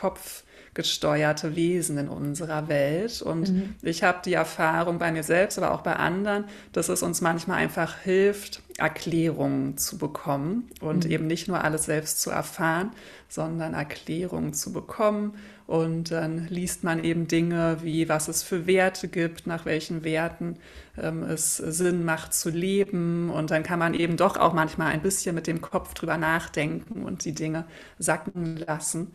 kopfgesteuerte 0.73 1.55
Wesen 1.55 1.97
in 1.97 2.09
unserer 2.09 2.67
Welt. 2.67 3.21
Und 3.21 3.53
Mhm. 3.53 3.75
ich 3.81 4.03
habe 4.03 4.19
die 4.25 4.33
Erfahrung 4.33 4.97
bei 4.97 5.11
mir 5.11 5.23
selbst, 5.23 5.57
aber 5.57 5.71
auch 5.71 5.81
bei 5.81 5.95
anderen, 5.95 6.45
dass 6.71 6.89
es 6.89 7.03
uns 7.03 7.21
manchmal 7.21 7.57
einfach 7.59 7.97
hilft, 7.99 8.61
Erklärungen 8.77 9.77
zu 9.77 9.97
bekommen 9.99 10.69
und 10.81 11.05
Mhm. 11.05 11.11
eben 11.11 11.27
nicht 11.27 11.47
nur 11.47 11.63
alles 11.63 11.85
selbst 11.85 12.21
zu 12.21 12.31
erfahren, 12.31 12.91
sondern 13.29 13.73
Erklärungen 13.75 14.53
zu 14.53 14.73
bekommen. 14.73 15.35
Und 15.67 16.11
dann 16.11 16.47
liest 16.49 16.83
man 16.83 17.03
eben 17.03 17.27
Dinge 17.27 17.77
wie, 17.83 18.09
was 18.09 18.27
es 18.27 18.43
für 18.43 18.65
Werte 18.67 19.07
gibt, 19.07 19.47
nach 19.47 19.65
welchen 19.65 20.03
Werten 20.03 20.57
ähm, 20.97 21.23
es 21.23 21.57
Sinn 21.57 22.03
macht 22.03 22.33
zu 22.33 22.49
leben. 22.49 23.29
Und 23.29 23.51
dann 23.51 23.63
kann 23.63 23.79
man 23.79 23.93
eben 23.93 24.17
doch 24.17 24.37
auch 24.37 24.53
manchmal 24.53 24.91
ein 24.91 25.01
bisschen 25.01 25.35
mit 25.35 25.47
dem 25.47 25.61
Kopf 25.61 25.93
drüber 25.93 26.17
nachdenken 26.17 27.03
und 27.03 27.25
die 27.25 27.33
Dinge 27.33 27.65
sacken 27.99 28.57
lassen. 28.57 29.11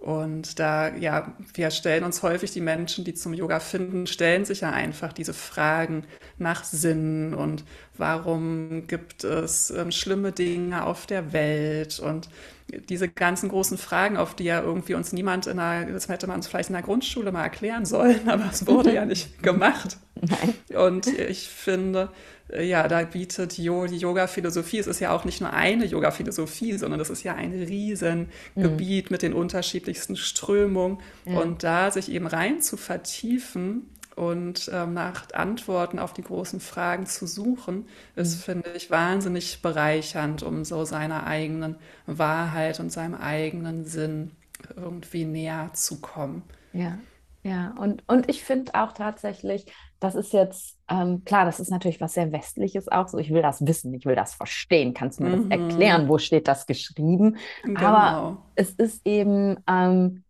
Und 0.00 0.58
da, 0.58 0.96
ja, 0.96 1.34
wir 1.52 1.70
stellen 1.70 2.04
uns 2.04 2.22
häufig, 2.22 2.50
die 2.52 2.62
Menschen, 2.62 3.04
die 3.04 3.12
zum 3.12 3.34
Yoga 3.34 3.60
finden, 3.60 4.06
stellen 4.06 4.46
sich 4.46 4.62
ja 4.62 4.70
einfach 4.70 5.12
diese 5.12 5.34
Fragen 5.34 6.04
nach 6.38 6.64
Sinn 6.64 7.34
und 7.34 7.64
warum 7.98 8.86
gibt 8.86 9.24
es 9.24 9.70
ähm, 9.70 9.92
schlimme 9.92 10.32
Dinge 10.32 10.86
auf 10.86 11.04
der 11.04 11.34
Welt 11.34 12.00
und 12.00 12.30
diese 12.88 13.08
ganzen 13.08 13.50
großen 13.50 13.76
Fragen, 13.76 14.16
auf 14.16 14.34
die 14.34 14.44
ja 14.44 14.62
irgendwie 14.62 14.94
uns 14.94 15.12
niemand 15.12 15.46
in 15.46 15.58
der, 15.58 15.84
das 15.86 16.08
hätte 16.08 16.26
man 16.26 16.36
uns 16.36 16.46
vielleicht 16.46 16.70
in 16.70 16.74
der 16.74 16.82
Grundschule 16.82 17.30
mal 17.30 17.42
erklären 17.42 17.84
sollen, 17.84 18.20
aber 18.28 18.48
es 18.50 18.66
wurde 18.66 18.94
ja 18.94 19.04
nicht 19.04 19.42
gemacht. 19.42 19.98
Nein. 20.14 20.54
Und 20.78 21.06
ich 21.06 21.48
finde, 21.48 22.08
ja, 22.58 22.88
da 22.88 23.02
bietet 23.04 23.58
Jo 23.58 23.86
die 23.86 23.98
Yoga-Philosophie, 23.98 24.78
es 24.78 24.86
ist 24.86 25.00
ja 25.00 25.12
auch 25.14 25.24
nicht 25.24 25.40
nur 25.40 25.52
eine 25.52 25.84
Yoga-Philosophie, 25.86 26.76
sondern 26.78 26.98
das 26.98 27.10
ist 27.10 27.22
ja 27.22 27.34
ein 27.34 27.52
Mhm. 28.56 28.90
Riesengebiet 28.92 29.10
mit 29.10 29.22
den 29.22 29.32
unterschiedlichsten 29.34 30.16
Strömungen. 30.16 30.98
Ja. 31.24 31.50
Und 31.50 31.62
da 31.62 31.90
sich 31.90 32.10
eben 32.10 32.26
rein 32.26 32.60
zu 32.62 32.76
vertiefen 32.76 33.88
und 34.16 34.70
ähm, 34.72 34.94
nach 34.94 35.32
Antworten 35.32 35.98
auf 35.98 36.12
die 36.12 36.22
großen 36.22 36.60
Fragen 36.60 37.06
zu 37.06 37.26
suchen, 37.26 37.86
ist, 38.16 38.34
Mhm. 38.34 38.42
finde 38.42 38.70
ich, 38.74 38.90
wahnsinnig 38.90 39.62
bereichernd, 39.62 40.42
um 40.42 40.64
so 40.64 40.84
seiner 40.84 41.26
eigenen 41.26 41.76
Wahrheit 42.06 42.80
und 42.80 42.90
seinem 42.90 43.14
eigenen 43.14 43.84
Sinn 43.84 44.32
irgendwie 44.76 45.24
näher 45.24 45.70
zu 45.74 46.00
kommen. 46.00 46.42
Ja, 46.72 47.00
ja, 47.42 47.74
und, 47.78 48.02
und 48.08 48.28
ich 48.28 48.44
finde 48.44 48.74
auch 48.74 48.92
tatsächlich, 48.92 49.66
das 50.00 50.14
ist 50.14 50.32
jetzt, 50.32 50.78
ähm, 50.88 51.24
klar, 51.24 51.44
das 51.44 51.60
ist 51.60 51.70
natürlich 51.70 52.00
was 52.00 52.14
sehr 52.14 52.32
Westliches 52.32 52.88
auch 52.88 53.08
so. 53.08 53.18
Ich 53.18 53.30
will 53.32 53.42
das 53.42 53.66
wissen, 53.66 53.94
ich 53.94 54.06
will 54.06 54.16
das 54.16 54.34
verstehen. 54.34 54.94
Kannst 54.94 55.20
du 55.20 55.24
mir 55.24 55.30
das 55.30 55.44
Mhm, 55.44 55.48
erklären? 55.48 56.08
Wo 56.08 56.18
steht 56.18 56.48
das 56.48 56.66
geschrieben? 56.66 57.36
Aber 57.74 58.16
genau. 58.16 58.42
es 58.54 58.72
ist 58.72 59.06
eben 59.06 59.58
ähm, 59.68 60.24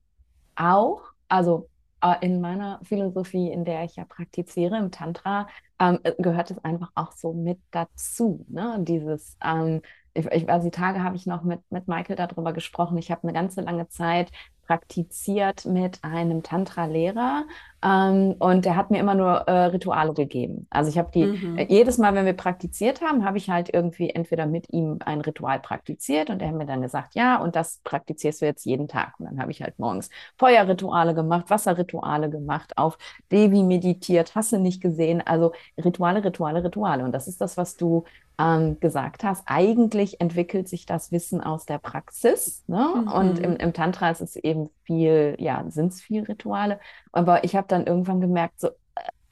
auch, 0.57 1.03
also 1.29 1.69
äh, 2.03 2.15
in 2.23 2.41
meiner 2.41 2.81
Philosophie, 2.85 3.51
in 3.51 3.65
der 3.65 3.85
ich 3.85 3.97
ja 3.97 4.05
praktiziere, 4.05 4.79
im 4.79 4.91
Tantra, 4.91 5.49
ähm, 5.81 6.01
äh, 6.05 6.13
gehört 6.19 6.51
es 6.51 6.59
einfach 6.65 6.91
auch 6.95 7.13
so 7.13 7.33
mit 7.33 7.61
dazu, 7.71 8.45
ne? 8.49 8.79
Dieses, 8.81 9.37
ähm, 9.45 9.83
ich, 10.15 10.27
ich, 10.27 10.49
also 10.51 10.65
die 10.67 10.71
Tage 10.73 11.03
habe 11.05 11.17
ich 11.17 11.27
noch 11.27 11.43
mit, 11.45 11.61
mit 11.71 11.89
Michael 11.89 12.17
darüber 12.17 12.53
gesprochen. 12.53 12.99
Ich 12.99 13.11
habe 13.11 13.23
eine 13.25 13.33
ganze 13.33 13.61
lange 13.63 13.89
Zeit 13.89 14.31
praktiziert 14.71 15.65
mit 15.67 15.99
einem 16.05 16.43
Tantra-Lehrer 16.43 17.45
Ähm, 17.83 18.35
und 18.39 18.67
der 18.67 18.77
hat 18.77 18.91
mir 18.91 18.99
immer 19.01 19.15
nur 19.15 19.31
äh, 19.49 19.65
Rituale 19.67 20.13
gegeben. 20.13 20.67
Also 20.69 20.91
ich 20.91 20.99
habe 20.99 21.11
die, 21.15 21.33
Mhm. 21.33 21.57
äh, 21.57 21.67
jedes 21.71 21.97
Mal, 21.97 22.15
wenn 22.15 22.27
wir 22.27 22.35
praktiziert 22.35 23.01
haben, 23.01 23.25
habe 23.25 23.39
ich 23.39 23.49
halt 23.49 23.73
irgendwie 23.73 24.11
entweder 24.11 24.45
mit 24.47 24.71
ihm 24.71 24.99
ein 25.05 25.23
Ritual 25.23 25.61
praktiziert 25.61 26.29
und 26.29 26.43
er 26.43 26.49
hat 26.49 26.57
mir 26.57 26.67
dann 26.67 26.83
gesagt, 26.83 27.15
ja, 27.15 27.39
und 27.41 27.57
das 27.57 27.81
praktizierst 27.85 28.43
du 28.43 28.47
jetzt 28.47 28.67
jeden 28.67 28.87
Tag. 28.89 29.15
Und 29.19 29.27
dann 29.27 29.41
habe 29.41 29.51
ich 29.51 29.63
halt 29.63 29.79
morgens 29.79 30.11
Feuerrituale 30.39 31.15
gemacht, 31.15 31.49
Wasserrituale 31.49 32.29
gemacht, 32.29 32.77
auf 32.77 32.99
Devi 33.33 33.63
meditiert, 33.63 34.35
hast 34.35 34.53
du 34.53 34.59
nicht 34.59 34.83
gesehen. 34.83 35.23
Also 35.27 35.53
Rituale, 35.83 36.23
Rituale, 36.25 36.63
Rituale. 36.65 37.05
Und 37.05 37.13
das 37.13 37.29
ist 37.29 37.41
das, 37.41 37.57
was 37.57 37.77
du 37.77 38.05
ähm, 38.41 38.81
gesagt 38.81 39.25
hast, 39.25 39.45
eigentlich 39.47 40.21
entwickelt 40.23 40.69
sich 40.69 40.87
das 40.87 41.13
Wissen 41.13 41.43
aus 41.43 41.67
der 41.67 41.79
Praxis. 41.79 42.65
Ne? 42.69 43.05
Und 43.15 43.39
im, 43.41 43.53
Mhm. 43.53 43.57
im 43.59 43.73
Tantra 43.75 44.11
ist 44.11 44.23
es 44.23 44.37
eben 44.37 44.71
viel, 44.85 45.37
ja, 45.39 45.65
sind 45.69 45.93
es 45.93 46.01
viel 46.03 46.25
Rituale. 46.25 46.81
Aber 47.13 47.45
ich 47.45 47.57
habe 47.57 47.69
dann 47.69 47.87
irgendwann 47.87 48.21
gemerkt, 48.23 48.61
so, 48.61 48.71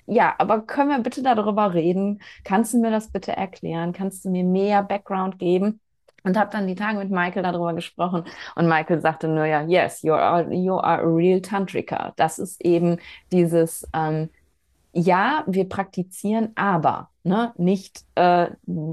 ja, 0.06 0.34
aber 0.38 0.62
können 0.62 0.90
wir 0.90 0.98
bitte 1.00 1.22
darüber 1.22 1.74
reden? 1.74 2.20
Kannst 2.44 2.74
du 2.74 2.78
mir 2.80 2.90
das 2.90 3.10
bitte 3.12 3.36
erklären? 3.36 3.92
Kannst 3.92 4.24
du 4.24 4.30
mir 4.30 4.44
mehr 4.44 4.82
Background 4.82 5.38
geben? 5.38 5.80
Und 6.24 6.36
habe 6.36 6.50
dann 6.50 6.66
die 6.66 6.74
Tage 6.74 6.98
mit 6.98 7.10
Michael 7.10 7.42
darüber 7.44 7.72
gesprochen 7.74 8.24
und 8.56 8.68
Michael 8.68 9.00
sagte 9.00 9.28
nur 9.28 9.46
ja, 9.46 9.62
yes, 9.62 10.02
you 10.02 10.12
are, 10.14 10.52
you 10.52 10.74
are 10.78 11.02
a 11.02 11.06
real 11.06 11.40
Tantrika. 11.40 12.12
Das 12.16 12.38
ist 12.38 12.60
eben 12.64 12.98
dieses, 13.32 13.86
ähm, 13.94 14.28
ja, 14.92 15.44
wir 15.46 15.68
praktizieren, 15.68 16.52
aber 16.56 17.10
ne, 17.28 17.52
nicht, 17.58 18.04
äh, 18.16 18.48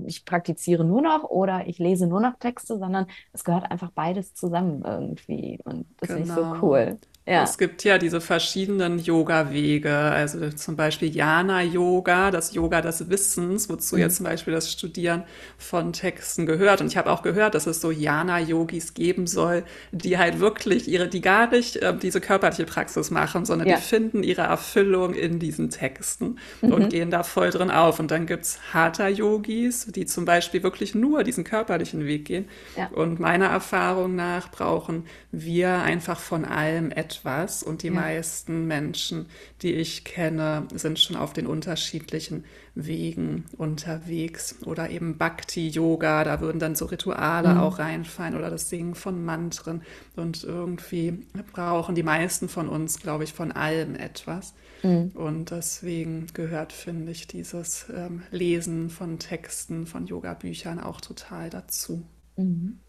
ich 0.08 0.26
praktiziere 0.26 0.84
nur 0.86 1.02
noch 1.02 1.24
oder 1.26 1.68
ich 1.68 1.80
lese 1.80 2.08
nur 2.08 2.22
noch 2.22 2.38
Texte, 2.40 2.78
sondern 2.80 3.08
es 3.34 3.44
gehört 3.44 3.72
einfach 3.72 3.92
beides 3.92 4.34
zusammen 4.36 4.84
irgendwie. 4.86 5.60
Und 5.66 5.88
das 5.98 6.12
finde 6.14 6.28
ich 6.30 6.34
so 6.34 6.44
Genau. 6.44 6.62
cool. 6.62 7.00
Ja, 7.28 7.44
Es 7.44 7.58
gibt 7.58 7.84
ja 7.84 7.98
diese 7.98 8.22
verschiedenen 8.22 8.98
Yoga-Wege, 8.98 9.94
also 9.94 10.50
zum 10.52 10.78
Beispiel 10.78 11.10
Jnana-Yoga, 11.14 12.32
das 12.32 12.54
Yoga 12.54 12.82
des 12.82 13.10
Wissens, 13.10 13.68
wozu 13.68 13.98
Mhm. 13.98 14.02
jetzt 14.02 14.18
zum 14.18 14.24
Beispiel 14.26 14.54
das 14.54 14.72
Studieren 14.72 15.24
von 15.58 15.92
Texten 15.92 16.46
gehört. 16.46 16.80
Und 16.82 16.88
ich 16.88 16.96
habe 16.98 17.12
auch 17.12 17.24
gehört, 17.24 17.54
dass 17.54 17.68
es 17.68 17.82
so 17.82 17.92
Jnana-Yogis 17.92 18.94
geben 18.94 19.28
soll, 19.28 19.66
die 19.92 20.18
halt 20.18 20.40
wirklich 20.40 20.88
ihre, 20.88 21.10
die 21.10 21.20
gar 21.20 21.50
nicht 21.52 21.76
äh, 21.78 21.98
diese 21.98 22.22
körperliche 22.22 22.66
Praxis 22.66 23.12
machen, 23.12 23.44
sondern 23.46 23.68
die 23.68 23.76
ja, 23.76 23.78
finden 23.78 24.24
ihre 24.24 24.44
Erfüllung 24.44 25.14
in 25.14 25.40
diesen 25.40 25.70
Texten 25.72 26.38
und 26.68 26.86
mhm. 26.86 26.90
gehen 26.90 27.12
da 27.12 27.24
voll 27.24 27.50
drin 27.50 27.70
auf. 27.72 28.00
Und 28.00 28.12
dann 28.12 28.25
gibt's 28.26 28.60
Hatha-Yogis, 28.74 29.88
die 29.88 30.06
zum 30.06 30.26
Beispiel 30.26 30.64
wirklich 30.64 30.96
nur 30.96 31.24
diesen 31.24 31.44
körperlichen 31.44 32.06
Weg 32.06 32.26
gehen. 32.26 32.48
Ja, 32.76 32.88
Und 32.88 33.20
meiner 33.20 33.48
Erfahrung 33.48 34.16
nach 34.16 34.52
brauchen 34.52 35.06
wir 35.32 35.82
einfach 35.82 36.20
von 36.20 36.46
allem 36.46 36.92
etwas. 36.92 37.64
Und 37.64 37.84
die 37.84 37.88
ja, 37.88 37.94
meisten 37.94 38.68
Menschen, 38.68 39.28
die 39.62 39.74
ich 39.74 40.04
kenne, 40.04 40.68
sind 40.74 41.00
schon 41.00 41.16
auf 41.16 41.34
den 41.34 41.48
unterschiedlichen 41.48 42.46
Wegen 42.76 43.46
unterwegs. 43.58 44.58
Oder 44.66 44.90
eben 44.90 45.18
Bhakti-Yoga, 45.18 46.24
da 46.24 46.42
würden 46.42 46.60
dann 46.60 46.76
so 46.76 46.86
Rituale 46.86 47.56
mhm. 47.56 47.60
auch 47.60 47.80
reinfallen 47.80 48.36
oder 48.36 48.50
das 48.50 48.70
Singen 48.70 48.96
von 48.96 49.24
Mantren. 49.24 49.82
Und 50.16 50.44
irgendwie 50.44 51.26
brauchen 51.54 51.96
die 51.96 52.04
meisten 52.04 52.50
von 52.50 52.68
uns, 52.70 53.00
glaube 53.00 53.24
ich, 53.24 53.34
von 53.34 53.52
allem 53.52 53.96
etwas. 53.96 54.54
Mhm. 54.86 55.12
Und 55.16 55.50
deswegen 55.50 56.28
gehört, 56.34 56.72
finde 56.72 57.12
ich, 57.12 57.28
dieses 57.28 57.88
ähm, 57.90 58.24
Lesen 58.30 58.90
von 58.92 59.18
Texten, 59.18 59.88
von 59.88 60.06
Yoga-Büchern 60.06 60.80
auch 60.80 61.02
total 61.02 61.50
dazu. 61.50 62.06
Mhm. 62.36 62.80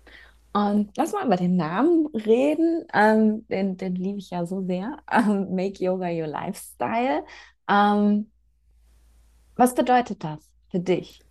Und 0.52 0.90
lass 0.96 1.12
mal 1.12 1.24
über 1.26 1.36
den 1.36 1.56
Namen 1.56 2.06
reden. 2.08 2.84
Ähm, 2.92 3.46
den, 3.48 3.76
den 3.78 3.94
liebe 3.94 4.18
ich 4.18 4.30
ja 4.30 4.44
so 4.46 4.62
sehr. 4.66 4.98
Ähm, 5.12 5.54
Make 5.54 5.82
Yoga 5.82 6.08
Your 6.10 6.26
Lifestyle. 6.26 7.24
Ähm, 7.68 8.30
was 9.56 9.74
bedeutet 9.74 10.22
das 10.22 10.50
für 10.70 10.80
dich? 10.80 11.25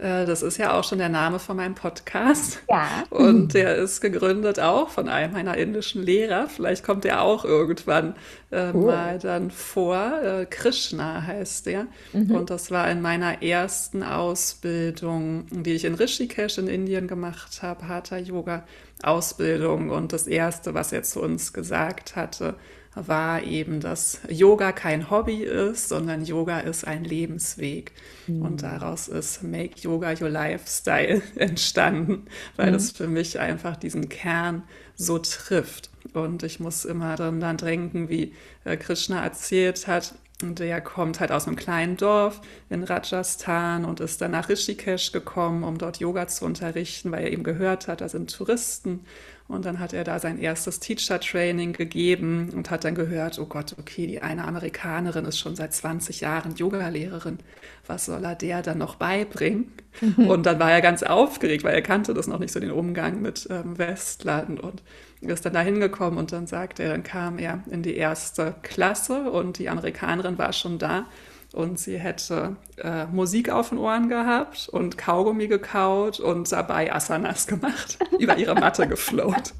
Äh, 0.00 0.24
Das 0.26 0.42
ist 0.42 0.56
ja 0.56 0.78
auch 0.78 0.84
schon 0.84 0.98
der 0.98 1.08
Name 1.08 1.38
von 1.38 1.56
meinem 1.56 1.74
Podcast. 1.74 2.60
Ja. 2.70 2.86
Und 3.10 3.54
der 3.54 3.76
ist 3.76 4.00
gegründet 4.00 4.58
auch 4.60 4.88
von 4.88 5.08
einem 5.08 5.32
meiner 5.32 5.56
indischen 5.56 6.02
Lehrer. 6.02 6.48
Vielleicht 6.48 6.84
kommt 6.84 7.04
der 7.04 7.22
auch 7.22 7.44
irgendwann 7.44 8.14
äh, 8.50 8.70
Cool. 8.72 8.86
mal 8.86 9.18
dann 9.18 9.50
vor. 9.50 10.12
Äh, 10.22 10.46
Krishna 10.46 11.22
heißt 11.26 11.66
der. 11.66 11.86
Mhm. 12.12 12.30
Und 12.34 12.50
das 12.50 12.70
war 12.70 12.90
in 12.90 13.00
meiner 13.02 13.42
ersten 13.42 14.02
Ausbildung, 14.02 15.46
die 15.50 15.72
ich 15.74 15.84
in 15.84 15.94
Rishikesh 15.94 16.58
in 16.58 16.68
Indien 16.68 17.06
gemacht 17.08 17.62
habe, 17.62 17.88
Hatha 17.88 18.16
Yoga 18.16 18.64
Ausbildung. 19.02 19.90
Und 19.90 20.12
das 20.12 20.26
erste, 20.26 20.74
was 20.74 20.92
er 20.92 21.02
zu 21.02 21.20
uns 21.22 21.52
gesagt 21.52 22.16
hatte, 22.16 22.54
war 22.94 23.42
eben, 23.42 23.80
dass 23.80 24.20
Yoga 24.28 24.72
kein 24.72 25.10
Hobby 25.10 25.44
ist, 25.44 25.88
sondern 25.88 26.24
Yoga 26.24 26.60
ist 26.60 26.84
ein 26.86 27.04
Lebensweg. 27.04 27.92
Und 28.38 28.56
Mhm. 28.56 28.56
daraus 28.62 29.06
ist 29.08 29.42
Make 29.42 29.78
Yoga 29.80 30.10
Your 30.20 30.28
Lifestyle 30.30 31.22
entstanden, 31.36 32.26
weil 32.56 32.72
das 32.72 32.92
Mhm. 32.92 32.96
für 32.96 33.06
mich 33.06 33.38
einfach 33.38 33.76
diesen 33.76 34.08
Kern 34.08 34.64
so 34.96 35.18
trifft. 35.18 35.90
Und 36.14 36.42
ich 36.42 36.58
muss 36.60 36.84
immer 36.84 37.14
dann, 37.16 37.40
dann 37.40 37.56
denken, 37.58 38.08
wie 38.08 38.34
äh, 38.64 38.76
Krishna 38.76 39.22
erzählt 39.22 39.86
hat, 39.86 40.14
der 40.42 40.80
kommt 40.80 41.20
halt 41.20 41.32
aus 41.32 41.46
einem 41.46 41.56
kleinen 41.56 41.98
Dorf 41.98 42.40
in 42.70 42.82
Rajasthan 42.82 43.84
und 43.84 44.00
ist 44.00 44.22
dann 44.22 44.30
nach 44.30 44.48
Rishikesh 44.48 45.12
gekommen, 45.12 45.64
um 45.64 45.76
dort 45.76 45.98
Yoga 46.00 46.26
zu 46.28 46.46
unterrichten, 46.46 47.12
weil 47.12 47.24
er 47.24 47.32
eben 47.32 47.42
gehört 47.42 47.88
hat, 47.88 48.00
da 48.00 48.08
sind 48.08 48.34
Touristen. 48.34 49.04
Und 49.50 49.64
dann 49.64 49.80
hat 49.80 49.92
er 49.92 50.04
da 50.04 50.20
sein 50.20 50.38
erstes 50.38 50.78
Teacher-Training 50.78 51.72
gegeben 51.72 52.50
und 52.54 52.70
hat 52.70 52.84
dann 52.84 52.94
gehört, 52.94 53.38
oh 53.40 53.46
Gott, 53.46 53.74
okay, 53.78 54.06
die 54.06 54.22
eine 54.22 54.44
Amerikanerin 54.44 55.24
ist 55.24 55.38
schon 55.38 55.56
seit 55.56 55.74
20 55.74 56.20
Jahren 56.20 56.54
Yogalehrerin. 56.54 57.38
Was 57.86 58.06
soll 58.06 58.24
er 58.24 58.36
der 58.36 58.62
dann 58.62 58.78
noch 58.78 58.94
beibringen? 58.94 59.72
Mhm. 60.00 60.28
Und 60.28 60.46
dann 60.46 60.60
war 60.60 60.70
er 60.70 60.80
ganz 60.80 61.02
aufgeregt, 61.02 61.64
weil 61.64 61.74
er 61.74 61.82
kannte 61.82 62.14
das 62.14 62.28
noch 62.28 62.38
nicht 62.38 62.52
so, 62.52 62.60
den 62.60 62.70
Umgang 62.70 63.20
mit 63.22 63.48
ähm, 63.50 63.76
Westlern 63.76 64.60
und 64.60 64.82
ist 65.20 65.44
dann 65.44 65.52
da 65.52 65.60
hingekommen 65.62 66.18
und 66.18 66.32
dann 66.32 66.46
sagte 66.46 66.84
er, 66.84 66.90
dann 66.90 67.02
kam 67.02 67.38
er 67.38 67.62
in 67.70 67.82
die 67.82 67.96
erste 67.96 68.54
Klasse 68.62 69.30
und 69.30 69.58
die 69.58 69.68
Amerikanerin 69.68 70.38
war 70.38 70.52
schon 70.52 70.78
da 70.78 71.06
und 71.52 71.78
sie 71.78 71.98
hätte 71.98 72.56
äh, 72.78 73.06
Musik 73.06 73.50
auf 73.50 73.70
den 73.70 73.78
Ohren 73.78 74.08
gehabt 74.08 74.68
und 74.68 74.96
Kaugummi 74.98 75.48
gekaut 75.48 76.20
und 76.20 76.50
dabei 76.52 76.92
Asanas 76.92 77.46
gemacht, 77.46 77.98
über 78.18 78.36
ihre 78.36 78.54
Matte 78.54 78.86
geflowt. 78.86 79.54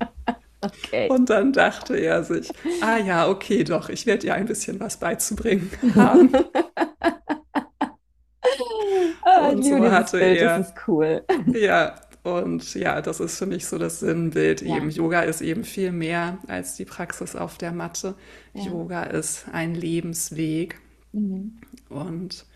Okay. 0.63 1.09
Und 1.09 1.31
dann 1.31 1.53
dachte 1.53 1.97
er 1.97 2.23
sich, 2.23 2.53
ah 2.83 2.99
ja, 2.99 3.29
okay, 3.29 3.65
doch, 3.65 3.89
ich 3.89 4.07
werde 4.07 4.27
ihr 4.27 4.35
ein 4.35 4.45
bisschen 4.47 4.79
was 4.79 4.99
beizubringen 4.99 5.71
haben. 5.95 6.31
Ah, 9.23 9.49
Und 9.49 9.63
so 9.65 9.91
hatte 9.91 10.19
Bild, 10.19 10.41
das 10.41 10.43
er 10.43 10.61
ist 10.61 10.75
cool. 10.89 11.25
Ja, 11.55 11.95
und 12.23 12.75
ja, 12.75 13.01
das 13.01 13.21
ist 13.21 13.39
für 13.39 13.47
mich 13.47 13.67
so 13.67 13.79
das 13.79 14.01
Sinnbild 14.01 14.63
eben. 14.63 14.91
Ja, 14.91 14.97
Yoga 14.97 15.23
ist 15.23 15.41
eben 15.41 15.65
viel 15.65 15.93
mehr 15.93 16.39
als 16.49 16.75
die 16.77 16.85
Praxis 16.85 17.35
auf 17.37 17.57
der 17.59 17.73
Matte. 17.73 18.15
ja. 18.53 18.65
Yoga 18.65 19.05
ist 19.05 19.47
ein 19.53 19.75
Lebensweg 19.75 20.79
Mhm. 21.13 21.59
Und 21.91 22.47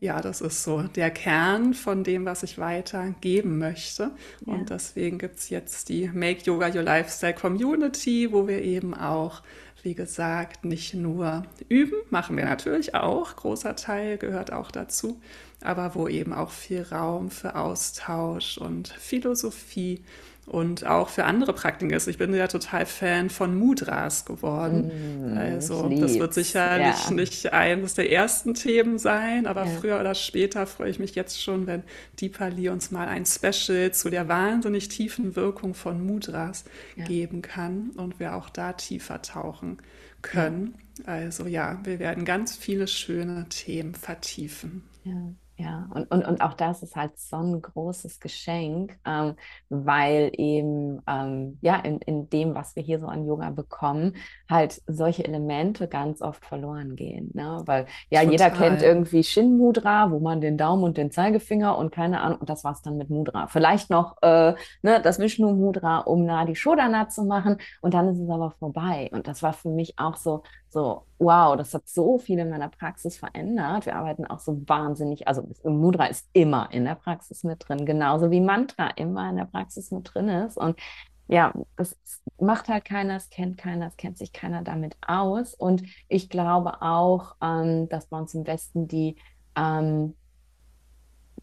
ja, 0.00 0.22
das 0.22 0.40
ist 0.40 0.64
so 0.64 0.82
der 0.82 1.10
Kern 1.10 1.74
von 1.74 2.04
dem, 2.04 2.24
was 2.24 2.42
ich 2.42 2.56
weitergeben 2.58 3.58
möchte. 3.58 4.12
Und 4.46 4.70
Ja. 4.70 4.76
deswegen 4.76 5.18
gibt 5.18 5.38
es 5.38 5.50
jetzt 5.50 5.90
die 5.90 6.08
Make 6.08 6.40
Yoga 6.44 6.68
Your 6.74 6.82
Lifestyle 6.82 7.34
Community, 7.34 8.32
wo 8.32 8.48
wir 8.48 8.62
eben 8.62 8.94
auch, 8.94 9.42
wie 9.82 9.94
gesagt, 9.94 10.64
nicht 10.64 10.94
nur 10.94 11.42
üben, 11.68 11.96
machen 12.08 12.36
wir 12.36 12.46
natürlich 12.46 12.94
auch, 12.94 13.36
großer 13.36 13.76
Teil 13.76 14.16
gehört 14.16 14.52
auch 14.52 14.70
dazu, 14.70 15.20
aber 15.62 15.94
wo 15.94 16.08
eben 16.08 16.32
auch 16.32 16.50
viel 16.50 16.82
Raum 16.82 17.30
für 17.30 17.54
Austausch 17.56 18.56
und 18.56 18.88
Philosophie 18.88 19.98
und 19.98 20.04
auch 20.52 21.08
für 21.08 21.24
andere 21.24 21.52
Praktiken 21.52 21.92
ist. 21.92 22.08
Ich 22.08 22.18
bin 22.18 22.34
ja 22.34 22.48
total 22.48 22.84
Fan 22.84 23.30
von 23.30 23.54
Mudras 23.56 24.24
geworden. 24.24 24.90
Mm, 25.34 25.38
Also, 25.38 25.88
das 25.88 26.18
wird 26.18 26.34
sicherlich 26.34 27.04
Ja. 27.08 27.10
nicht 27.12 27.52
eines 27.52 27.94
der 27.94 28.10
ersten 28.10 28.54
Themen 28.54 28.98
sein, 28.98 29.46
aber 29.46 29.64
Ja. 29.64 29.66
früher 29.66 30.00
oder 30.00 30.14
später 30.14 30.66
freue 30.66 30.90
ich 30.90 30.98
mich 30.98 31.14
jetzt 31.14 31.40
schon, 31.42 31.66
wenn 31.68 31.84
Deepali 32.20 32.68
uns 32.68 32.90
mal 32.90 33.06
ein 33.08 33.26
Special 33.26 33.92
zu 33.92 34.10
der 34.10 34.28
wahnsinnig 34.28 34.88
tiefen 34.88 35.36
Wirkung 35.36 35.74
von 35.74 36.04
Mudras 36.04 36.64
Ja. 36.96 37.04
geben 37.04 37.42
kann 37.42 37.90
und 37.96 38.18
wir 38.18 38.34
auch 38.34 38.50
da 38.50 38.72
tiefer 38.72 39.22
tauchen 39.22 39.78
können. 40.22 40.74
Also 41.06 41.46
ja, 41.46 41.78
wir 41.84 41.98
werden 42.00 42.24
ganz 42.24 42.56
viele 42.56 42.88
schöne 42.88 43.46
Themen 43.48 43.94
vertiefen. 43.94 44.82
Ja. 45.04 45.32
Ja, 45.60 45.90
und, 45.92 46.10
und, 46.10 46.24
und 46.26 46.40
auch 46.40 46.54
das 46.54 46.82
ist 46.82 46.96
halt 46.96 47.18
so 47.18 47.36
ein 47.36 47.60
großes 47.60 48.18
Geschenk, 48.18 48.98
ähm, 49.04 49.34
weil 49.68 50.30
eben 50.38 51.02
ähm, 51.06 51.58
ja 51.60 51.76
in, 51.76 51.98
in 51.98 52.30
dem, 52.30 52.54
was 52.54 52.76
wir 52.76 52.82
hier 52.82 52.98
so 52.98 53.08
an 53.08 53.26
Yoga 53.26 53.50
bekommen, 53.50 54.16
halt 54.48 54.80
solche 54.86 55.22
Elemente 55.22 55.86
ganz 55.86 56.22
oft 56.22 56.46
verloren 56.46 56.96
gehen. 56.96 57.30
Ne? 57.34 57.60
Weil 57.66 57.84
ja, 58.08 58.20
Total. 58.20 58.32
jeder 58.32 58.50
kennt 58.50 58.82
irgendwie 58.82 59.22
Shin 59.22 59.58
Mudra, 59.58 60.10
wo 60.10 60.18
man 60.18 60.40
den 60.40 60.56
Daumen 60.56 60.82
und 60.82 60.96
den 60.96 61.10
Zeigefinger 61.10 61.76
und 61.76 61.92
keine 61.92 62.22
Ahnung, 62.22 62.38
und 62.38 62.48
das 62.48 62.64
war's 62.64 62.80
dann 62.80 62.96
mit 62.96 63.10
Mudra. 63.10 63.46
Vielleicht 63.48 63.90
noch 63.90 64.16
äh, 64.22 64.54
ne, 64.80 65.02
das 65.02 65.18
Vishnu 65.18 65.52
Mudra, 65.52 65.98
um 65.98 66.24
Nadi 66.24 66.56
Shodhana 66.56 67.10
zu 67.10 67.24
machen, 67.24 67.58
und 67.82 67.92
dann 67.92 68.08
ist 68.08 68.18
es 68.18 68.30
aber 68.30 68.52
vorbei. 68.52 69.10
Und 69.12 69.28
das 69.28 69.42
war 69.42 69.52
für 69.52 69.68
mich 69.68 69.98
auch 69.98 70.16
so 70.16 70.42
so, 70.72 71.04
wow, 71.18 71.56
das 71.56 71.74
hat 71.74 71.88
so 71.88 72.18
viel 72.18 72.38
in 72.38 72.50
meiner 72.50 72.68
Praxis 72.68 73.18
verändert. 73.18 73.86
Wir 73.86 73.96
arbeiten 73.96 74.24
auch 74.26 74.38
so 74.38 74.62
wahnsinnig, 74.68 75.26
also 75.26 75.48
Mudra 75.64 76.06
ist 76.06 76.28
immer 76.32 76.70
in 76.72 76.84
der 76.84 76.94
Praxis 76.94 77.42
mit 77.42 77.68
drin, 77.68 77.84
genauso 77.84 78.30
wie 78.30 78.40
Mantra 78.40 78.88
immer 78.96 79.28
in 79.30 79.36
der 79.36 79.46
Praxis 79.46 79.90
mit 79.90 80.10
drin 80.14 80.28
ist. 80.28 80.56
Und 80.56 80.78
ja, 81.26 81.52
das 81.76 81.96
macht 82.40 82.68
halt 82.68 82.84
keiner, 82.84 83.16
es 83.16 83.30
kennt 83.30 83.58
keiner, 83.58 83.86
es 83.86 83.96
kennt 83.96 84.18
sich 84.18 84.32
keiner 84.32 84.62
damit 84.62 84.96
aus. 85.06 85.54
Und 85.54 85.82
ich 86.08 86.28
glaube 86.28 86.82
auch, 86.82 87.36
ähm, 87.42 87.88
dass 87.88 88.06
bei 88.06 88.18
uns 88.18 88.34
im 88.34 88.46
Westen 88.46 88.88
die 88.88 89.16
ähm, 89.56 90.14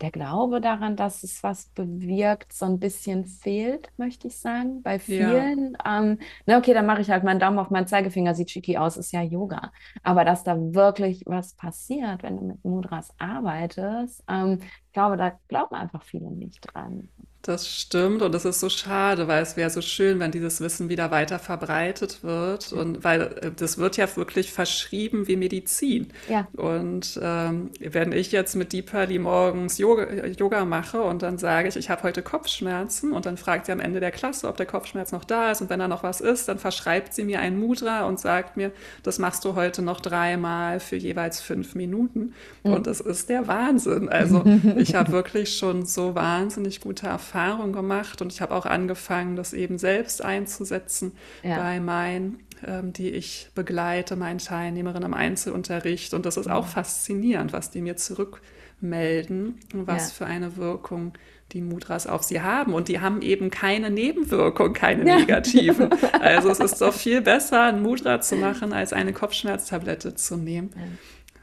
der 0.02 0.12
Glaube 0.12 0.62
daran, 0.62 0.96
dass 0.96 1.24
es 1.24 1.44
was 1.44 1.68
bewirkt, 1.70 2.54
so 2.54 2.66
ein 2.66 2.80
bisschen 2.80 3.26
fehlt, 3.26 3.90
möchte 3.98 4.28
ich 4.28 4.38
sagen. 4.40 4.82
Bei 4.84 5.00
Ja. 5.08 5.08
vielen, 5.28 5.78
ähm, 5.86 6.20
na 6.46 6.58
okay, 6.58 6.74
dann 6.74 6.86
mache 6.86 7.02
ich 7.02 7.10
halt 7.10 7.24
meinen 7.24 7.40
Daumen 7.40 7.60
auf 7.60 7.70
meinen 7.70 7.88
Zeigefinger, 7.88 8.36
sieht 8.36 8.52
schicki 8.52 8.78
aus, 8.78 8.98
ist 8.98 9.12
ja 9.12 9.22
Yoga. 9.22 9.72
Aber 10.04 10.26
dass 10.26 10.44
da 10.44 10.56
wirklich 10.74 11.24
was 11.26 11.54
passiert, 11.56 12.24
wenn 12.24 12.38
du 12.38 12.44
mit 12.46 12.64
Mudras 12.66 13.14
arbeitest, 13.20 14.24
ähm, 14.30 14.60
glaube, 14.98 15.16
da 15.16 15.40
glauben 15.48 15.76
einfach 15.76 16.02
viele 16.02 16.32
nicht 16.32 16.60
dran. 16.74 17.10
Das 17.44 17.70
stimmt 17.70 18.24
und 18.24 18.34
das 18.34 18.44
ist 18.44 18.60
so 18.60 18.68
schade, 18.68 19.30
weil 19.30 19.42
es 19.42 19.56
wäre 19.56 19.70
so 19.70 19.80
schön, 19.80 20.20
wenn 20.20 20.32
dieses 20.32 20.60
Wissen 20.60 20.90
wieder 20.90 21.12
weiter 21.12 21.40
verbreitet 21.40 22.22
wird 22.22 22.74
und 22.74 23.06
weil 23.06 23.22
äh, 23.22 23.52
das 23.56 23.78
wird 23.78 23.96
ja 23.96 24.14
wirklich 24.18 24.52
verschrieben 24.52 25.30
wie 25.30 25.38
Medizin. 25.38 26.12
Ja, 26.28 26.50
Und 26.58 27.18
ähm, 27.24 27.70
wenn 27.80 28.12
ich 28.12 28.34
jetzt 28.34 28.56
mit 28.56 28.74
Deepali 28.74 29.18
morgens 29.18 29.78
Yoga, 29.78 30.26
Yoga 30.26 30.66
mache 30.66 31.02
und 31.02 31.22
dann 31.22 31.38
sage 31.38 31.70
ich, 31.70 31.78
ich 31.78 31.90
habe 31.90 32.04
heute 32.04 32.22
Kopfschmerzen 32.22 33.14
und 33.14 33.26
dann 33.26 33.38
fragt 33.38 33.68
sie 33.68 33.72
am 33.72 33.80
Ende 33.80 34.02
der 34.02 34.12
Klasse, 34.12 34.50
ob 34.50 34.58
der 34.58 34.66
Kopfschmerz 34.66 35.14
noch 35.14 35.24
da 35.24 35.52
ist 35.52 35.62
und 35.62 35.70
wenn 35.70 35.80
da 35.80 35.88
noch 35.88 36.04
was 36.04 36.20
ist, 36.20 36.50
dann 36.50 36.60
verschreibt 36.60 37.14
sie 37.14 37.24
mir 37.24 37.40
ein 37.40 37.58
Mudra 37.58 38.06
und 38.08 38.20
sagt 38.20 38.58
mir, 38.58 38.74
das 39.04 39.20
machst 39.20 39.46
du 39.46 39.56
heute 39.56 39.82
noch 39.82 40.02
dreimal 40.02 40.82
für 40.82 40.98
jeweils 40.98 41.40
fünf 41.40 41.76
Minuten 41.76 42.34
und 42.64 42.88
das 42.88 43.00
ist 43.00 43.30
der 43.30 43.48
Wahnsinn. 43.48 44.10
Also 44.10 44.44
ich 44.76 44.87
habe 44.96 45.12
wirklich 45.12 45.58
schon 45.58 45.86
so 45.86 46.16
wahnsinnig 46.16 46.82
gute 46.82 47.08
Erfahrungen 47.08 47.74
gemacht 47.74 48.22
und 48.22 48.32
ich 48.32 48.42
habe 48.42 48.54
auch 48.54 48.66
angefangen, 48.66 49.36
das 49.36 49.54
eben 49.54 49.78
selbst 49.78 50.24
einzusetzen 50.24 51.14
ja, 51.44 51.58
bei 51.58 51.80
meinen, 51.80 52.40
ähm, 52.66 52.94
die 52.94 53.10
ich 53.10 53.50
begleite, 53.56 54.16
meinen 54.16 54.40
Teilnehmerinnen 54.40 55.08
im 55.08 55.14
Einzelunterricht. 55.14 56.14
Und 56.14 56.26
das 56.26 56.38
ist 56.38 56.50
auch 56.50 56.68
faszinierend, 56.68 57.54
was 57.54 57.72
die 57.72 57.82
mir 57.82 57.96
zurückmelden, 57.98 59.60
was 59.74 60.10
ja. 60.10 60.14
für 60.16 60.26
eine 60.26 60.58
Wirkung 60.58 61.14
die 61.54 61.62
Mudras 61.62 62.08
auf 62.08 62.24
sie 62.24 62.42
haben. 62.42 62.74
Und 62.74 62.90
die 62.90 63.00
haben 63.00 63.22
eben 63.22 63.50
keine 63.50 63.90
Nebenwirkung, 63.90 64.74
keine 64.74 65.08
Ja. 65.08 65.18
negativen. 65.18 65.90
Also 66.20 66.50
es 66.50 66.60
ist 66.60 66.82
doch 66.82 66.94
viel 66.94 67.22
besser, 67.22 67.64
ein 67.64 67.82
Mudra 67.82 68.20
zu 68.20 68.36
machen, 68.36 68.74
als 68.74 68.92
eine 68.92 69.14
Kopfschmerztablette 69.14 70.16
zu 70.16 70.36
nehmen. 70.36 70.72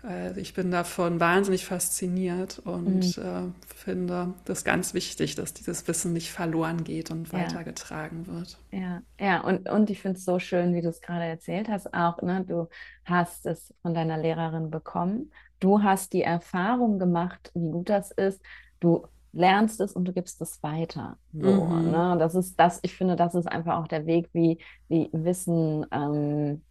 Also 0.04 0.40
ich 0.40 0.54
bin 0.54 0.70
davon 0.70 1.18
wahnsinnig 1.18 1.64
fasziniert 1.64 2.60
Mhm. 2.86 3.12
und 3.12 3.18
äh, 3.18 3.42
finde 3.74 4.34
das 4.44 4.62
ganz 4.64 4.94
wichtig, 4.94 5.34
dass 5.34 5.52
dieses 5.54 5.88
Wissen 5.88 6.12
nicht 6.12 6.30
verloren 6.30 6.84
geht 6.84 7.10
und 7.10 7.32
Ja. 7.32 7.32
weitergetragen 7.32 8.26
wird. 8.28 8.58
Ja, 8.72 9.02
ja, 9.20 9.40
und, 9.42 9.68
und 9.70 9.88
ich 9.90 10.02
finde 10.02 10.18
es 10.18 10.24
so 10.24 10.40
schön, 10.40 10.74
wie 10.74 10.82
du 10.82 10.88
es 10.88 11.00
gerade 11.00 11.24
erzählt 11.24 11.68
hast, 11.68 11.94
auch, 11.94 12.20
ne, 12.22 12.44
du 12.44 12.68
hast 13.04 13.46
es 13.46 13.72
von 13.82 13.94
deiner 13.94 14.18
Lehrerin 14.18 14.70
bekommen. 14.70 15.30
Du 15.60 15.82
hast 15.82 16.12
die 16.12 16.22
Erfahrung 16.22 16.98
gemacht, 16.98 17.52
wie 17.54 17.70
gut 17.70 17.88
das 17.88 18.10
ist. 18.10 18.42
Du 18.80 19.06
lernst 19.32 19.80
es 19.80 19.92
und 19.92 20.06
du 20.06 20.12
gibst 20.12 20.40
es 20.42 20.60
weiter. 20.64 21.18
So, 21.32 21.68
Mhm. 21.70 21.84
ne? 21.84 22.16
Das 22.18 22.34
ist 22.34 22.58
das, 22.58 22.80
ich 22.82 22.94
finde, 22.96 23.14
das 23.14 23.34
ist 23.36 23.46
einfach 23.46 23.76
auch 23.78 23.86
der 23.88 24.06
Weg, 24.06 24.28
wie, 24.32 24.60
wie 24.88 25.08
Wissen 25.12 25.86
ähm, 25.92 26.64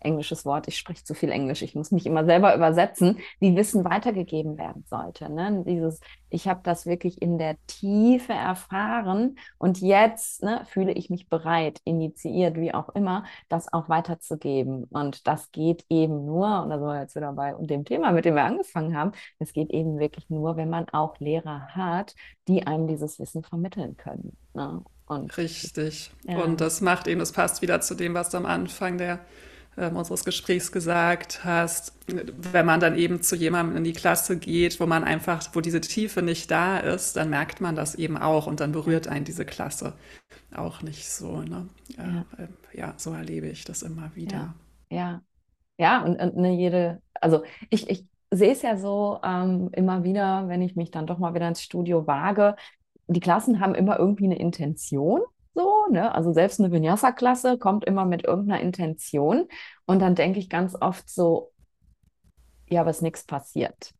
englisches 0.00 0.44
Wort, 0.44 0.68
ich 0.68 0.76
spreche 0.76 1.04
zu 1.04 1.14
viel 1.14 1.30
Englisch, 1.30 1.62
ich 1.62 1.74
muss 1.74 1.90
mich 1.90 2.06
immer 2.06 2.24
selber 2.24 2.54
übersetzen, 2.54 3.18
wie 3.38 3.56
Wissen 3.56 3.84
weitergegeben 3.84 4.58
werden 4.58 4.84
sollte. 4.88 5.30
Ne? 5.30 5.64
Dieses, 5.66 6.00
ich 6.30 6.48
habe 6.48 6.60
das 6.62 6.86
wirklich 6.86 7.20
in 7.20 7.38
der 7.38 7.56
Tiefe 7.66 8.32
erfahren 8.32 9.36
und 9.58 9.80
jetzt 9.80 10.42
ne, 10.42 10.62
fühle 10.66 10.92
ich 10.92 11.10
mich 11.10 11.28
bereit, 11.28 11.80
initiiert, 11.84 12.56
wie 12.56 12.72
auch 12.72 12.88
immer, 12.90 13.24
das 13.48 13.72
auch 13.72 13.88
weiterzugeben. 13.88 14.84
Und 14.84 15.26
das 15.26 15.50
geht 15.52 15.84
eben 15.88 16.24
nur, 16.24 16.62
und 16.62 16.70
da 16.70 16.78
sind 16.78 16.86
wir 16.86 17.00
jetzt 17.00 17.16
wieder 17.16 17.32
bei 17.32 17.54
dem 17.58 17.84
Thema, 17.84 18.12
mit 18.12 18.24
dem 18.24 18.34
wir 18.34 18.44
angefangen 18.44 18.96
haben, 18.96 19.12
es 19.38 19.52
geht 19.52 19.70
eben 19.70 19.98
wirklich 19.98 20.30
nur, 20.30 20.56
wenn 20.56 20.70
man 20.70 20.88
auch 20.90 21.18
Lehrer 21.18 21.68
hat, 21.74 22.14
die 22.48 22.66
einem 22.66 22.86
dieses 22.86 23.18
Wissen 23.18 23.42
vermitteln 23.42 23.96
können. 23.96 24.36
Ne? 24.54 24.82
Und 25.06 25.36
Richtig. 25.36 26.12
Und 26.24 26.36
ja, 26.36 26.46
das 26.46 26.80
macht 26.80 27.08
eben, 27.08 27.18
das 27.18 27.32
passt 27.32 27.62
wieder 27.62 27.80
zu 27.80 27.96
dem, 27.96 28.14
was 28.14 28.30
du 28.30 28.36
am 28.36 28.46
Anfang 28.46 28.96
der, 28.96 29.18
ähm, 29.76 29.96
unseres 29.96 30.24
Gesprächs 30.24 30.72
gesagt 30.72 31.44
hast. 31.44 31.94
Wenn 32.06 32.66
man 32.66 32.80
dann 32.80 32.96
eben 32.96 33.22
zu 33.22 33.36
jemandem 33.36 33.76
in 33.76 33.84
die 33.84 33.92
Klasse 33.92 34.38
geht, 34.38 34.80
wo 34.80 34.86
man 34.86 35.04
einfach, 35.04 35.42
wo 35.52 35.60
diese 35.60 35.80
Tiefe 35.80 36.22
nicht 36.22 36.50
da 36.50 36.78
ist, 36.78 37.16
dann 37.16 37.30
merkt 37.30 37.60
man 37.60 37.76
das 37.76 37.94
eben 37.94 38.16
auch 38.18 38.46
und 38.46 38.60
dann 38.60 38.72
berührt 38.72 39.08
einen 39.08 39.24
diese 39.24 39.44
Klasse 39.44 39.94
auch 40.54 40.82
nicht 40.82 41.08
so. 41.08 41.42
Ne? 41.42 41.68
Ja, 41.96 42.04
ja, 42.04 42.24
ähm, 42.38 42.48
ja, 42.72 42.94
so 42.96 43.12
erlebe 43.12 43.48
ich 43.48 43.64
das 43.64 43.82
immer 43.82 44.10
ja, 44.10 44.16
wieder. 44.16 44.54
ja. 44.90 45.22
Ja, 45.78 46.02
und, 46.02 46.20
und 46.20 46.36
ne, 46.36 46.54
jede, 46.54 47.00
also 47.22 47.42
ich, 47.70 47.88
ich 47.88 48.04
sehe 48.30 48.52
es 48.52 48.60
ja 48.60 48.76
so 48.76 49.18
ähm, 49.24 49.70
immer 49.72 50.04
wieder, 50.04 50.46
wenn 50.46 50.60
ich 50.60 50.76
mich 50.76 50.90
dann 50.90 51.06
doch 51.06 51.18
mal 51.18 51.32
wieder 51.32 51.48
ins 51.48 51.62
Studio 51.62 52.06
wage. 52.06 52.54
Die 53.08 53.20
Klassen 53.20 53.60
haben 53.60 53.74
immer 53.74 53.98
irgendwie 53.98 54.26
eine 54.26 54.38
Intention, 54.38 55.22
so, 55.54 55.86
ne? 55.90 56.14
Also 56.14 56.32
selbst 56.32 56.60
eine 56.60 56.72
Vinyasa-Klasse 56.72 57.58
kommt 57.58 57.84
immer 57.84 58.04
mit 58.04 58.24
irgendeiner 58.24 58.60
Intention. 58.60 59.48
Und 59.86 60.00
dann 60.00 60.14
denke 60.14 60.38
ich 60.38 60.48
ganz 60.48 60.74
oft 60.80 61.08
so, 61.08 61.52
ja, 62.68 62.80
aber 62.82 62.90
ist 62.90 63.02
nichts 63.02 63.24
passiert. 63.24 63.92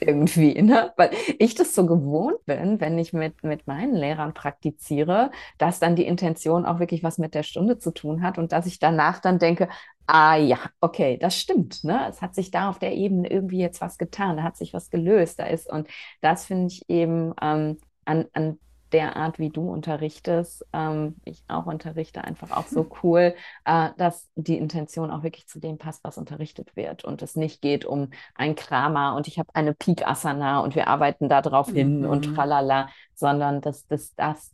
Irgendwie, 0.00 0.60
ne? 0.62 0.92
Weil 0.96 1.10
ich 1.38 1.54
das 1.54 1.74
so 1.74 1.86
gewohnt 1.86 2.44
bin, 2.46 2.80
wenn 2.80 2.98
ich 2.98 3.12
mit, 3.12 3.42
mit 3.44 3.66
meinen 3.66 3.94
Lehrern 3.94 4.34
praktiziere, 4.34 5.30
dass 5.58 5.80
dann 5.80 5.96
die 5.96 6.06
Intention 6.06 6.66
auch 6.66 6.80
wirklich 6.80 7.02
was 7.04 7.18
mit 7.18 7.34
der 7.34 7.42
Stunde 7.44 7.78
zu 7.78 7.92
tun 7.92 8.22
hat 8.22 8.38
und 8.38 8.52
dass 8.52 8.66
ich 8.66 8.78
danach 8.78 9.20
dann 9.20 9.38
denke, 9.38 9.68
ah 10.06 10.36
ja, 10.36 10.58
okay, 10.80 11.18
das 11.18 11.36
stimmt, 11.38 11.84
ne? 11.84 12.06
Es 12.08 12.22
hat 12.22 12.34
sich 12.34 12.50
da 12.50 12.70
auf 12.70 12.78
der 12.78 12.94
Ebene 12.94 13.30
irgendwie 13.30 13.58
jetzt 13.60 13.80
was 13.80 13.98
getan, 13.98 14.36
da 14.38 14.42
hat 14.44 14.56
sich 14.56 14.72
was 14.74 14.90
gelöst, 14.90 15.38
da 15.40 15.46
ist 15.46 15.70
und 15.70 15.88
das 16.20 16.46
finde 16.46 16.68
ich 16.68 16.88
eben 16.88 17.34
ähm, 17.42 17.78
an, 18.04 18.26
an 18.32 18.58
der 18.92 19.16
Art, 19.16 19.38
wie 19.38 19.50
du 19.50 19.68
unterrichtest, 19.70 20.64
ähm, 20.72 21.20
ich 21.24 21.42
auch 21.48 21.66
unterrichte, 21.66 22.22
einfach 22.24 22.50
auch 22.50 22.68
so 22.68 22.88
cool, 23.02 23.34
äh, 23.64 23.90
dass 23.96 24.28
die 24.36 24.56
Intention 24.58 25.10
auch 25.10 25.22
wirklich 25.22 25.46
zu 25.48 25.58
dem 25.60 25.78
passt, 25.78 26.04
was 26.04 26.18
unterrichtet 26.18 26.76
wird 26.76 27.04
und 27.04 27.22
es 27.22 27.36
nicht 27.36 27.60
geht 27.62 27.84
um 27.84 28.10
ein 28.34 28.54
Krama 28.54 29.16
und 29.16 29.28
ich 29.28 29.38
habe 29.38 29.48
eine 29.54 29.74
Peak 29.74 30.06
Asana 30.06 30.60
und 30.60 30.74
wir 30.74 30.88
arbeiten 30.88 31.28
da 31.28 31.42
drauf 31.42 31.72
hin 31.72 32.06
und 32.06 32.24
Mhm. 32.24 32.34
tralala, 32.34 32.88
sondern 33.14 33.60
dass, 33.60 33.86
dass, 33.86 34.14
dass, 34.14 34.52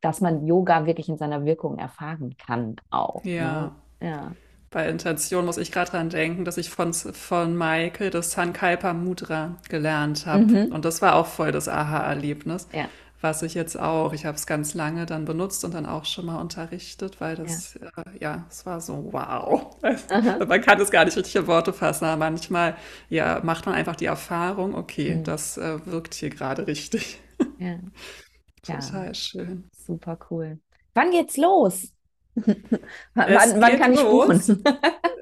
dass 0.00 0.20
man 0.20 0.46
Yoga 0.46 0.86
wirklich 0.86 1.08
in 1.08 1.18
seiner 1.18 1.44
Wirkung 1.44 1.78
erfahren 1.78 2.36
kann 2.38 2.76
auch. 2.90 3.26
Ne? 3.38 3.72
Ja. 3.72 3.76
Ja. 4.02 4.36
Bei 4.70 4.88
Intention 4.88 5.46
muss 5.46 5.58
ich 5.58 5.72
gerade 5.72 5.90
dran 5.92 6.10
denken, 6.10 6.44
dass 6.44 6.58
ich 6.58 6.70
von, 6.70 6.92
von 6.94 7.56
Michael 7.56 8.10
das 8.10 8.32
Sankalpa 8.32 8.94
Mudra 8.94 9.56
gelernt 9.68 10.26
habe. 10.26 10.46
Mhm. 10.46 10.72
Und 10.72 10.84
das 10.84 11.02
war 11.02 11.16
auch 11.16 11.26
voll 11.26 11.52
das 11.52 11.68
Aha-Erlebnis, 11.68 12.68
Ja, 12.72 12.90
was 13.20 13.42
ich 13.42 13.54
jetzt 13.54 13.78
auch, 13.78 14.12
ich 14.12 14.26
habe 14.26 14.36
es 14.36 14.46
ganz 14.46 14.74
lange 14.74 15.06
dann 15.06 15.24
benutzt 15.24 15.64
und 15.64 15.74
dann 15.74 15.86
auch 15.86 16.04
schon 16.04 16.26
mal 16.26 16.40
unterrichtet, 16.40 17.20
weil 17.20 17.36
ja. 17.42 17.62
das, 17.62 17.76
äh, 17.76 17.90
ja, 18.20 18.44
es 18.50 18.66
war 18.66 18.80
so, 18.80 19.08
wow. 19.12 19.76
Aha. 20.08 20.42
Man 20.48 20.60
kann 20.60 20.80
es 20.80 20.90
gar 20.90 21.04
nicht 21.04 21.16
richtig 21.16 21.36
in 21.36 21.46
Worte 21.46 21.72
fassen, 21.72 22.04
aber 22.04 22.16
manchmal, 22.18 22.76
ja, 23.08 23.40
macht 23.42 23.66
man 23.66 23.74
einfach 23.74 23.96
die 23.96 24.06
Erfahrung, 24.06 24.74
okay, 24.74 25.20
Mhm. 25.20 25.24
das 25.24 25.56
äh, 25.58 25.78
wirkt 25.86 26.14
hier 26.14 26.30
gerade 26.30 26.66
richtig. 26.66 27.20
Ja, 27.58 27.80
ja, 28.68 28.92
Total 28.92 29.14
schön. 29.14 29.70
super 29.72 30.18
cool. 30.30 30.60
Wann 30.94 31.10
geht's 31.10 31.36
los? 31.36 31.92
Wann, 33.14 33.60
wann 33.60 33.78
kann 33.78 33.92
ich 33.92 34.02
buchen? 34.02 34.62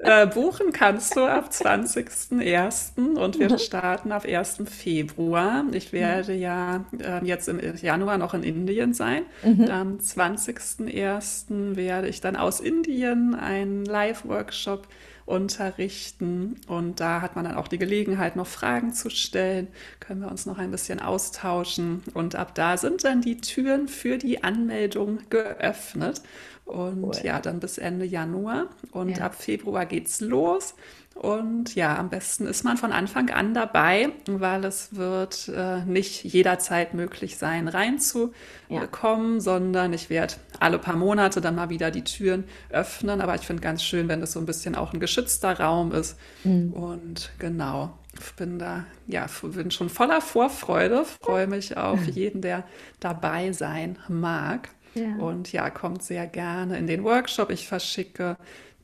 Äh, 0.05 0.27
buchen 0.27 0.71
kannst 0.71 1.15
du 1.15 1.21
ab 1.21 1.49
20.01. 1.49 3.15
und 3.17 3.39
wir 3.39 3.57
starten 3.57 4.11
ab 4.11 4.23
1. 4.23 4.61
Februar. 4.65 5.63
Ich 5.71 5.93
werde 5.93 6.35
ja 6.35 6.85
äh, 6.99 7.25
jetzt 7.25 7.47
im 7.47 7.59
Januar 7.75 8.19
noch 8.19 8.35
in 8.35 8.43
Indien 8.43 8.93
sein. 8.93 9.23
Mhm. 9.43 9.67
Am 9.71 9.97
20.01. 9.97 11.75
werde 11.75 12.07
ich 12.07 12.21
dann 12.21 12.35
aus 12.35 12.59
Indien 12.59 13.33
einen 13.33 13.83
Live-Workshop 13.83 14.87
unterrichten. 15.25 16.57
Und 16.67 16.99
da 16.99 17.21
hat 17.21 17.35
man 17.35 17.45
dann 17.45 17.55
auch 17.55 17.67
die 17.67 17.79
Gelegenheit, 17.79 18.35
noch 18.35 18.47
Fragen 18.47 18.93
zu 18.93 19.09
stellen. 19.09 19.67
Können 19.99 20.21
wir 20.21 20.29
uns 20.29 20.45
noch 20.45 20.59
ein 20.59 20.71
bisschen 20.71 20.99
austauschen. 20.99 22.03
Und 22.13 22.35
ab 22.35 22.53
da 22.53 22.77
sind 22.77 23.03
dann 23.03 23.21
die 23.21 23.37
Türen 23.41 23.87
für 23.87 24.17
die 24.17 24.43
Anmeldung 24.43 25.19
geöffnet. 25.29 26.21
Und 26.65 27.03
cool. 27.03 27.15
ja, 27.23 27.39
dann 27.39 27.59
bis 27.59 27.77
Ende 27.77 28.05
Januar. 28.05 28.67
Und 28.91 29.17
ja. 29.17 29.25
ab 29.25 29.35
Februar 29.35 29.85
geht's 29.85 30.19
los. 30.19 30.75
Und 31.15 31.75
ja, 31.75 31.97
am 31.97 32.09
besten 32.09 32.45
ist 32.45 32.65
man 32.65 32.75
von 32.75 32.91
Anfang 32.91 33.29
an 33.29 33.53
dabei, 33.53 34.09
weil 34.27 34.65
es 34.65 34.97
wird 34.97 35.47
äh, 35.47 35.85
nicht 35.85 36.25
jederzeit 36.25 36.93
möglich 36.93 37.37
sein, 37.37 37.69
reinzukommen, 37.69 39.35
ja. 39.35 39.39
sondern 39.39 39.93
ich 39.93 40.09
werde 40.09 40.33
alle 40.59 40.77
paar 40.77 40.97
Monate 40.97 41.39
dann 41.39 41.55
mal 41.55 41.69
wieder 41.69 41.89
die 41.89 42.03
Türen 42.03 42.43
öffnen. 42.69 43.21
Aber 43.21 43.33
ich 43.35 43.43
finde 43.43 43.61
ganz 43.61 43.81
schön, 43.81 44.09
wenn 44.09 44.19
das 44.19 44.33
so 44.33 44.39
ein 44.39 44.45
bisschen 44.45 44.75
auch 44.75 44.91
ein 44.91 44.99
geschützter 44.99 45.57
Raum 45.57 45.93
ist. 45.93 46.17
Mhm. 46.43 46.73
Und 46.73 47.31
genau, 47.39 47.93
ich 48.19 48.33
bin 48.33 48.59
da, 48.59 48.85
ja, 49.07 49.27
bin 49.41 49.71
schon 49.71 49.89
voller 49.89 50.19
Vorfreude, 50.19 51.05
freue 51.21 51.47
mich 51.47 51.77
auf 51.77 52.03
jeden, 52.07 52.41
der 52.41 52.65
dabei 52.99 53.53
sein 53.53 53.97
mag. 54.09 54.69
Ja. 54.95 55.15
Und 55.17 55.51
ja, 55.51 55.69
kommt 55.69 56.03
sehr 56.03 56.27
gerne 56.27 56.77
in 56.77 56.87
den 56.87 57.03
Workshop. 57.03 57.49
Ich 57.51 57.67
verschicke 57.67 58.37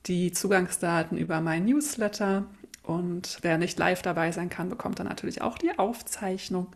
die 0.06 0.32
Zugangsdaten 0.32 1.18
über 1.18 1.42
mein 1.42 1.66
Newsletter. 1.66 2.46
Und 2.84 3.40
wer 3.42 3.58
nicht 3.58 3.80
live 3.80 4.02
dabei 4.02 4.32
sein 4.32 4.50
kann, 4.50 4.70
bekommt 4.70 5.00
dann 5.00 5.08
natürlich 5.08 5.42
auch 5.42 5.58
die 5.58 5.78
Aufzeichnung. 5.78 6.68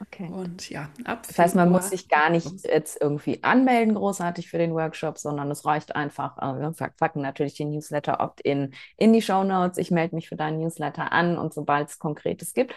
Okay. 0.00 0.28
Und 0.30 0.70
ja, 0.70 0.88
ab 1.04 1.24
Das 1.28 1.38
heißt, 1.38 1.54
man 1.54 1.70
muss 1.70 1.90
sich 1.90 2.08
gar 2.08 2.30
nicht 2.30 2.64
jetzt 2.64 3.00
irgendwie 3.00 3.42
anmelden, 3.42 3.94
großartig 3.94 4.48
für 4.48 4.56
den 4.56 4.72
Workshop, 4.72 5.18
sondern 5.18 5.50
es 5.50 5.66
reicht 5.66 5.94
einfach, 5.94 6.36
wir 6.38 6.72
packen 6.98 7.20
natürlich 7.20 7.54
den 7.54 7.70
Newsletter 7.70 8.20
Opt-in 8.20 8.72
in 8.96 9.12
die 9.12 9.20
Show 9.20 9.44
Notes. 9.44 9.76
Ich 9.76 9.90
melde 9.90 10.14
mich 10.14 10.28
für 10.28 10.36
deinen 10.36 10.58
Newsletter 10.58 11.12
an 11.12 11.36
und 11.36 11.52
sobald 11.52 11.90
es 11.90 11.98
Konkretes 11.98 12.54
gibt, 12.54 12.74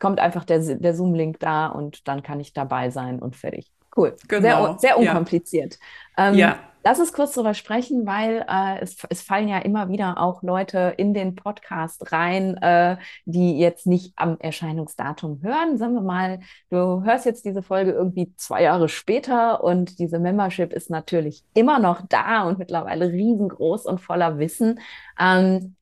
kommt 0.00 0.18
einfach 0.18 0.44
der, 0.44 0.58
der 0.58 0.94
Zoom-Link 0.94 1.38
da 1.38 1.68
und 1.68 2.08
dann 2.08 2.24
kann 2.24 2.40
ich 2.40 2.52
dabei 2.52 2.90
sein 2.90 3.20
und 3.20 3.36
fertig. 3.36 3.70
Cool. 3.96 4.16
Genau. 4.28 4.66
Sehr, 4.66 4.78
sehr 4.78 4.98
unkompliziert. 4.98 5.78
Ja. 6.16 6.28
Ähm, 6.28 6.34
ja. 6.34 6.58
Lass 6.86 7.00
uns 7.00 7.14
kurz 7.14 7.32
darüber 7.32 7.54
sprechen, 7.54 8.04
weil 8.04 8.44
äh, 8.46 8.78
es, 8.82 8.98
es, 9.08 9.22
fallen 9.22 9.48
ja 9.48 9.56
immer 9.58 9.88
wieder 9.88 10.20
auch 10.20 10.42
Leute 10.42 10.92
in 10.98 11.14
den 11.14 11.34
Podcast 11.34 12.12
rein, 12.12 12.58
äh, 12.58 12.98
die 13.24 13.58
jetzt 13.58 13.86
nicht 13.86 14.12
am 14.16 14.36
Erscheinungsdatum 14.38 15.40
hören. 15.42 15.78
Sagen 15.78 15.94
wir 15.94 16.02
mal, 16.02 16.40
du 16.68 17.02
hörst 17.02 17.24
jetzt 17.24 17.46
diese 17.46 17.62
Folge 17.62 17.92
irgendwie 17.92 18.34
zwei 18.36 18.64
Jahre 18.64 18.90
später 18.90 19.64
und 19.64 19.98
diese 19.98 20.18
Membership 20.18 20.74
ist 20.74 20.90
natürlich 20.90 21.42
immer 21.54 21.78
noch 21.78 22.02
da 22.06 22.42
und 22.42 22.58
mittlerweile 22.58 23.10
riesengroß 23.10 23.86
und 23.86 24.02
voller 24.02 24.38
Wissen. 24.38 24.78
Ähm, 25.18 25.76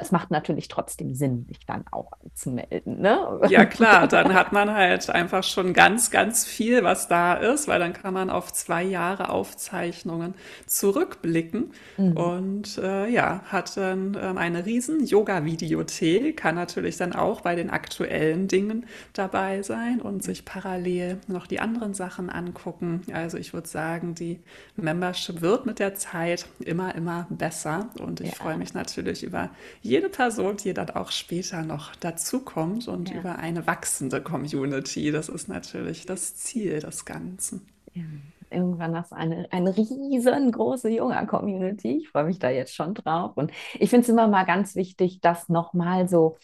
es 0.00 0.12
macht 0.12 0.30
natürlich 0.30 0.68
trotzdem 0.68 1.14
Sinn, 1.14 1.46
sich 1.48 1.66
dann 1.66 1.84
auch 1.90 2.12
anzumelden. 2.24 3.00
Ne? 3.00 3.40
Ja, 3.48 3.64
klar, 3.64 4.06
dann 4.08 4.34
hat 4.34 4.52
man 4.52 4.72
halt 4.72 5.10
einfach 5.10 5.42
schon 5.42 5.72
ganz, 5.72 6.10
ganz 6.10 6.44
viel, 6.44 6.84
was 6.84 7.08
da 7.08 7.34
ist, 7.34 7.68
weil 7.68 7.78
dann 7.78 7.92
kann 7.92 8.14
man 8.14 8.30
auf 8.30 8.52
zwei 8.52 8.82
Jahre 8.82 9.28
Aufzeichnungen 9.28 10.34
zurückblicken 10.66 11.72
mhm. 11.96 12.16
und 12.16 12.78
äh, 12.78 13.08
ja, 13.08 13.42
hat 13.46 13.76
dann 13.76 14.16
ähm, 14.20 14.38
eine 14.38 14.64
riesen 14.66 15.04
Yoga-Videothek, 15.04 16.36
kann 16.36 16.54
natürlich 16.54 16.96
dann 16.96 17.12
auch 17.12 17.40
bei 17.40 17.54
den 17.54 17.70
aktuellen 17.70 18.48
Dingen 18.48 18.86
dabei 19.12 19.62
sein 19.62 20.00
und 20.00 20.22
sich 20.22 20.44
parallel 20.44 21.18
noch 21.26 21.46
die 21.46 21.60
anderen 21.60 21.94
Sachen 21.94 22.30
angucken. 22.30 23.02
Also 23.12 23.38
ich 23.38 23.52
würde 23.52 23.68
sagen, 23.68 24.14
die 24.14 24.40
Membership 24.76 25.40
wird 25.40 25.66
mit 25.66 25.78
der 25.78 25.94
Zeit 25.94 26.46
immer, 26.60 26.94
immer 26.94 27.26
besser 27.30 27.90
und 27.98 28.20
ich 28.20 28.30
ja. 28.30 28.34
freue 28.34 28.56
mich 28.56 28.74
natürlich 28.74 29.22
über 29.22 29.50
jede 29.82 30.08
Person, 30.08 30.56
die 30.56 30.72
dann 30.72 30.90
auch 30.90 31.10
später 31.10 31.62
noch 31.62 31.94
dazukommt 31.96 32.88
und 32.88 33.10
ja. 33.10 33.18
über 33.18 33.38
eine 33.38 33.66
wachsende 33.66 34.22
Community. 34.22 35.10
Das 35.10 35.28
ist 35.28 35.48
natürlich 35.48 36.06
das 36.06 36.36
Ziel 36.36 36.78
des 36.80 37.04
Ganzen. 37.04 37.66
Ja. 37.92 38.04
Irgendwann 38.50 38.94
hast 38.96 39.12
du 39.12 39.16
eine, 39.16 39.46
eine 39.50 39.76
riesengroße 39.76 40.90
Yoga-Community. 40.90 41.98
Ich 42.02 42.10
freue 42.10 42.24
mich 42.24 42.38
da 42.38 42.50
jetzt 42.50 42.74
schon 42.74 42.94
drauf. 42.94 43.32
Und 43.34 43.50
ich 43.78 43.90
finde 43.90 44.02
es 44.02 44.08
immer 44.08 44.28
mal 44.28 44.44
ganz 44.44 44.76
wichtig, 44.76 45.20
das 45.20 45.48
nochmal 45.48 46.06
so 46.08 46.36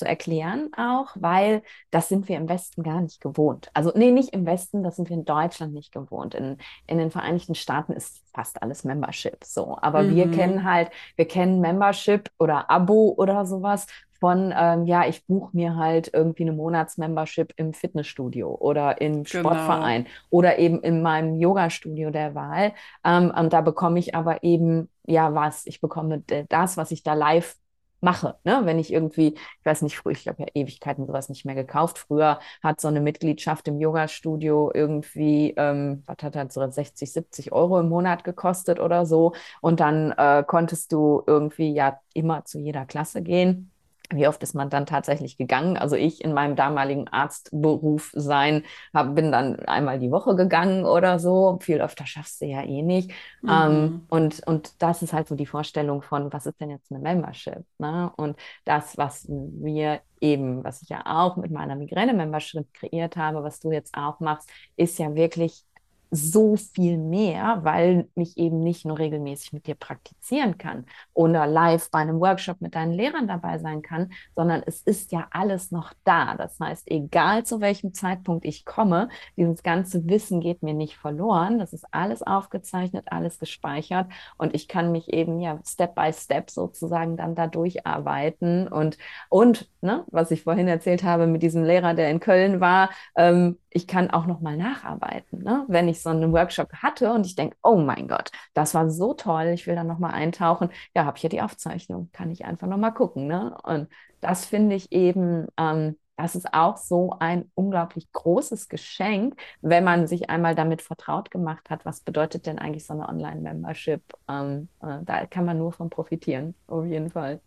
zu 0.00 0.06
erklären 0.06 0.70
auch, 0.76 1.08
weil 1.14 1.62
das 1.90 2.08
sind 2.08 2.28
wir 2.28 2.38
im 2.38 2.48
Westen 2.48 2.82
gar 2.82 3.02
nicht 3.02 3.20
gewohnt. 3.20 3.70
Also 3.74 3.92
nee, 3.94 4.10
nicht 4.10 4.32
im 4.32 4.46
Westen, 4.46 4.82
das 4.82 4.96
sind 4.96 5.10
wir 5.10 5.16
in 5.16 5.26
Deutschland 5.26 5.74
nicht 5.74 5.92
gewohnt. 5.92 6.34
In, 6.34 6.56
in 6.86 6.96
den 6.96 7.10
Vereinigten 7.10 7.54
Staaten 7.54 7.92
ist 7.92 8.22
fast 8.32 8.62
alles 8.62 8.82
Membership 8.82 9.44
so. 9.44 9.76
Aber 9.80 10.02
mhm. 10.02 10.16
wir 10.16 10.30
kennen 10.30 10.64
halt, 10.64 10.90
wir 11.16 11.28
kennen 11.28 11.60
Membership 11.60 12.30
oder 12.38 12.70
Abo 12.70 13.14
oder 13.18 13.44
sowas 13.44 13.86
von, 14.20 14.54
ähm, 14.56 14.86
ja, 14.86 15.06
ich 15.06 15.26
buche 15.26 15.54
mir 15.54 15.76
halt 15.76 16.10
irgendwie 16.14 16.44
eine 16.44 16.52
Monatsmembership 16.52 17.52
im 17.56 17.74
Fitnessstudio 17.74 18.54
oder 18.54 19.00
im 19.02 19.24
genau. 19.24 19.26
Sportverein 19.26 20.06
oder 20.30 20.58
eben 20.58 20.80
in 20.80 21.02
meinem 21.02 21.38
Yoga-Studio 21.38 22.10
der 22.10 22.34
Wahl. 22.34 22.72
Ähm, 23.04 23.32
und 23.36 23.52
da 23.52 23.60
bekomme 23.60 23.98
ich 23.98 24.14
aber 24.14 24.42
eben, 24.42 24.88
ja, 25.06 25.34
was? 25.34 25.66
Ich 25.66 25.82
bekomme 25.82 26.22
das, 26.48 26.78
was 26.78 26.90
ich 26.90 27.02
da 27.02 27.12
live 27.12 27.56
mache. 28.00 28.36
Ne? 28.44 28.60
Wenn 28.64 28.78
ich 28.78 28.92
irgendwie, 28.92 29.34
ich 29.34 29.64
weiß 29.64 29.82
nicht, 29.82 29.96
früher, 29.96 30.12
ich 30.12 30.28
habe 30.28 30.42
ja 30.42 30.48
Ewigkeiten 30.54 31.06
sowas 31.06 31.28
nicht 31.28 31.44
mehr 31.44 31.54
gekauft. 31.54 31.98
Früher 31.98 32.40
hat 32.62 32.80
so 32.80 32.88
eine 32.88 33.00
Mitgliedschaft 33.00 33.68
im 33.68 33.78
Yoga-Studio 33.80 34.70
irgendwie, 34.74 35.54
ähm, 35.56 36.02
was 36.06 36.16
hat 36.22 36.34
das, 36.34 36.54
so 36.54 36.68
60, 36.68 37.12
70 37.12 37.52
Euro 37.52 37.80
im 37.80 37.88
Monat 37.88 38.24
gekostet 38.24 38.80
oder 38.80 39.06
so. 39.06 39.34
Und 39.60 39.80
dann 39.80 40.12
äh, 40.12 40.44
konntest 40.46 40.92
du 40.92 41.22
irgendwie 41.26 41.72
ja 41.72 42.00
immer 42.14 42.44
zu 42.44 42.58
jeder 42.58 42.84
Klasse 42.86 43.22
gehen. 43.22 43.70
Wie 44.12 44.26
oft 44.26 44.42
ist 44.42 44.54
man 44.54 44.70
dann 44.70 44.86
tatsächlich 44.86 45.36
gegangen? 45.36 45.76
Also 45.76 45.96
ich 45.96 46.24
in 46.24 46.32
meinem 46.32 46.56
damaligen 46.56 47.08
Arztberuf 47.08 48.10
sein, 48.14 48.64
hab, 48.92 49.14
bin 49.14 49.30
dann 49.30 49.60
einmal 49.60 49.98
die 49.98 50.10
Woche 50.10 50.34
gegangen 50.34 50.84
oder 50.84 51.18
so. 51.18 51.58
Viel 51.62 51.80
öfter 51.80 52.06
schaffst 52.06 52.40
du 52.40 52.46
ja 52.46 52.62
eh 52.62 52.82
nicht. 52.82 53.10
Mhm. 53.42 53.48
Ähm, 53.50 54.06
und, 54.08 54.46
und 54.46 54.82
das 54.82 55.02
ist 55.02 55.12
halt 55.12 55.28
so 55.28 55.36
die 55.36 55.46
Vorstellung 55.46 56.02
von, 56.02 56.32
was 56.32 56.46
ist 56.46 56.60
denn 56.60 56.70
jetzt 56.70 56.90
eine 56.90 57.00
Membership? 57.00 57.64
Ne? 57.78 58.12
Und 58.16 58.36
das, 58.64 58.96
was 58.98 59.26
wir 59.28 60.00
eben, 60.20 60.64
was 60.64 60.82
ich 60.82 60.88
ja 60.88 61.02
auch 61.06 61.36
mit 61.36 61.50
meiner 61.50 61.76
Migräne-Membership 61.76 62.72
kreiert 62.74 63.16
habe, 63.16 63.42
was 63.42 63.60
du 63.60 63.72
jetzt 63.72 63.94
auch 63.96 64.20
machst, 64.20 64.50
ist 64.76 64.98
ja 64.98 65.14
wirklich 65.14 65.64
so 66.10 66.56
viel 66.56 66.98
mehr, 66.98 67.60
weil 67.62 68.08
mich 68.14 68.36
eben 68.36 68.60
nicht 68.60 68.84
nur 68.84 68.98
regelmäßig 68.98 69.52
mit 69.52 69.66
dir 69.66 69.74
praktizieren 69.74 70.58
kann 70.58 70.84
oder 71.14 71.46
live 71.46 71.90
bei 71.90 72.00
einem 72.00 72.20
Workshop 72.20 72.60
mit 72.60 72.74
deinen 72.74 72.92
Lehrern 72.92 73.28
dabei 73.28 73.58
sein 73.58 73.82
kann, 73.82 74.12
sondern 74.34 74.62
es 74.66 74.82
ist 74.82 75.12
ja 75.12 75.28
alles 75.30 75.70
noch 75.70 75.92
da. 76.04 76.34
Das 76.36 76.58
heißt, 76.58 76.90
egal 76.90 77.44
zu 77.44 77.60
welchem 77.60 77.94
Zeitpunkt 77.94 78.44
ich 78.44 78.64
komme, 78.64 79.08
dieses 79.36 79.62
ganze 79.62 80.06
Wissen 80.08 80.40
geht 80.40 80.62
mir 80.62 80.74
nicht 80.74 80.96
verloren. 80.96 81.58
Das 81.58 81.72
ist 81.72 81.86
alles 81.92 82.22
aufgezeichnet, 82.22 83.06
alles 83.10 83.38
gespeichert 83.38 84.08
und 84.36 84.54
ich 84.54 84.68
kann 84.68 84.92
mich 84.92 85.12
eben 85.12 85.40
ja 85.40 85.60
Step 85.64 85.94
by 85.94 86.12
Step 86.12 86.50
sozusagen 86.50 87.16
dann 87.16 87.34
da 87.34 87.46
durcharbeiten 87.46 88.68
und 88.68 88.98
und 89.28 89.68
ne, 89.80 90.04
was 90.08 90.30
ich 90.30 90.42
vorhin 90.42 90.68
erzählt 90.68 91.02
habe 91.04 91.26
mit 91.26 91.42
diesem 91.42 91.64
Lehrer, 91.64 91.94
der 91.94 92.10
in 92.10 92.20
Köln 92.20 92.60
war, 92.60 92.90
ähm, 93.16 93.58
ich 93.70 93.86
kann 93.86 94.10
auch 94.10 94.26
noch 94.26 94.40
mal 94.40 94.56
nacharbeiten, 94.56 95.42
ne? 95.42 95.64
wenn 95.68 95.88
ich 95.88 95.99
so 96.02 96.10
einen 96.10 96.32
Workshop 96.32 96.72
hatte 96.74 97.12
und 97.12 97.26
ich 97.26 97.34
denke, 97.36 97.56
oh 97.62 97.76
mein 97.76 98.08
Gott, 98.08 98.30
das 98.54 98.74
war 98.74 98.90
so 98.90 99.14
toll, 99.14 99.48
ich 99.54 99.66
will 99.66 99.74
da 99.74 99.84
noch 99.84 99.98
mal 99.98 100.10
eintauchen. 100.10 100.70
Ja, 100.94 101.04
habe 101.04 101.16
ich 101.16 101.22
ja 101.22 101.28
die 101.28 101.42
Aufzeichnung, 101.42 102.10
kann 102.12 102.30
ich 102.30 102.44
einfach 102.44 102.66
noch 102.66 102.78
mal 102.78 102.90
gucken. 102.90 103.26
Ne? 103.26 103.56
Und 103.64 103.88
das 104.20 104.44
finde 104.46 104.76
ich 104.76 104.92
eben, 104.92 105.46
ähm, 105.56 105.96
das 106.16 106.34
ist 106.34 106.52
auch 106.52 106.76
so 106.76 107.14
ein 107.18 107.50
unglaublich 107.54 108.12
großes 108.12 108.68
Geschenk, 108.68 109.40
wenn 109.62 109.84
man 109.84 110.06
sich 110.06 110.28
einmal 110.28 110.54
damit 110.54 110.82
vertraut 110.82 111.30
gemacht 111.30 111.70
hat, 111.70 111.84
was 111.86 112.00
bedeutet 112.00 112.46
denn 112.46 112.58
eigentlich 112.58 112.86
so 112.86 112.92
eine 112.92 113.08
Online-Membership. 113.08 114.02
Ähm, 114.28 114.68
äh, 114.82 114.98
da 115.02 115.26
kann 115.26 115.44
man 115.46 115.58
nur 115.58 115.72
von 115.72 115.88
profitieren, 115.90 116.54
auf 116.66 116.84
jeden 116.84 117.10
Fall. 117.10 117.40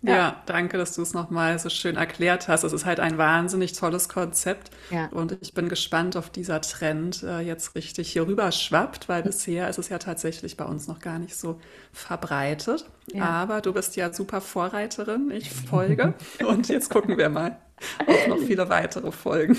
Ja. 0.00 0.16
ja, 0.16 0.42
danke, 0.46 0.78
dass 0.78 0.94
du 0.94 1.02
es 1.02 1.12
nochmal 1.12 1.58
so 1.58 1.68
schön 1.70 1.96
erklärt 1.96 2.46
hast. 2.46 2.62
Es 2.62 2.72
ist 2.72 2.84
halt 2.84 3.00
ein 3.00 3.18
wahnsinnig 3.18 3.72
tolles 3.72 4.08
Konzept 4.08 4.70
ja. 4.90 5.08
und 5.08 5.36
ich 5.40 5.54
bin 5.54 5.68
gespannt, 5.68 6.14
ob 6.14 6.32
dieser 6.32 6.60
Trend 6.60 7.24
äh, 7.24 7.40
jetzt 7.40 7.74
richtig 7.74 8.12
hier 8.12 8.26
rüber 8.26 8.52
schwappt, 8.52 9.08
weil 9.08 9.24
bisher 9.24 9.68
ist 9.68 9.78
es 9.78 9.88
ja 9.88 9.98
tatsächlich 9.98 10.56
bei 10.56 10.64
uns 10.64 10.86
noch 10.86 11.00
gar 11.00 11.18
nicht 11.18 11.34
so 11.34 11.58
verbreitet. 11.92 12.88
Ja. 13.12 13.24
Aber 13.24 13.60
du 13.60 13.72
bist 13.72 13.96
ja 13.96 14.12
super 14.12 14.40
Vorreiterin, 14.40 15.32
ich 15.32 15.50
folge 15.50 16.14
und 16.46 16.68
jetzt 16.68 16.90
gucken 16.90 17.18
wir 17.18 17.28
mal 17.28 17.58
auf 18.06 18.26
noch 18.28 18.38
viele 18.38 18.68
weitere 18.68 19.10
Folgen. 19.10 19.56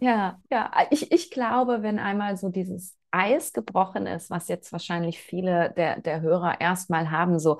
Ja, 0.00 0.40
ja, 0.50 0.70
ich, 0.90 1.12
ich 1.12 1.30
glaube, 1.30 1.82
wenn 1.82 1.98
einmal 1.98 2.36
so 2.36 2.48
dieses 2.48 2.96
Eis 3.10 3.52
gebrochen 3.52 4.06
ist, 4.06 4.30
was 4.30 4.48
jetzt 4.48 4.72
wahrscheinlich 4.72 5.20
viele 5.20 5.72
der, 5.76 6.00
der 6.00 6.20
Hörer 6.20 6.60
erstmal 6.60 7.10
haben, 7.10 7.38
so, 7.38 7.58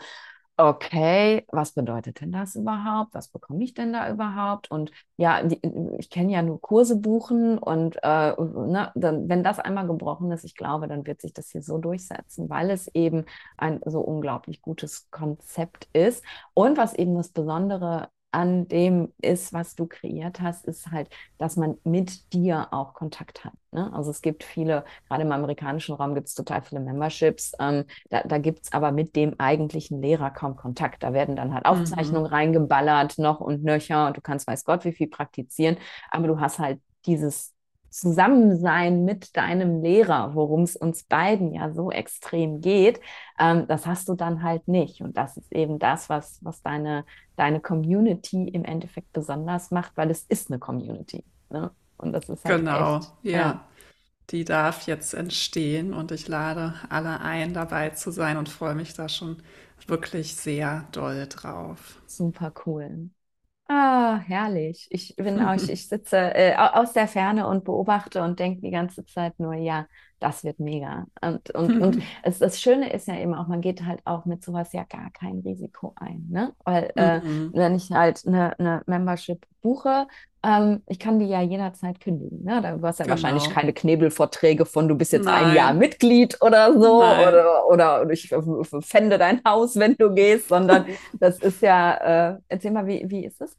okay, 0.57 1.44
was 1.50 1.72
bedeutet 1.72 2.20
denn 2.20 2.32
das 2.32 2.57
überhaupt? 2.57 3.14
Was 3.14 3.28
bekomme 3.28 3.62
ich 3.64 3.74
denn 3.74 3.92
da 3.92 4.11
überhaupt? 4.11 4.70
Und 4.70 4.90
ja, 5.16 5.42
die, 5.42 5.61
ich 5.98 6.11
kenne 6.11 6.32
ja 6.32 6.42
nur 6.42 6.61
Kurse 6.61 6.96
buchen 6.96 7.59
und 7.59 7.96
äh, 8.02 8.32
ne, 8.38 8.90
dann, 8.94 9.28
wenn 9.28 9.44
das 9.44 9.59
einmal 9.59 9.86
gebrochen 9.86 10.30
ist, 10.32 10.44
ich 10.44 10.54
glaube, 10.57 10.88
dann 10.88 11.07
wird 11.07 11.20
sich 11.20 11.32
das 11.34 11.50
hier 11.50 11.62
so 11.62 11.78
durchsetzen, 11.78 12.48
weil 12.48 12.70
es 12.70 12.88
eben 12.94 13.24
ein 13.57 13.80
so 13.84 14.00
unglaublich 14.00 14.62
gutes 14.62 15.11
Konzept 15.11 15.88
ist. 15.92 16.24
Und 16.54 16.78
was 16.78 16.94
eben 16.94 17.16
das 17.16 17.28
Besondere 17.30 18.09
an 18.32 18.68
dem 18.68 19.12
ist, 19.22 19.52
was 19.52 19.76
du 19.76 19.86
kreiert 19.86 20.40
hast, 20.40 20.66
ist 20.66 20.90
halt, 20.90 21.08
dass 21.38 21.56
man 21.56 21.78
mit 21.84 22.32
dir 22.34 22.68
auch 22.70 22.92
Kontakt 22.92 23.44
hat. 23.44 23.54
Ne? 23.72 23.90
Also 23.94 24.10
es 24.10 24.20
gibt 24.20 24.44
viele, 24.44 24.84
gerade 25.08 25.22
im 25.22 25.32
amerikanischen 25.32 25.94
Raum 25.94 26.14
gibt 26.14 26.28
es 26.28 26.34
total 26.34 26.60
viele 26.62 26.80
Memberships. 26.80 27.52
Ähm, 27.58 27.84
da 28.10 28.22
da 28.22 28.38
gibt 28.38 28.64
es 28.64 28.72
aber 28.72 28.92
mit 28.92 29.16
dem 29.16 29.34
eigentlichen 29.38 30.02
Lehrer 30.02 30.30
kaum 30.30 30.56
Kontakt. 30.56 31.02
Da 31.02 31.14
werden 31.14 31.36
dann 31.36 31.54
halt 31.54 31.64
mhm. 31.64 31.70
Aufzeichnungen 31.70 32.28
mhm. 32.28 32.34
reingeballert, 32.34 33.18
noch 33.18 33.40
und 33.40 33.64
nöcher, 33.64 34.08
und 34.08 34.16
du 34.18 34.20
kannst 34.20 34.46
weiß 34.46 34.64
Gott 34.64 34.84
wie 34.84 34.92
viel 34.92 35.08
praktizieren, 35.08 35.78
aber 36.10 36.26
du 36.26 36.38
hast 36.38 36.58
halt 36.58 36.80
dieses 37.06 37.55
Zusammensein 37.97 39.05
mit 39.05 39.36
deinem 39.36 39.82
Lehrer, 39.82 40.34
worum 40.34 40.62
es 40.62 40.76
uns 40.76 41.05
beiden 41.05 41.53
ja 41.55 41.72
so 41.72 41.90
extrem 41.90 42.61
geht, 42.61 43.01
ähm, 43.38 43.66
das 43.68 43.86
hast 43.86 44.09
du 44.09 44.14
dann 44.14 44.42
halt 44.42 44.68
nicht. 44.68 45.01
Und 45.01 45.16
das 45.16 45.36
ist 45.36 45.51
eben 45.53 45.78
das, 45.78 46.09
was, 46.11 46.38
was 46.44 46.62
deine, 46.62 47.05
deine 47.36 47.61
Community 47.61 48.49
im 48.49 48.64
Endeffekt 48.64 49.12
besonders 49.12 49.70
macht, 49.70 49.97
weil 49.97 50.11
es 50.11 50.24
ist 50.24 50.51
eine 50.51 50.59
Community. 50.59 51.24
Ne? 51.51 51.70
Und 51.97 52.12
das 52.12 52.28
ist 52.28 52.44
halt 52.44 52.59
genau, 52.59 52.99
echt, 52.99 53.12
ja. 53.22 53.32
ja. 53.32 53.68
Die 54.30 54.44
darf 54.44 54.86
jetzt 54.86 55.14
entstehen 55.14 55.94
und 55.94 56.12
ich 56.12 56.28
lade 56.28 56.74
alle 56.90 57.20
ein, 57.20 57.55
dabei 57.55 57.90
zu 57.90 58.11
sein 58.11 58.36
und 58.36 58.49
freue 58.49 58.74
mich 58.74 58.92
da 58.92 59.09
schon 59.09 59.42
wirklich 59.86 60.34
sehr 60.34 60.86
doll 60.92 61.26
drauf. 61.28 62.03
Super 62.07 62.53
cool. 62.66 63.11
Ah, 63.68 64.18
herrlich. 64.26 64.86
Ich 64.90 65.16
bin 65.16 65.40
auch, 65.40 65.54
ich, 65.54 65.68
ich 65.68 65.88
sitze 65.88 66.16
äh, 66.34 66.54
aus 66.56 66.92
der 66.92 67.08
Ferne 67.08 67.48
und 67.48 67.64
beobachte 67.64 68.22
und 68.22 68.38
denke 68.38 68.60
die 68.60 68.70
ganze 68.70 69.04
Zeit 69.06 69.38
nur, 69.40 69.54
ja, 69.54 69.88
das 70.20 70.44
wird 70.44 70.60
mega. 70.60 71.06
Und, 71.20 71.50
und, 71.50 71.80
und 71.80 72.02
es, 72.22 72.38
das 72.38 72.60
Schöne 72.60 72.92
ist 72.92 73.08
ja 73.08 73.16
eben 73.16 73.34
auch, 73.34 73.46
man 73.46 73.60
geht 73.60 73.84
halt 73.84 74.00
auch 74.04 74.24
mit 74.24 74.44
sowas 74.44 74.72
ja 74.72 74.84
gar 74.84 75.10
kein 75.10 75.40
Risiko 75.40 75.94
ein. 75.96 76.26
Ne? 76.30 76.52
Weil 76.64 76.92
äh, 76.96 77.20
wenn 77.52 77.74
ich 77.74 77.90
halt 77.90 78.26
eine, 78.26 78.58
eine 78.58 78.82
Membership 78.86 79.46
buche, 79.62 80.06
ähm, 80.42 80.82
ich 80.86 80.98
kann 80.98 81.18
die 81.18 81.26
ja 81.26 81.42
jederzeit 81.42 82.00
kündigen. 82.00 82.44
Ne? 82.44 82.60
Da, 82.62 82.76
du 82.76 82.86
hast 82.86 82.98
ja 82.98 83.04
genau. 83.04 83.16
wahrscheinlich 83.16 83.50
keine 83.50 83.72
Knebelvorträge 83.72 84.64
von, 84.64 84.88
du 84.88 84.94
bist 84.94 85.12
jetzt 85.12 85.24
Nein. 85.24 85.46
ein 85.46 85.56
Jahr 85.56 85.74
Mitglied 85.74 86.40
oder 86.40 86.72
so 86.72 87.02
oder, 87.02 87.66
oder 87.68 88.10
ich 88.10 88.32
fände 88.80 89.18
dein 89.18 89.42
Haus, 89.44 89.76
wenn 89.76 89.96
du 89.96 90.14
gehst, 90.14 90.48
sondern 90.48 90.86
das 91.18 91.38
ist 91.38 91.62
ja, 91.62 92.34
äh, 92.34 92.38
erzähl 92.48 92.70
mal, 92.70 92.86
wie, 92.86 93.04
wie 93.08 93.26
ist 93.26 93.40
es? 93.40 93.56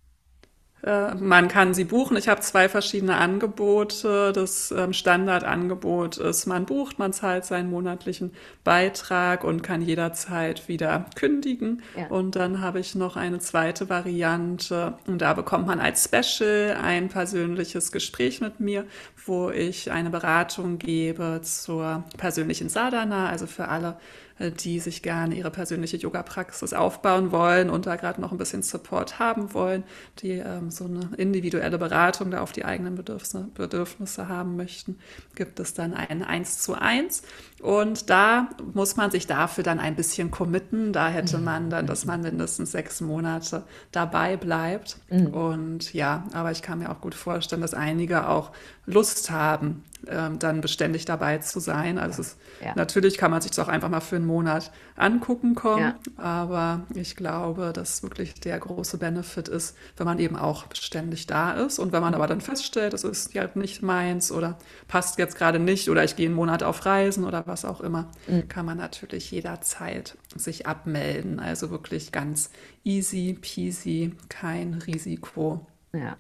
Äh, 0.88 1.16
man 1.16 1.50
kann 1.50 1.74
sie 1.74 1.84
buchen. 1.84 2.16
Ich 2.16 2.30
habe 2.30 2.40
zwei 2.40 2.70
verschiedene 2.70 3.18
Angebote. 3.18 4.32
Das 4.32 4.72
ähm, 4.72 4.94
Standardangebot 4.94 6.18
ist, 6.18 6.46
man 6.46 6.66
bucht, 6.66 6.98
man 6.98 7.12
zahlt 7.12 7.44
seinen 7.44 7.70
monatlichen 7.70 8.32
Beitrag 8.64 9.44
und 9.44 9.64
kann 9.64 9.82
jederzeit 9.82 10.70
wieder 10.70 11.06
kündigen. 11.16 11.82
Ja. 11.98 12.08
Und 12.08 12.38
dann 12.38 12.62
habe 12.62 12.80
ich 12.80 12.96
noch 12.96 13.18
eine 13.18 13.40
zweite 13.40 13.90
Variante 13.90 14.94
und 15.08 15.22
da 15.22 15.34
bekommt 15.34 15.68
man 15.68 15.82
als 15.82 16.06
Special 16.06 16.78
ein 16.82 17.10
persönliches 17.10 17.92
Gespräch 17.92 18.40
mit 18.40 18.62
mir, 18.62 18.86
wo 19.26 19.50
ich 19.50 19.92
eine 19.92 20.10
Beratung 20.10 20.78
gebe 20.78 21.42
zur 21.44 22.06
persönlichen 22.16 22.70
Sadhana, 22.70 23.28
also 23.28 23.46
für 23.46 23.68
alle 23.68 23.98
die 24.40 24.80
sich 24.80 25.02
gerne 25.02 25.36
ihre 25.36 25.52
persönliche 25.52 25.98
Yoga-Praxis 25.98 26.74
aufbauen 26.74 27.32
wollen 27.32 27.70
und 27.70 27.86
da 27.86 27.96
gerade 27.96 28.22
noch 28.22 28.32
ein 28.32 28.38
bisschen 28.38 28.62
Support 28.62 29.20
haben 29.20 29.54
wollen, 29.54 29.84
die 30.20 30.34
ähm, 30.34 30.70
so 30.70 30.86
eine 30.86 31.10
individuelle 31.18 31.78
Beratung 31.78 32.32
da 32.32 32.42
auf 32.42 32.52
die 32.52 32.66
eigenen 32.66 32.96
Bedürfnisse, 32.96 33.48
Bedürfnisse 33.54 34.28
haben 34.28 34.56
möchten, 34.56 35.00
gibt 35.36 35.60
es 35.60 35.74
dann 35.74 35.94
ein 35.94 36.24
1 36.24 36.60
zu 36.60 36.76
1. 36.76 37.24
Und 37.62 38.10
da 38.10 38.50
muss 38.74 38.96
man 38.96 39.10
sich 39.10 39.26
dafür 39.26 39.64
dann 39.64 39.80
ein 39.80 39.96
bisschen 39.96 40.30
committen. 40.30 40.94
Da 40.94 41.10
hätte 41.10 41.40
mhm. 41.40 41.44
man 41.44 41.70
dann, 41.70 41.88
dass 41.88 42.06
man 42.06 42.22
mindestens 42.22 42.72
sechs 42.72 43.02
Monate 43.02 43.64
dabei 43.92 44.38
bleibt. 44.38 44.98
Mhm. 45.10 45.28
Und 45.28 45.94
ja, 45.94 46.26
aber 46.34 46.52
ich 46.52 46.62
kann 46.62 46.80
mir 46.80 46.92
auch 46.92 47.02
gut 47.02 47.16
vorstellen, 47.16 47.62
dass 47.62 47.74
einige 47.74 48.28
auch 48.30 48.52
Lust 48.86 49.32
haben, 49.32 49.84
ähm, 50.08 50.40
dann 50.40 50.62
beständig 50.62 51.06
dabei 51.06 51.40
zu 51.40 51.60
sein. 51.60 51.98
Also 51.98 52.22
ist, 52.22 52.38
ja. 52.64 52.74
natürlich 52.76 53.18
kann 53.18 53.32
man 53.32 53.42
sich 53.42 53.52
das 53.52 53.60
auch 53.60 53.70
einfach 53.70 53.90
mal 53.90 54.00
für 54.00 54.16
einen 54.18 54.26
Monat 54.26 54.72
angucken 54.96 55.56
kommen, 55.56 55.82
ja. 55.82 55.96
aber 56.18 56.82
ich 56.94 57.16
glaube, 57.16 57.72
dass 57.74 58.04
wirklich 58.04 58.36
der 58.36 58.60
große 58.60 58.98
Benefit 58.98 59.48
ist, 59.48 59.76
wenn 59.96 60.06
man 60.06 60.20
eben 60.20 60.36
auch 60.36 60.66
beständig 60.66 61.28
da 61.28 61.54
ist 61.54 61.80
und 61.80 61.92
wenn 61.92 62.02
man 62.02 62.16
aber 62.16 62.28
dann 62.28 62.42
feststellt, 62.42 62.94
das 62.94 63.04
ist 63.04 63.34
ja 63.34 63.50
nicht 63.56 63.82
meins 63.82 64.32
oder 64.32 64.58
passt 64.88 65.18
jetzt 65.20 65.38
gerade 65.38 65.60
nicht 65.60 65.90
oder 65.90 66.04
ich 66.04 66.16
gehe 66.16 66.28
einen 66.28 66.36
Monat 66.36 66.64
auf 66.64 66.86
Reisen 66.86 67.26
oder 67.26 67.46
was 67.48 67.66
auch 67.66 67.82
immer, 67.82 68.10
mhm. 68.28 68.48
kann 68.48 68.66
man 68.66 68.78
natürlich 68.78 69.32
jederzeit 69.32 70.18
sich 70.36 70.68
abmelden. 70.68 71.40
Also 71.40 71.70
wirklich 71.70 72.12
ganz 72.12 72.52
easy 72.84 73.38
peasy, 73.40 74.16
kein 74.30 74.76
Risiko. 74.76 75.66
Ja, 75.94 76.18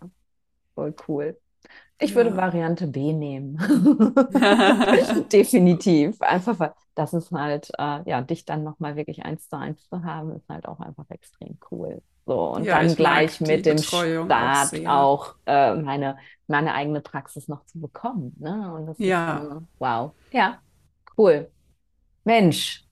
voll 0.75 0.93
cool. 1.07 1.37
Ich 1.99 2.15
würde 2.15 2.37
Variante 2.37 2.87
B 2.87 3.13
nehmen. 3.13 3.57
Definitiv. 5.31 6.21
Einfach 6.21 6.59
weil 6.59 6.73
das 6.97 7.13
ist 7.13 7.31
halt, 7.31 7.71
äh, 7.77 8.09
ja, 8.09 8.21
dich 8.21 8.45
dann 8.45 8.63
nochmal 8.63 8.95
wirklich 8.95 9.23
eins 9.23 9.49
zu 9.49 9.57
eins 9.57 9.87
zu 9.87 10.03
haben, 10.03 10.35
ist 10.35 10.49
halt 10.49 10.67
auch 10.67 10.79
einfach 10.79 11.05
extrem 11.09 11.57
cool. 11.71 12.01
So, 12.25 12.53
und 12.53 12.65
ja, 12.65 12.81
dann 12.81 12.93
gleich 12.95 13.39
mit 13.39 13.65
dem 13.65 13.77
Betreuung 13.77 14.25
Start 14.25 14.73
auch, 14.85 14.89
auch 14.89 15.35
äh, 15.45 15.75
meine, 15.75 16.17
meine 16.47 16.73
eigene 16.73 17.01
Praxis 17.01 17.47
noch 17.47 17.65
zu 17.65 17.79
bekommen. 17.79 18.35
Ne? 18.39 18.73
Und 18.73 18.87
das 18.87 18.99
ja. 18.99 19.37
Ist, 19.37 19.51
äh, 19.51 19.61
wow. 19.79 20.11
Ja, 20.31 20.59
cool. 21.17 21.49
Mensch, 22.25 22.86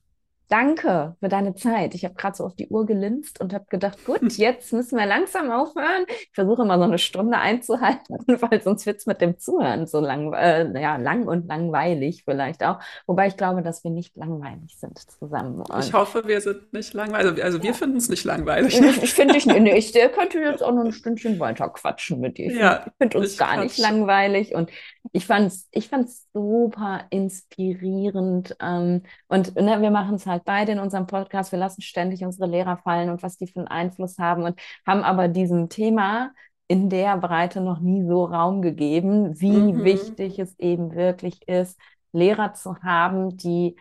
Danke 0.48 1.16
für 1.20 1.30
deine 1.30 1.56
Zeit. 1.56 1.96
Ich 1.96 2.06
habe 2.06 2.16
gerade 2.16 2.36
so 2.36 2.46
auf 2.46 2.56
die 2.56 2.68
Uhr 2.68 2.86
gelinst 2.86 3.42
und 3.42 3.54
habe 3.54 3.66
gedacht, 3.70 4.04
gut, 4.06 4.22
jetzt 4.38 4.74
müssen 4.74 4.98
wir 4.98 5.06
langsam 5.06 5.52
aufhören. 5.52 6.06
Ich 6.08 6.32
versuche 6.34 6.62
immer 6.62 6.78
so 6.78 6.84
eine 6.84 7.00
Stunde 7.00 7.38
einzuhalten, 7.38 8.18
weil 8.42 8.62
sonst 8.62 8.86
wird 8.86 8.98
es 8.98 9.06
mit 9.06 9.22
dem 9.22 9.40
Zuhören 9.40 9.88
so 9.88 10.00
lang, 10.00 10.34
äh, 10.34 10.80
ja, 10.80 10.98
lang 10.98 11.28
und 11.28 11.48
langweilig 11.48 12.24
vielleicht 12.26 12.64
auch. 12.64 12.80
Wobei 13.08 13.28
ich 13.28 13.38
glaube, 13.38 13.62
dass 13.62 13.84
wir 13.84 13.92
nicht 13.92 14.16
langweilig 14.16 14.78
sind 14.78 15.00
zusammen. 15.00 15.62
Und 15.62 15.84
ich 15.84 15.94
hoffe, 15.94 16.24
wir 16.26 16.42
sind 16.42 16.72
nicht 16.74 16.94
langweilig. 16.94 17.44
Also 17.44 17.62
wir 17.62 17.72
ja. 17.72 17.76
finden 17.76 17.98
es 17.98 18.10
nicht 18.10 18.24
langweilig. 18.24 18.80
Ich, 18.80 19.04
ich 19.04 19.14
finde 19.14 19.38
ich, 19.38 19.46
nee, 19.46 19.78
ich 19.78 19.94
könnte 19.94 20.40
jetzt 20.40 20.64
auch 20.64 20.74
noch 20.74 20.86
ein 20.86 20.92
Stündchen 20.92 21.40
weiter 21.40 21.70
quatschen 21.70 22.20
mit 22.20 22.38
dir. 22.38 22.52
Ich 22.52 22.58
ja, 22.58 22.78
finde 22.80 22.94
find 23.00 23.16
uns 23.16 23.38
gar 23.38 23.54
quatsch. 23.54 23.64
nicht 23.64 23.78
langweilig 23.80 24.54
und 24.54 24.70
ich 25.12 25.26
fand 25.26 25.48
es 25.48 25.68
ich 25.72 25.90
fand's 25.90 26.28
super 26.34 27.06
inspirierend. 27.10 28.56
Ähm, 28.62 29.04
und 29.28 29.56
ne, 29.56 29.82
wir 29.82 29.92
machen 29.92 30.16
es 30.16 30.26
halt 30.26 30.35
beide 30.44 30.74
in 30.74 30.80
unserem 30.80 31.08
Podcast. 31.08 31.52
Wir 31.52 31.60
lassen 31.60 31.82
ständig 31.82 32.24
unsere 32.24 32.50
Lehrer 32.50 32.78
fallen 32.78 33.10
und 33.10 33.24
was 33.24 33.38
die 33.38 33.48
für 33.48 33.60
einen 33.60 33.68
Einfluss 33.68 34.18
haben 34.18 34.44
und 34.44 34.60
haben 34.86 35.04
aber 35.04 35.28
diesem 35.28 35.70
Thema 35.70 36.32
in 36.68 36.90
der 36.90 37.18
Breite 37.18 37.62
noch 37.62 37.80
nie 37.80 38.04
so 38.06 38.26
Raum 38.26 38.62
gegeben, 38.62 39.40
wie 39.40 39.74
mhm. 39.74 39.84
wichtig 39.84 40.40
es 40.40 40.58
eben 40.60 40.96
wirklich 40.96 41.48
ist, 41.48 41.80
Lehrer 42.12 42.54
zu 42.54 42.82
haben, 42.82 43.38
die 43.38 43.76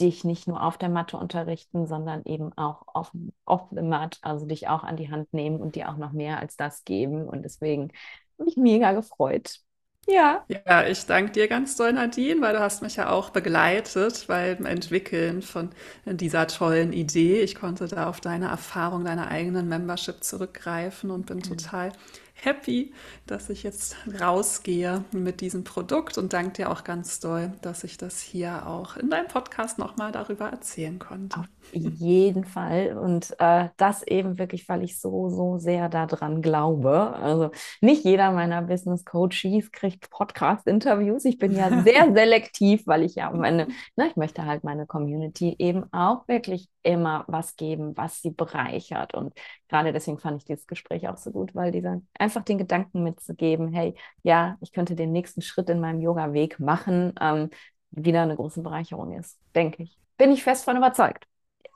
dich 0.00 0.24
nicht 0.24 0.48
nur 0.48 0.62
auf 0.62 0.78
der 0.78 0.88
Matte 0.88 1.16
unterrichten, 1.16 1.86
sondern 1.86 2.22
eben 2.24 2.56
auch 2.56 2.82
auf, 2.86 3.12
auf 3.44 3.68
der 3.70 3.82
Matte, 3.82 4.18
also 4.22 4.46
dich 4.46 4.68
auch 4.68 4.84
an 4.84 4.96
die 4.96 5.10
Hand 5.10 5.32
nehmen 5.32 5.60
und 5.60 5.74
dir 5.76 5.90
auch 5.90 5.96
noch 5.96 6.12
mehr 6.12 6.38
als 6.38 6.56
das 6.56 6.84
geben. 6.84 7.28
Und 7.28 7.42
deswegen 7.44 7.92
habe 8.38 8.48
ich 8.48 8.56
mega 8.56 8.92
gefreut. 8.92 9.60
Ja. 10.08 10.44
Ja, 10.48 10.84
ich 10.86 11.06
danke 11.06 11.32
dir 11.32 11.48
ganz 11.48 11.76
doll, 11.76 11.92
Nadine, 11.92 12.40
weil 12.40 12.54
du 12.54 12.60
hast 12.60 12.82
mich 12.82 12.96
ja 12.96 13.10
auch 13.10 13.30
begleitet 13.30 14.24
beim 14.26 14.66
Entwickeln 14.66 15.42
von 15.42 15.70
dieser 16.04 16.48
tollen 16.48 16.92
Idee. 16.92 17.40
Ich 17.40 17.54
konnte 17.54 17.86
da 17.86 18.08
auf 18.08 18.20
deine 18.20 18.48
Erfahrung, 18.48 19.04
deine 19.04 19.28
eigenen 19.28 19.68
Membership 19.68 20.24
zurückgreifen 20.24 21.10
und 21.10 21.26
bin 21.26 21.38
mhm. 21.38 21.42
total 21.42 21.92
happy, 22.34 22.92
dass 23.26 23.48
ich 23.50 23.62
jetzt 23.62 23.96
rausgehe 24.20 25.04
mit 25.12 25.40
diesem 25.40 25.62
Produkt 25.62 26.18
und 26.18 26.32
danke 26.32 26.54
dir 26.54 26.70
auch 26.70 26.82
ganz 26.82 27.20
doll, 27.20 27.52
dass 27.62 27.84
ich 27.84 27.96
das 27.96 28.20
hier 28.20 28.66
auch 28.66 28.96
in 28.96 29.10
deinem 29.10 29.28
Podcast 29.28 29.78
nochmal 29.78 30.10
darüber 30.10 30.48
erzählen 30.48 30.98
konnte. 30.98 31.38
Auf 31.38 31.46
jeden 31.72 32.44
Fall 32.44 32.98
und 32.98 33.34
äh, 33.38 33.68
das 33.76 34.02
eben 34.02 34.38
wirklich, 34.38 34.68
weil 34.68 34.82
ich 34.82 35.00
so, 35.00 35.28
so 35.28 35.58
sehr 35.58 35.88
daran 35.88 36.42
glaube. 36.42 37.14
Also 37.14 37.50
nicht 37.80 38.04
jeder 38.04 38.30
meiner 38.32 38.62
Business 38.62 39.04
Coaches 39.04 39.70
kriegt 39.72 40.10
Podcast-Interviews. 40.10 41.24
Ich 41.24 41.38
bin 41.38 41.52
ja 41.52 41.82
sehr 41.82 42.12
selektiv, 42.14 42.86
weil 42.86 43.02
ich 43.02 43.14
ja 43.14 43.30
meine, 43.30 43.68
ne, 43.96 44.08
ich 44.08 44.16
möchte 44.16 44.44
halt 44.44 44.64
meine 44.64 44.86
Community 44.86 45.54
eben 45.58 45.84
auch 45.92 46.26
wirklich 46.28 46.68
immer 46.82 47.24
was 47.28 47.56
geben, 47.56 47.96
was 47.96 48.20
sie 48.20 48.30
bereichert. 48.30 49.14
Und 49.14 49.34
gerade 49.68 49.92
deswegen 49.92 50.18
fand 50.18 50.38
ich 50.38 50.44
dieses 50.44 50.66
Gespräch 50.66 51.08
auch 51.08 51.16
so 51.16 51.30
gut, 51.30 51.54
weil 51.54 51.72
dieser 51.72 52.00
einfach 52.18 52.42
den 52.42 52.58
Gedanken 52.58 53.02
mitzugeben, 53.02 53.72
hey, 53.72 53.94
ja, 54.22 54.56
ich 54.60 54.72
könnte 54.72 54.96
den 54.96 55.12
nächsten 55.12 55.42
Schritt 55.42 55.70
in 55.70 55.80
meinem 55.80 56.00
Yoga-Weg 56.00 56.60
machen, 56.60 57.14
ähm, 57.20 57.50
wieder 57.90 58.22
eine 58.22 58.36
große 58.36 58.62
Bereicherung 58.62 59.18
ist, 59.18 59.38
denke 59.54 59.82
ich. 59.82 59.98
Bin 60.16 60.32
ich 60.32 60.42
fest 60.42 60.64
von 60.64 60.76
überzeugt. 60.76 61.26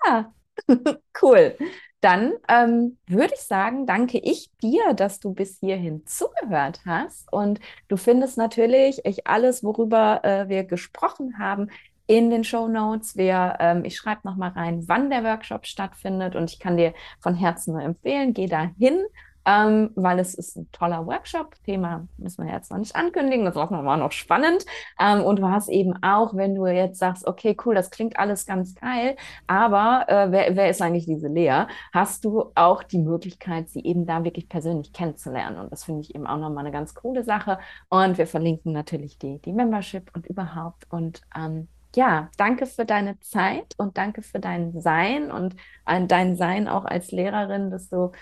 Ja, 0.04 0.32
Cool. 1.20 1.56
Dann 2.02 2.34
ähm, 2.48 2.98
würde 3.08 3.34
ich 3.34 3.40
sagen, 3.42 3.86
danke 3.86 4.18
ich 4.18 4.50
dir, 4.62 4.94
dass 4.94 5.18
du 5.20 5.34
bis 5.34 5.58
hierhin 5.60 6.06
zugehört 6.06 6.80
hast. 6.86 7.32
Und 7.32 7.60
du 7.88 7.96
findest 7.96 8.38
natürlich 8.38 9.00
ich, 9.04 9.26
alles, 9.26 9.64
worüber 9.64 10.24
äh, 10.24 10.48
wir 10.48 10.64
gesprochen 10.64 11.38
haben, 11.38 11.70
in 12.06 12.30
den 12.30 12.44
Show 12.44 12.68
Notes. 12.68 13.14
Ähm, 13.18 13.84
ich 13.84 13.96
schreibe 13.96 14.20
nochmal 14.24 14.50
rein, 14.50 14.84
wann 14.88 15.10
der 15.10 15.24
Workshop 15.24 15.66
stattfindet. 15.66 16.36
Und 16.36 16.52
ich 16.52 16.60
kann 16.60 16.76
dir 16.76 16.94
von 17.20 17.34
Herzen 17.34 17.72
nur 17.74 17.82
empfehlen, 17.82 18.34
geh 18.34 18.46
da 18.46 18.70
hin 18.78 19.04
ähm, 19.46 19.90
weil 19.94 20.18
es 20.18 20.34
ist 20.34 20.56
ein 20.56 20.70
toller 20.72 21.06
Workshop. 21.06 21.54
Thema 21.64 22.06
müssen 22.18 22.44
wir 22.44 22.52
jetzt 22.52 22.70
noch 22.70 22.78
nicht 22.78 22.96
ankündigen, 22.96 23.44
das 23.44 23.54
war 23.54 23.70
mal 23.70 23.96
noch 23.96 24.12
spannend. 24.12 24.66
Ähm, 25.00 25.22
und 25.22 25.38
du 25.38 25.48
hast 25.48 25.68
eben 25.68 25.94
auch, 26.02 26.34
wenn 26.34 26.54
du 26.54 26.66
jetzt 26.66 26.98
sagst, 26.98 27.26
okay, 27.26 27.56
cool, 27.64 27.74
das 27.74 27.90
klingt 27.90 28.18
alles 28.18 28.46
ganz 28.46 28.74
geil, 28.74 29.16
aber 29.46 30.04
äh, 30.08 30.30
wer, 30.30 30.56
wer 30.56 30.68
ist 30.70 30.82
eigentlich 30.82 31.06
diese 31.06 31.28
Lea? 31.28 31.64
Hast 31.92 32.24
du 32.24 32.50
auch 32.54 32.82
die 32.82 32.98
Möglichkeit, 32.98 33.68
sie 33.68 33.84
eben 33.84 34.06
da 34.06 34.24
wirklich 34.24 34.48
persönlich 34.48 34.92
kennenzulernen. 34.92 35.58
Und 35.58 35.72
das 35.72 35.84
finde 35.84 36.02
ich 36.02 36.14
eben 36.14 36.26
auch 36.26 36.38
nochmal 36.38 36.64
eine 36.64 36.72
ganz 36.72 36.94
coole 36.94 37.22
Sache. 37.22 37.58
Und 37.88 38.18
wir 38.18 38.26
verlinken 38.26 38.72
natürlich 38.72 39.18
die, 39.18 39.38
die 39.38 39.52
Membership 39.52 40.10
und 40.14 40.26
überhaupt. 40.26 40.86
Und 40.90 41.22
ähm, 41.36 41.68
ja, 41.94 42.30
danke 42.36 42.66
für 42.66 42.84
deine 42.84 43.18
Zeit 43.20 43.74
und 43.78 43.96
danke 43.96 44.22
für 44.22 44.38
dein 44.38 44.80
Sein 44.80 45.30
und 45.30 45.56
dein 45.84 46.36
Sein 46.36 46.68
auch 46.68 46.84
als 46.84 47.10
Lehrerin, 47.10 47.70
dass 47.70 47.88
du 47.88 48.12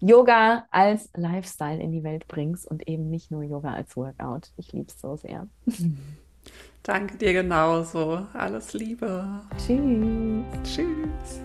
Yoga 0.00 0.66
als 0.70 1.10
Lifestyle 1.14 1.80
in 1.80 1.92
die 1.92 2.02
Welt 2.02 2.26
bringst 2.26 2.66
und 2.66 2.88
eben 2.88 3.10
nicht 3.10 3.30
nur 3.30 3.42
Yoga 3.42 3.74
als 3.74 3.96
Workout. 3.96 4.50
Ich 4.56 4.72
liebe 4.72 4.88
es 4.88 5.00
so 5.00 5.16
sehr. 5.16 5.46
Danke 6.82 7.18
dir 7.18 7.34
genauso. 7.34 8.26
Alles 8.32 8.72
Liebe. 8.72 9.42
Tschüss. 9.58 10.44
Tschüss. 10.64 11.40